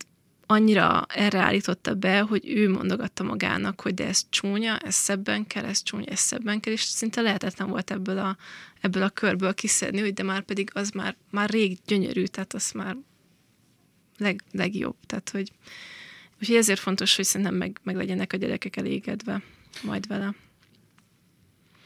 annyira 0.45 1.05
erre 1.09 1.39
állította 1.39 1.93
be, 1.93 2.19
hogy 2.19 2.49
ő 2.49 2.69
mondogatta 2.69 3.23
magának, 3.23 3.81
hogy 3.81 3.93
de 3.93 4.07
ez 4.07 4.25
csúnya, 4.29 4.77
ez 4.77 4.95
szebben 4.95 5.47
kell, 5.47 5.65
ez 5.65 5.83
csúnya, 5.83 6.05
ez 6.05 6.19
szebben 6.19 6.59
kell, 6.59 6.73
és 6.73 6.81
szinte 6.81 7.21
lehetetlen 7.21 7.69
volt 7.69 7.91
ebből 7.91 8.17
a, 8.17 8.37
ebből 8.81 9.03
a 9.03 9.09
körből 9.09 9.53
kiszedni, 9.53 9.99
hogy 9.99 10.13
de 10.13 10.23
már 10.23 10.41
pedig 10.41 10.69
az 10.73 10.89
már, 10.89 11.15
már 11.31 11.49
rég 11.49 11.77
gyönyörű, 11.85 12.23
tehát 12.23 12.53
az 12.53 12.71
már 12.71 12.97
leg, 14.17 14.43
legjobb. 14.51 14.95
Tehát, 15.05 15.29
hogy 15.29 15.51
Úgyhogy 16.41 16.55
ezért 16.55 16.79
fontos, 16.79 17.15
hogy 17.15 17.25
szerintem 17.25 17.55
meg, 17.55 17.79
meg 17.83 17.95
legyenek 17.95 18.33
a 18.33 18.37
gyerekek 18.37 18.75
elégedve 18.75 19.41
majd 19.83 20.07
vele. 20.07 20.35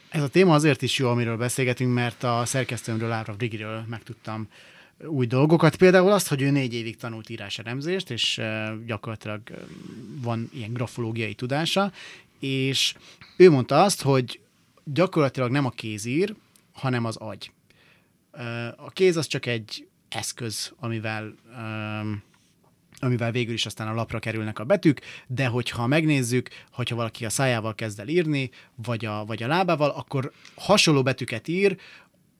Ez 0.08 0.22
a 0.22 0.28
téma 0.28 0.54
azért 0.54 0.82
is 0.82 0.98
jó, 0.98 1.08
amiről 1.08 1.36
beszélgetünk, 1.36 1.94
mert 1.94 2.22
a 2.22 2.42
szerkesztőmről, 2.44 3.10
Ára 3.10 3.34
Brigiről 3.34 3.84
megtudtam 3.88 4.48
új 5.04 5.26
dolgokat. 5.26 5.76
Például 5.76 6.12
azt, 6.12 6.28
hogy 6.28 6.42
ő 6.42 6.50
négy 6.50 6.74
évig 6.74 6.96
tanult 6.96 7.30
íráselemzést, 7.30 8.10
és 8.10 8.40
gyakorlatilag 8.86 9.40
van 10.20 10.50
ilyen 10.54 10.72
grafológiai 10.72 11.34
tudása, 11.34 11.92
és 12.38 12.94
ő 13.36 13.50
mondta 13.50 13.82
azt, 13.82 14.02
hogy 14.02 14.40
gyakorlatilag 14.84 15.50
nem 15.50 15.66
a 15.66 15.70
kéz 15.70 16.04
ír, 16.04 16.34
hanem 16.72 17.04
az 17.04 17.16
agy. 17.16 17.50
A 18.76 18.90
kéz 18.90 19.16
az 19.16 19.26
csak 19.26 19.46
egy 19.46 19.86
eszköz, 20.08 20.72
amivel 20.76 21.34
amivel 23.04 23.32
végül 23.32 23.54
is 23.54 23.66
aztán 23.66 23.88
a 23.88 23.94
lapra 23.94 24.18
kerülnek 24.18 24.58
a 24.58 24.64
betűk, 24.64 25.00
de 25.26 25.46
hogyha 25.46 25.86
megnézzük, 25.86 26.48
hogyha 26.70 26.96
valaki 26.96 27.24
a 27.24 27.30
szájával 27.30 27.74
kezd 27.74 28.00
el 28.00 28.08
írni, 28.08 28.50
vagy 28.74 29.04
a, 29.04 29.24
vagy 29.24 29.42
a 29.42 29.46
lábával, 29.46 29.90
akkor 29.90 30.32
hasonló 30.54 31.02
betűket 31.02 31.48
ír, 31.48 31.76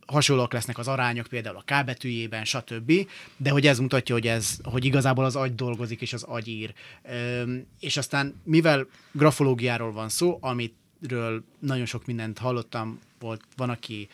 hasonlóak 0.07 0.53
lesznek 0.53 0.79
az 0.79 0.89
arányok 0.89 1.27
például 1.27 1.57
a 1.57 1.65
K 1.65 1.85
betűjében, 1.85 2.45
stb. 2.45 2.93
De 3.37 3.51
hogy 3.51 3.67
ez 3.67 3.79
mutatja, 3.79 4.15
hogy, 4.15 4.27
ez, 4.27 4.59
hogy 4.63 4.85
igazából 4.85 5.25
az 5.25 5.37
agy 5.37 5.55
dolgozik, 5.55 6.01
és 6.01 6.13
az 6.13 6.23
agy 6.23 6.49
ír. 6.49 6.75
Üm, 7.41 7.67
és 7.81 7.97
aztán, 7.97 8.41
mivel 8.45 8.87
grafológiáról 9.13 9.93
van 9.93 10.09
szó, 10.09 10.39
amitről 10.41 11.45
nagyon 11.59 11.87
sok 11.87 12.07
mindent 12.07 12.39
hallottam, 12.39 12.99
volt, 13.19 13.43
van, 13.57 13.71
aki 13.71 14.09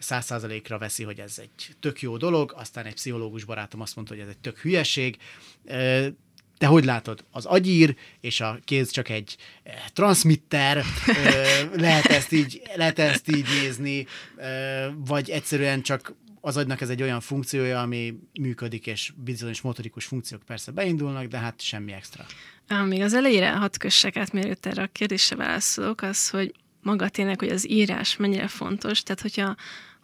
száz 0.00 0.24
százalékra 0.24 0.78
veszi, 0.78 1.02
hogy 1.02 1.18
ez 1.18 1.38
egy 1.38 1.74
tök 1.80 2.00
jó 2.00 2.16
dolog, 2.16 2.52
aztán 2.56 2.84
egy 2.84 2.94
pszichológus 2.94 3.44
barátom 3.44 3.80
azt 3.80 3.96
mondta, 3.96 4.14
hogy 4.14 4.22
ez 4.22 4.28
egy 4.28 4.38
tök 4.38 4.58
hülyeség. 4.58 5.16
Te 6.58 6.66
hogy 6.66 6.84
látod? 6.84 7.24
Az 7.30 7.44
agyír 7.44 7.96
és 8.20 8.40
a 8.40 8.58
kéz 8.64 8.90
csak 8.90 9.08
egy 9.08 9.36
transmitter, 9.92 10.84
lehet 11.74 12.06
ezt 12.06 12.32
így, 12.32 12.62
lehet 12.74 12.98
ezt 12.98 13.28
így 13.28 13.46
nézni, 13.60 14.06
vagy 14.96 15.30
egyszerűen 15.30 15.82
csak 15.82 16.14
az 16.40 16.56
agynak 16.56 16.80
ez 16.80 16.88
egy 16.88 17.02
olyan 17.02 17.20
funkciója, 17.20 17.80
ami 17.80 18.14
működik, 18.40 18.86
és 18.86 19.12
bizonyos 19.16 19.60
motorikus 19.60 20.04
funkciók 20.04 20.42
persze 20.42 20.72
beindulnak, 20.72 21.26
de 21.26 21.38
hát 21.38 21.60
semmi 21.60 21.92
extra. 21.92 22.26
Még 22.86 23.00
az 23.00 23.14
elejére 23.14 23.50
hat 23.50 23.76
kössek 23.76 24.16
át, 24.16 24.32
mielőtt 24.32 24.66
erre 24.66 24.82
a 24.82 24.88
kérdésre 24.92 25.36
válaszolok, 25.36 26.02
az, 26.02 26.30
hogy 26.30 26.54
maga 26.82 27.08
tényleg, 27.08 27.38
hogy 27.38 27.48
az 27.48 27.70
írás 27.70 28.16
mennyire 28.16 28.48
fontos, 28.48 29.02
tehát 29.02 29.20
hogyha 29.20 29.56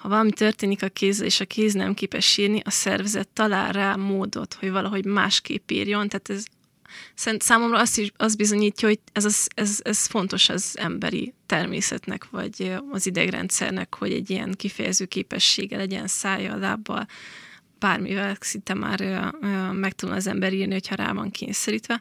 ha 0.06 0.12
valami 0.12 0.32
történik 0.32 0.82
a 0.82 0.88
kézzel, 0.88 1.26
és 1.26 1.40
a 1.40 1.44
kéz 1.44 1.74
nem 1.74 1.94
képes 1.94 2.36
írni, 2.36 2.60
a 2.64 2.70
szervezet 2.70 3.28
talál 3.28 3.72
rá 3.72 3.94
módot, 3.94 4.54
hogy 4.54 4.70
valahogy 4.70 5.04
másképp 5.04 5.70
írjon, 5.70 6.08
tehát 6.08 6.30
ez 6.30 6.44
számomra 7.38 7.78
azt 7.78 7.98
is 7.98 8.12
az 8.16 8.36
bizonyítja, 8.36 8.88
hogy 8.88 8.98
ez, 9.12 9.24
az, 9.24 9.48
ez, 9.54 9.80
ez 9.82 10.06
fontos 10.06 10.48
az 10.48 10.74
emberi 10.78 11.34
természetnek, 11.46 12.30
vagy 12.30 12.76
az 12.90 13.06
idegrendszernek, 13.06 13.94
hogy 13.94 14.12
egy 14.12 14.30
ilyen 14.30 14.54
kifejező 14.56 15.04
képessége 15.04 15.76
legyen 15.76 16.06
szája, 16.06 16.56
lábbal, 16.56 17.06
bármivel 17.78 18.36
szinte 18.40 18.74
már 18.74 19.30
meg 19.72 19.92
tudna 19.92 20.14
az 20.14 20.26
ember 20.26 20.52
írni, 20.52 20.72
hogyha 20.72 20.94
rá 20.94 21.12
van 21.12 21.30
kényszerítve. 21.30 22.00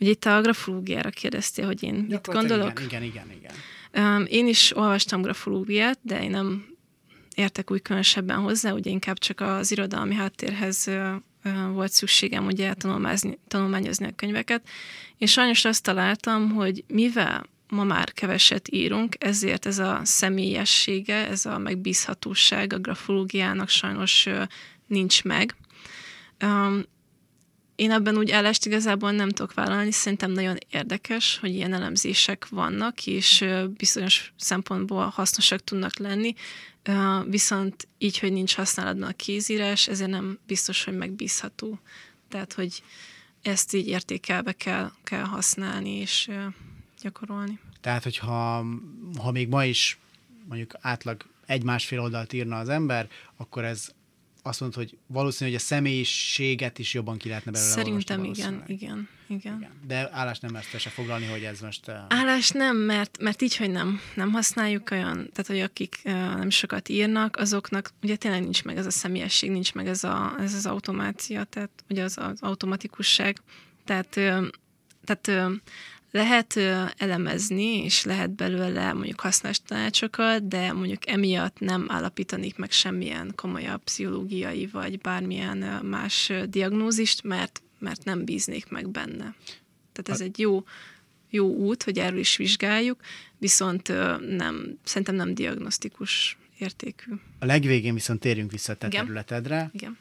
Ugye 0.00 0.10
itt 0.10 0.24
a 0.24 0.40
grafológiára 0.40 1.10
kérdeztél, 1.10 1.66
hogy 1.66 1.82
én 1.82 2.06
mit 2.08 2.26
gondolok. 2.26 2.80
Igen, 2.80 3.02
igen, 3.02 3.26
igen, 3.30 3.52
igen. 3.92 4.26
Én 4.26 4.46
is 4.46 4.76
olvastam 4.76 5.22
grafológiát, 5.22 5.98
de 6.02 6.22
én 6.22 6.30
nem 6.30 6.69
értek 7.40 7.70
úgy 7.70 7.82
különösebben 7.82 8.38
hozzá, 8.38 8.72
ugye 8.72 8.90
inkább 8.90 9.18
csak 9.18 9.40
az 9.40 9.70
irodalmi 9.70 10.14
háttérhez 10.14 10.90
volt 11.72 11.92
szükségem 11.92 12.46
ugye 12.46 12.74
tanulmányozni, 13.48 14.06
a 14.06 14.14
könyveket, 14.16 14.68
és 15.18 15.30
sajnos 15.30 15.64
azt 15.64 15.82
találtam, 15.82 16.50
hogy 16.50 16.84
mivel 16.86 17.46
ma 17.68 17.84
már 17.84 18.12
keveset 18.12 18.68
írunk, 18.72 19.14
ezért 19.18 19.66
ez 19.66 19.78
a 19.78 20.00
személyessége, 20.04 21.28
ez 21.28 21.46
a 21.46 21.58
megbízhatóság 21.58 22.72
a 22.72 22.78
grafológiának 22.78 23.68
sajnos 23.68 24.28
nincs 24.86 25.24
meg. 25.24 25.54
Én 27.80 27.90
ebben 27.90 28.16
úgy 28.16 28.30
állást 28.30 28.66
igazából 28.66 29.10
nem 29.10 29.28
tudok 29.28 29.54
vállalni, 29.54 29.90
szerintem 29.90 30.30
nagyon 30.30 30.56
érdekes, 30.70 31.38
hogy 31.38 31.54
ilyen 31.54 31.72
elemzések 31.72 32.48
vannak, 32.48 33.06
és 33.06 33.44
bizonyos 33.76 34.32
szempontból 34.36 35.06
hasznosak 35.06 35.64
tudnak 35.64 35.98
lenni, 35.98 36.34
viszont 37.24 37.88
így, 37.98 38.18
hogy 38.18 38.32
nincs 38.32 38.54
használatban 38.54 39.08
a 39.08 39.12
kézírás, 39.12 39.88
ezért 39.88 40.10
nem 40.10 40.38
biztos, 40.46 40.84
hogy 40.84 40.96
megbízható. 40.96 41.78
Tehát, 42.28 42.52
hogy 42.52 42.82
ezt 43.42 43.74
így 43.74 43.86
értékelve 43.86 44.52
kell, 44.52 44.90
kell 45.04 45.24
használni 45.24 45.90
és 45.90 46.30
gyakorolni. 47.02 47.58
Tehát, 47.80 48.02
hogyha 48.02 48.64
ha 49.18 49.30
még 49.30 49.48
ma 49.48 49.64
is 49.64 49.98
mondjuk 50.48 50.74
átlag 50.80 51.24
egy-másfél 51.46 52.00
oldalt 52.00 52.32
írna 52.32 52.58
az 52.58 52.68
ember, 52.68 53.08
akkor 53.36 53.64
ez 53.64 53.88
azt 54.42 54.60
mondod, 54.60 54.78
hogy 54.78 54.98
valószínű, 55.06 55.50
hogy 55.50 55.58
a 55.58 55.62
személyiséget 55.62 56.78
is 56.78 56.94
jobban 56.94 57.18
ki 57.18 57.28
lehetne 57.28 57.50
belőle 57.50 57.70
Szerintem 57.70 58.24
igen, 58.24 58.62
igen, 58.66 59.08
igen, 59.28 59.56
igen. 59.58 59.72
De 59.86 60.08
állás 60.12 60.38
nem 60.38 60.54
ezt 60.54 60.78
se 60.78 60.90
foglalni, 60.90 61.26
hogy 61.26 61.42
ez 61.42 61.60
most... 61.60 61.88
Uh... 61.88 61.94
Állás 62.08 62.50
nem, 62.50 62.76
mert, 62.76 63.18
mert 63.20 63.42
így, 63.42 63.56
hogy 63.56 63.70
nem, 63.70 64.00
nem 64.14 64.32
használjuk 64.32 64.90
olyan, 64.90 65.14
tehát 65.16 65.46
hogy 65.46 65.60
akik 65.60 66.00
uh, 66.04 66.12
nem 66.12 66.50
sokat 66.50 66.88
írnak, 66.88 67.36
azoknak 67.36 67.90
ugye 68.02 68.16
tényleg 68.16 68.42
nincs 68.42 68.64
meg 68.64 68.76
ez 68.76 68.86
a 68.86 68.90
személyesség, 68.90 69.50
nincs 69.50 69.74
meg 69.74 69.86
ez, 69.86 70.04
a, 70.04 70.34
ez 70.38 70.54
az 70.54 70.66
automácia, 70.66 71.44
tehát 71.44 71.70
ugye 71.88 72.02
az, 72.02 72.18
az 72.18 72.38
automatikusság. 72.40 73.40
Tehát, 73.84 74.16
uh, 74.16 74.46
tehát 75.04 75.52
lehet 76.10 76.56
elemezni, 76.96 77.84
és 77.84 78.04
lehet 78.04 78.30
belőle 78.30 78.92
mondjuk 78.92 79.20
hasznos 79.20 79.60
tanácsokat, 79.62 80.48
de 80.48 80.72
mondjuk 80.72 81.08
emiatt 81.08 81.58
nem 81.58 81.86
állapítanék 81.88 82.56
meg 82.56 82.70
semmilyen 82.70 83.32
komolyabb 83.34 83.82
pszichológiai 83.82 84.66
vagy 84.66 84.98
bármilyen 84.98 85.84
más 85.84 86.32
diagnózist, 86.48 87.22
mert, 87.22 87.62
mert 87.78 88.04
nem 88.04 88.24
bíznék 88.24 88.68
meg 88.68 88.88
benne. 88.88 89.34
Tehát 89.92 90.08
ez 90.08 90.20
egy 90.20 90.38
jó, 90.38 90.64
jó 91.30 91.54
út, 91.54 91.82
hogy 91.82 91.98
erről 91.98 92.18
is 92.18 92.36
vizsgáljuk, 92.36 93.00
viszont 93.38 93.88
nem, 94.36 94.78
szerintem 94.84 95.14
nem 95.14 95.34
diagnosztikus 95.34 96.38
értékű. 96.58 97.12
A 97.38 97.44
legvégén 97.44 97.94
viszont 97.94 98.20
térjünk 98.20 98.50
vissza 98.50 98.72
a 98.72 98.76
te 98.76 98.86
Igen. 98.86 99.00
területedre. 99.00 99.70
Igen. 99.72 99.98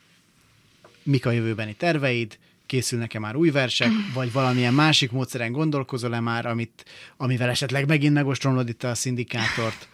Mik 1.04 1.26
a 1.26 1.32
jövőbeni 1.32 1.76
terveid? 1.76 2.38
Készülnek-e 2.70 3.20
már 3.20 3.36
új 3.36 3.50
versek, 3.50 3.92
vagy 4.14 4.32
valamilyen 4.32 4.74
másik 4.74 5.12
módszeren 5.12 5.52
gondolkozol-e 5.52 6.20
már, 6.20 6.46
amit, 6.46 6.86
amivel 7.18 7.50
esetleg 7.50 7.88
megint 7.88 8.14
megostromlod 8.14 8.70
itt 8.70 8.84
a 8.84 8.96
szindikátort? 8.96 9.88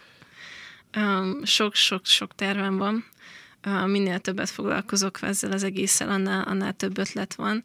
Sok-sok-sok 1.42 2.34
tervem 2.34 2.76
van. 2.76 3.04
Minél 3.86 4.18
többet 4.18 4.50
foglalkozok 4.50 5.18
ezzel 5.22 5.52
az 5.52 5.62
egésszel, 5.62 6.08
annál, 6.08 6.42
annál 6.42 6.72
több 6.72 6.98
ötlet 6.98 7.34
van. 7.34 7.64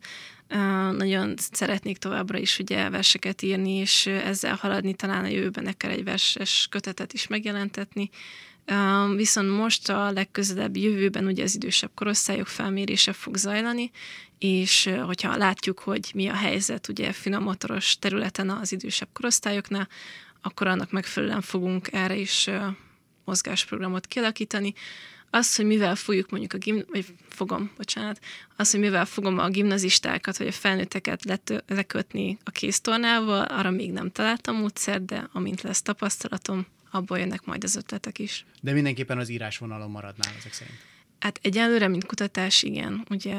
Nagyon 0.98 1.34
szeretnék 1.52 1.98
továbbra 1.98 2.38
is 2.38 2.60
ugye 2.60 2.90
verseket 2.90 3.42
írni, 3.42 3.72
és 3.72 4.06
ezzel 4.06 4.56
haladni, 4.56 4.94
talán 4.94 5.24
a 5.24 5.28
jövőben 5.28 5.66
akár 5.66 5.92
egy 5.92 6.04
verses 6.04 6.68
kötetet 6.70 7.14
is 7.14 7.28
megjelentetni. 7.28 8.10
Viszont 9.16 9.50
most 9.50 9.90
a 9.90 10.12
legközelebb 10.12 10.78
jövőben 10.78 11.26
ugye 11.26 11.44
az 11.44 11.56
idősebb 11.56 11.92
korosztályok 11.96 12.48
felmérése 12.48 13.14
fog 13.14 13.36
zajlani, 13.36 13.92
és 14.38 14.90
hogyha 15.06 15.38
látjuk, 15.38 15.80
hogy 15.80 16.12
mi 16.14 16.28
a 16.28 16.36
helyzet 16.36 16.88
ugye 16.88 17.14
motoros 17.40 18.00
területen 18.00 18.50
az 18.50 18.72
idősebb 18.72 19.10
korosztályoknál, 19.14 19.88
akkor 20.42 20.68
annak 20.68 20.92
megfelelően 20.92 21.42
fogunk 21.42 21.92
erre 21.92 22.16
is 22.16 22.50
mozgásprogramot 23.26 24.08
kialakítani. 24.08 24.74
Az, 25.30 25.56
hogy 25.56 25.66
mivel 25.66 25.96
fogjuk 25.96 26.30
mondjuk 26.30 26.54
a 26.54 26.58
gim, 26.58 26.84
vagy 26.90 27.06
fogom, 27.30 27.72
bocsánat, 27.78 28.20
az, 28.56 28.72
hogy 28.72 28.80
mivel 28.80 29.06
fogom 29.06 29.38
a 29.38 29.50
gimnazistákat, 29.50 30.38
vagy 30.38 30.48
a 30.48 30.52
felnőtteket 30.52 31.24
let, 31.24 31.64
lekötni 31.68 32.38
a 32.44 32.52
kéztornával, 32.52 33.44
arra 33.44 33.70
még 33.70 33.92
nem 33.92 34.12
találtam 34.12 34.56
módszer, 34.56 35.06
de 35.06 35.30
amint 35.34 35.62
lesz 35.62 35.82
tapasztalatom, 35.82 36.66
abból 36.92 37.20
jönnek 37.20 37.46
majd 37.46 37.64
az 37.64 37.76
ötletek 37.76 38.20
is. 38.20 38.46
De 38.62 38.72
mindenképpen 38.72 39.18
az 39.18 39.30
írásvonalon 39.30 39.92
maradnál 39.92 40.34
ezek 40.38 40.54
szerint. 40.54 40.78
Hát 41.20 41.40
egyelőre, 41.42 41.88
mint 41.88 42.06
kutatás, 42.06 42.64
igen. 42.64 43.06
Ugye 43.10 43.36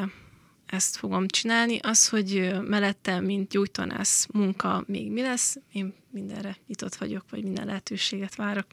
ezt 0.66 0.96
fogom 0.96 1.28
csinálni. 1.28 1.78
Az, 1.78 2.08
hogy 2.08 2.58
mellettem, 2.62 3.24
mint 3.24 3.50
gyújtanász 3.50 4.26
munka 4.32 4.84
még 4.86 5.10
mi 5.10 5.20
lesz, 5.20 5.56
én 5.72 5.94
mindenre 6.10 6.56
nyitott 6.66 6.94
vagyok, 6.94 7.24
vagy 7.30 7.42
minden 7.42 7.66
lehetőséget 7.66 8.34
várok. 8.34 8.66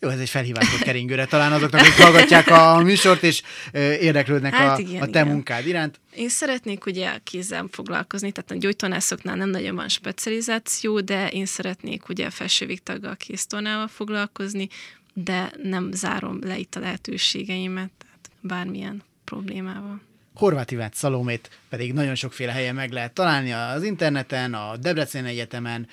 Jó, 0.00 0.08
ez 0.08 0.18
egy 0.18 0.28
felhívás 0.28 0.70
volt 0.70 0.82
keringőre. 0.82 1.26
Talán 1.26 1.52
azoknak, 1.52 1.80
akik 1.80 1.94
hallgatják 1.94 2.50
a 2.50 2.82
műsort, 2.82 3.22
és 3.22 3.42
érdeklődnek 4.00 4.54
hát 4.54 4.78
igen, 4.78 5.00
a, 5.00 5.04
a 5.04 5.06
te 5.06 5.20
igen. 5.20 5.26
munkád 5.26 5.66
iránt. 5.66 6.00
Én 6.14 6.28
szeretnék 6.28 6.86
ugye 6.86 7.10
kézzel 7.24 7.68
foglalkozni, 7.70 8.32
tehát 8.32 8.50
a 8.50 8.54
gyógytornászoknál 8.54 9.36
nem 9.36 9.48
nagyon 9.48 9.74
van 9.74 9.88
specializáció, 9.88 11.00
de 11.00 11.28
én 11.28 11.46
szeretnék 11.46 12.08
ugye 12.08 12.30
felsővégtaggal 12.30 13.16
kéztornával 13.16 13.88
foglalkozni, 13.88 14.68
de 15.14 15.52
nem 15.62 15.92
zárom 15.92 16.38
le 16.42 16.58
itt 16.58 16.74
a 16.74 16.80
lehetőségeimet, 16.80 17.90
tehát 17.98 18.30
bármilyen 18.40 19.02
problémával. 19.24 20.00
Horváth 20.34 20.72
Ivát 20.72 20.94
Szalomét 20.94 21.58
pedig 21.68 21.92
nagyon 21.92 22.14
sokféle 22.14 22.52
helyen 22.52 22.74
meg 22.74 22.92
lehet 22.92 23.12
találni 23.12 23.52
az 23.52 23.82
interneten, 23.82 24.54
a 24.54 24.76
Debrecen 24.76 25.24
Egyetemen, 25.24 25.88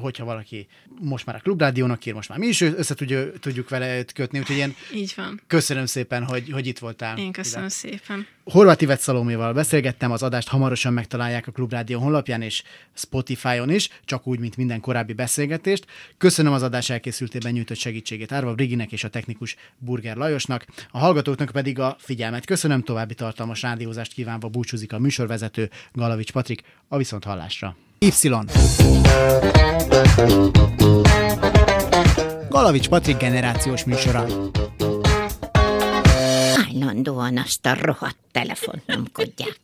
hogyha 0.00 0.24
valaki 0.24 0.66
most 1.00 1.26
már 1.26 1.36
a 1.36 1.38
Klubrádiónak 1.38 2.06
ír, 2.06 2.14
most 2.14 2.28
már 2.28 2.38
mi 2.38 2.46
is 2.46 2.60
össze 2.60 2.94
tudjuk, 2.94 3.38
tudjuk 3.38 3.68
vele 3.68 4.04
kötni, 4.14 4.38
úgyhogy 4.38 4.56
én 4.56 4.74
Így 4.94 5.12
van. 5.16 5.40
köszönöm 5.46 5.86
szépen, 5.86 6.24
hogy, 6.24 6.50
hogy 6.50 6.66
itt 6.66 6.78
voltál. 6.78 7.18
Én 7.18 7.32
köszönöm 7.32 7.66
ide. 7.66 7.74
szépen. 7.74 8.26
Horváth 8.44 8.82
Ivett 8.82 9.00
Szaloméval 9.00 9.52
beszélgettem, 9.52 10.10
az 10.10 10.22
adást 10.22 10.48
hamarosan 10.48 10.92
megtalálják 10.92 11.46
a 11.46 11.50
Klubrádió 11.52 12.00
honlapján 12.00 12.42
és 12.42 12.62
Spotify-on 12.94 13.70
is, 13.70 13.88
csak 14.04 14.26
úgy, 14.26 14.38
mint 14.38 14.56
minden 14.56 14.80
korábbi 14.80 15.12
beszélgetést. 15.12 15.86
Köszönöm 16.18 16.52
az 16.52 16.62
adás 16.62 16.90
elkészültében 16.90 17.52
nyújtott 17.52 17.76
segítségét 17.76 18.32
Árva 18.32 18.54
Briginek 18.54 18.92
és 18.92 19.04
a 19.04 19.08
technikus 19.08 19.56
Burger 19.78 20.16
Lajosnak, 20.16 20.66
a 20.90 20.98
hallgatóknak 20.98 21.50
pedig 21.50 21.78
a 21.78 21.96
figyelmet. 21.98 22.46
Köszönöm, 22.46 22.82
további 22.82 23.14
tartalmas 23.14 23.62
rádiózást 23.62 24.12
kívánva 24.12 24.48
búcsúzik 24.48 24.87
a 24.92 24.98
műsorvezető 24.98 25.70
Galavics 25.92 26.32
Patrik, 26.32 26.62
a 26.88 26.96
viszont 26.96 27.24
hallásra. 27.24 27.76
Y. 27.98 28.10
Galavics 32.48 32.88
Patrik 32.88 33.16
generációs 33.16 33.84
műsora. 33.84 34.26
Állandóan 36.68 37.38
azt 37.38 37.66
a 37.66 37.74
rohadt 37.80 38.18
telefont 38.32 38.86
nyomkodják. 38.86 39.56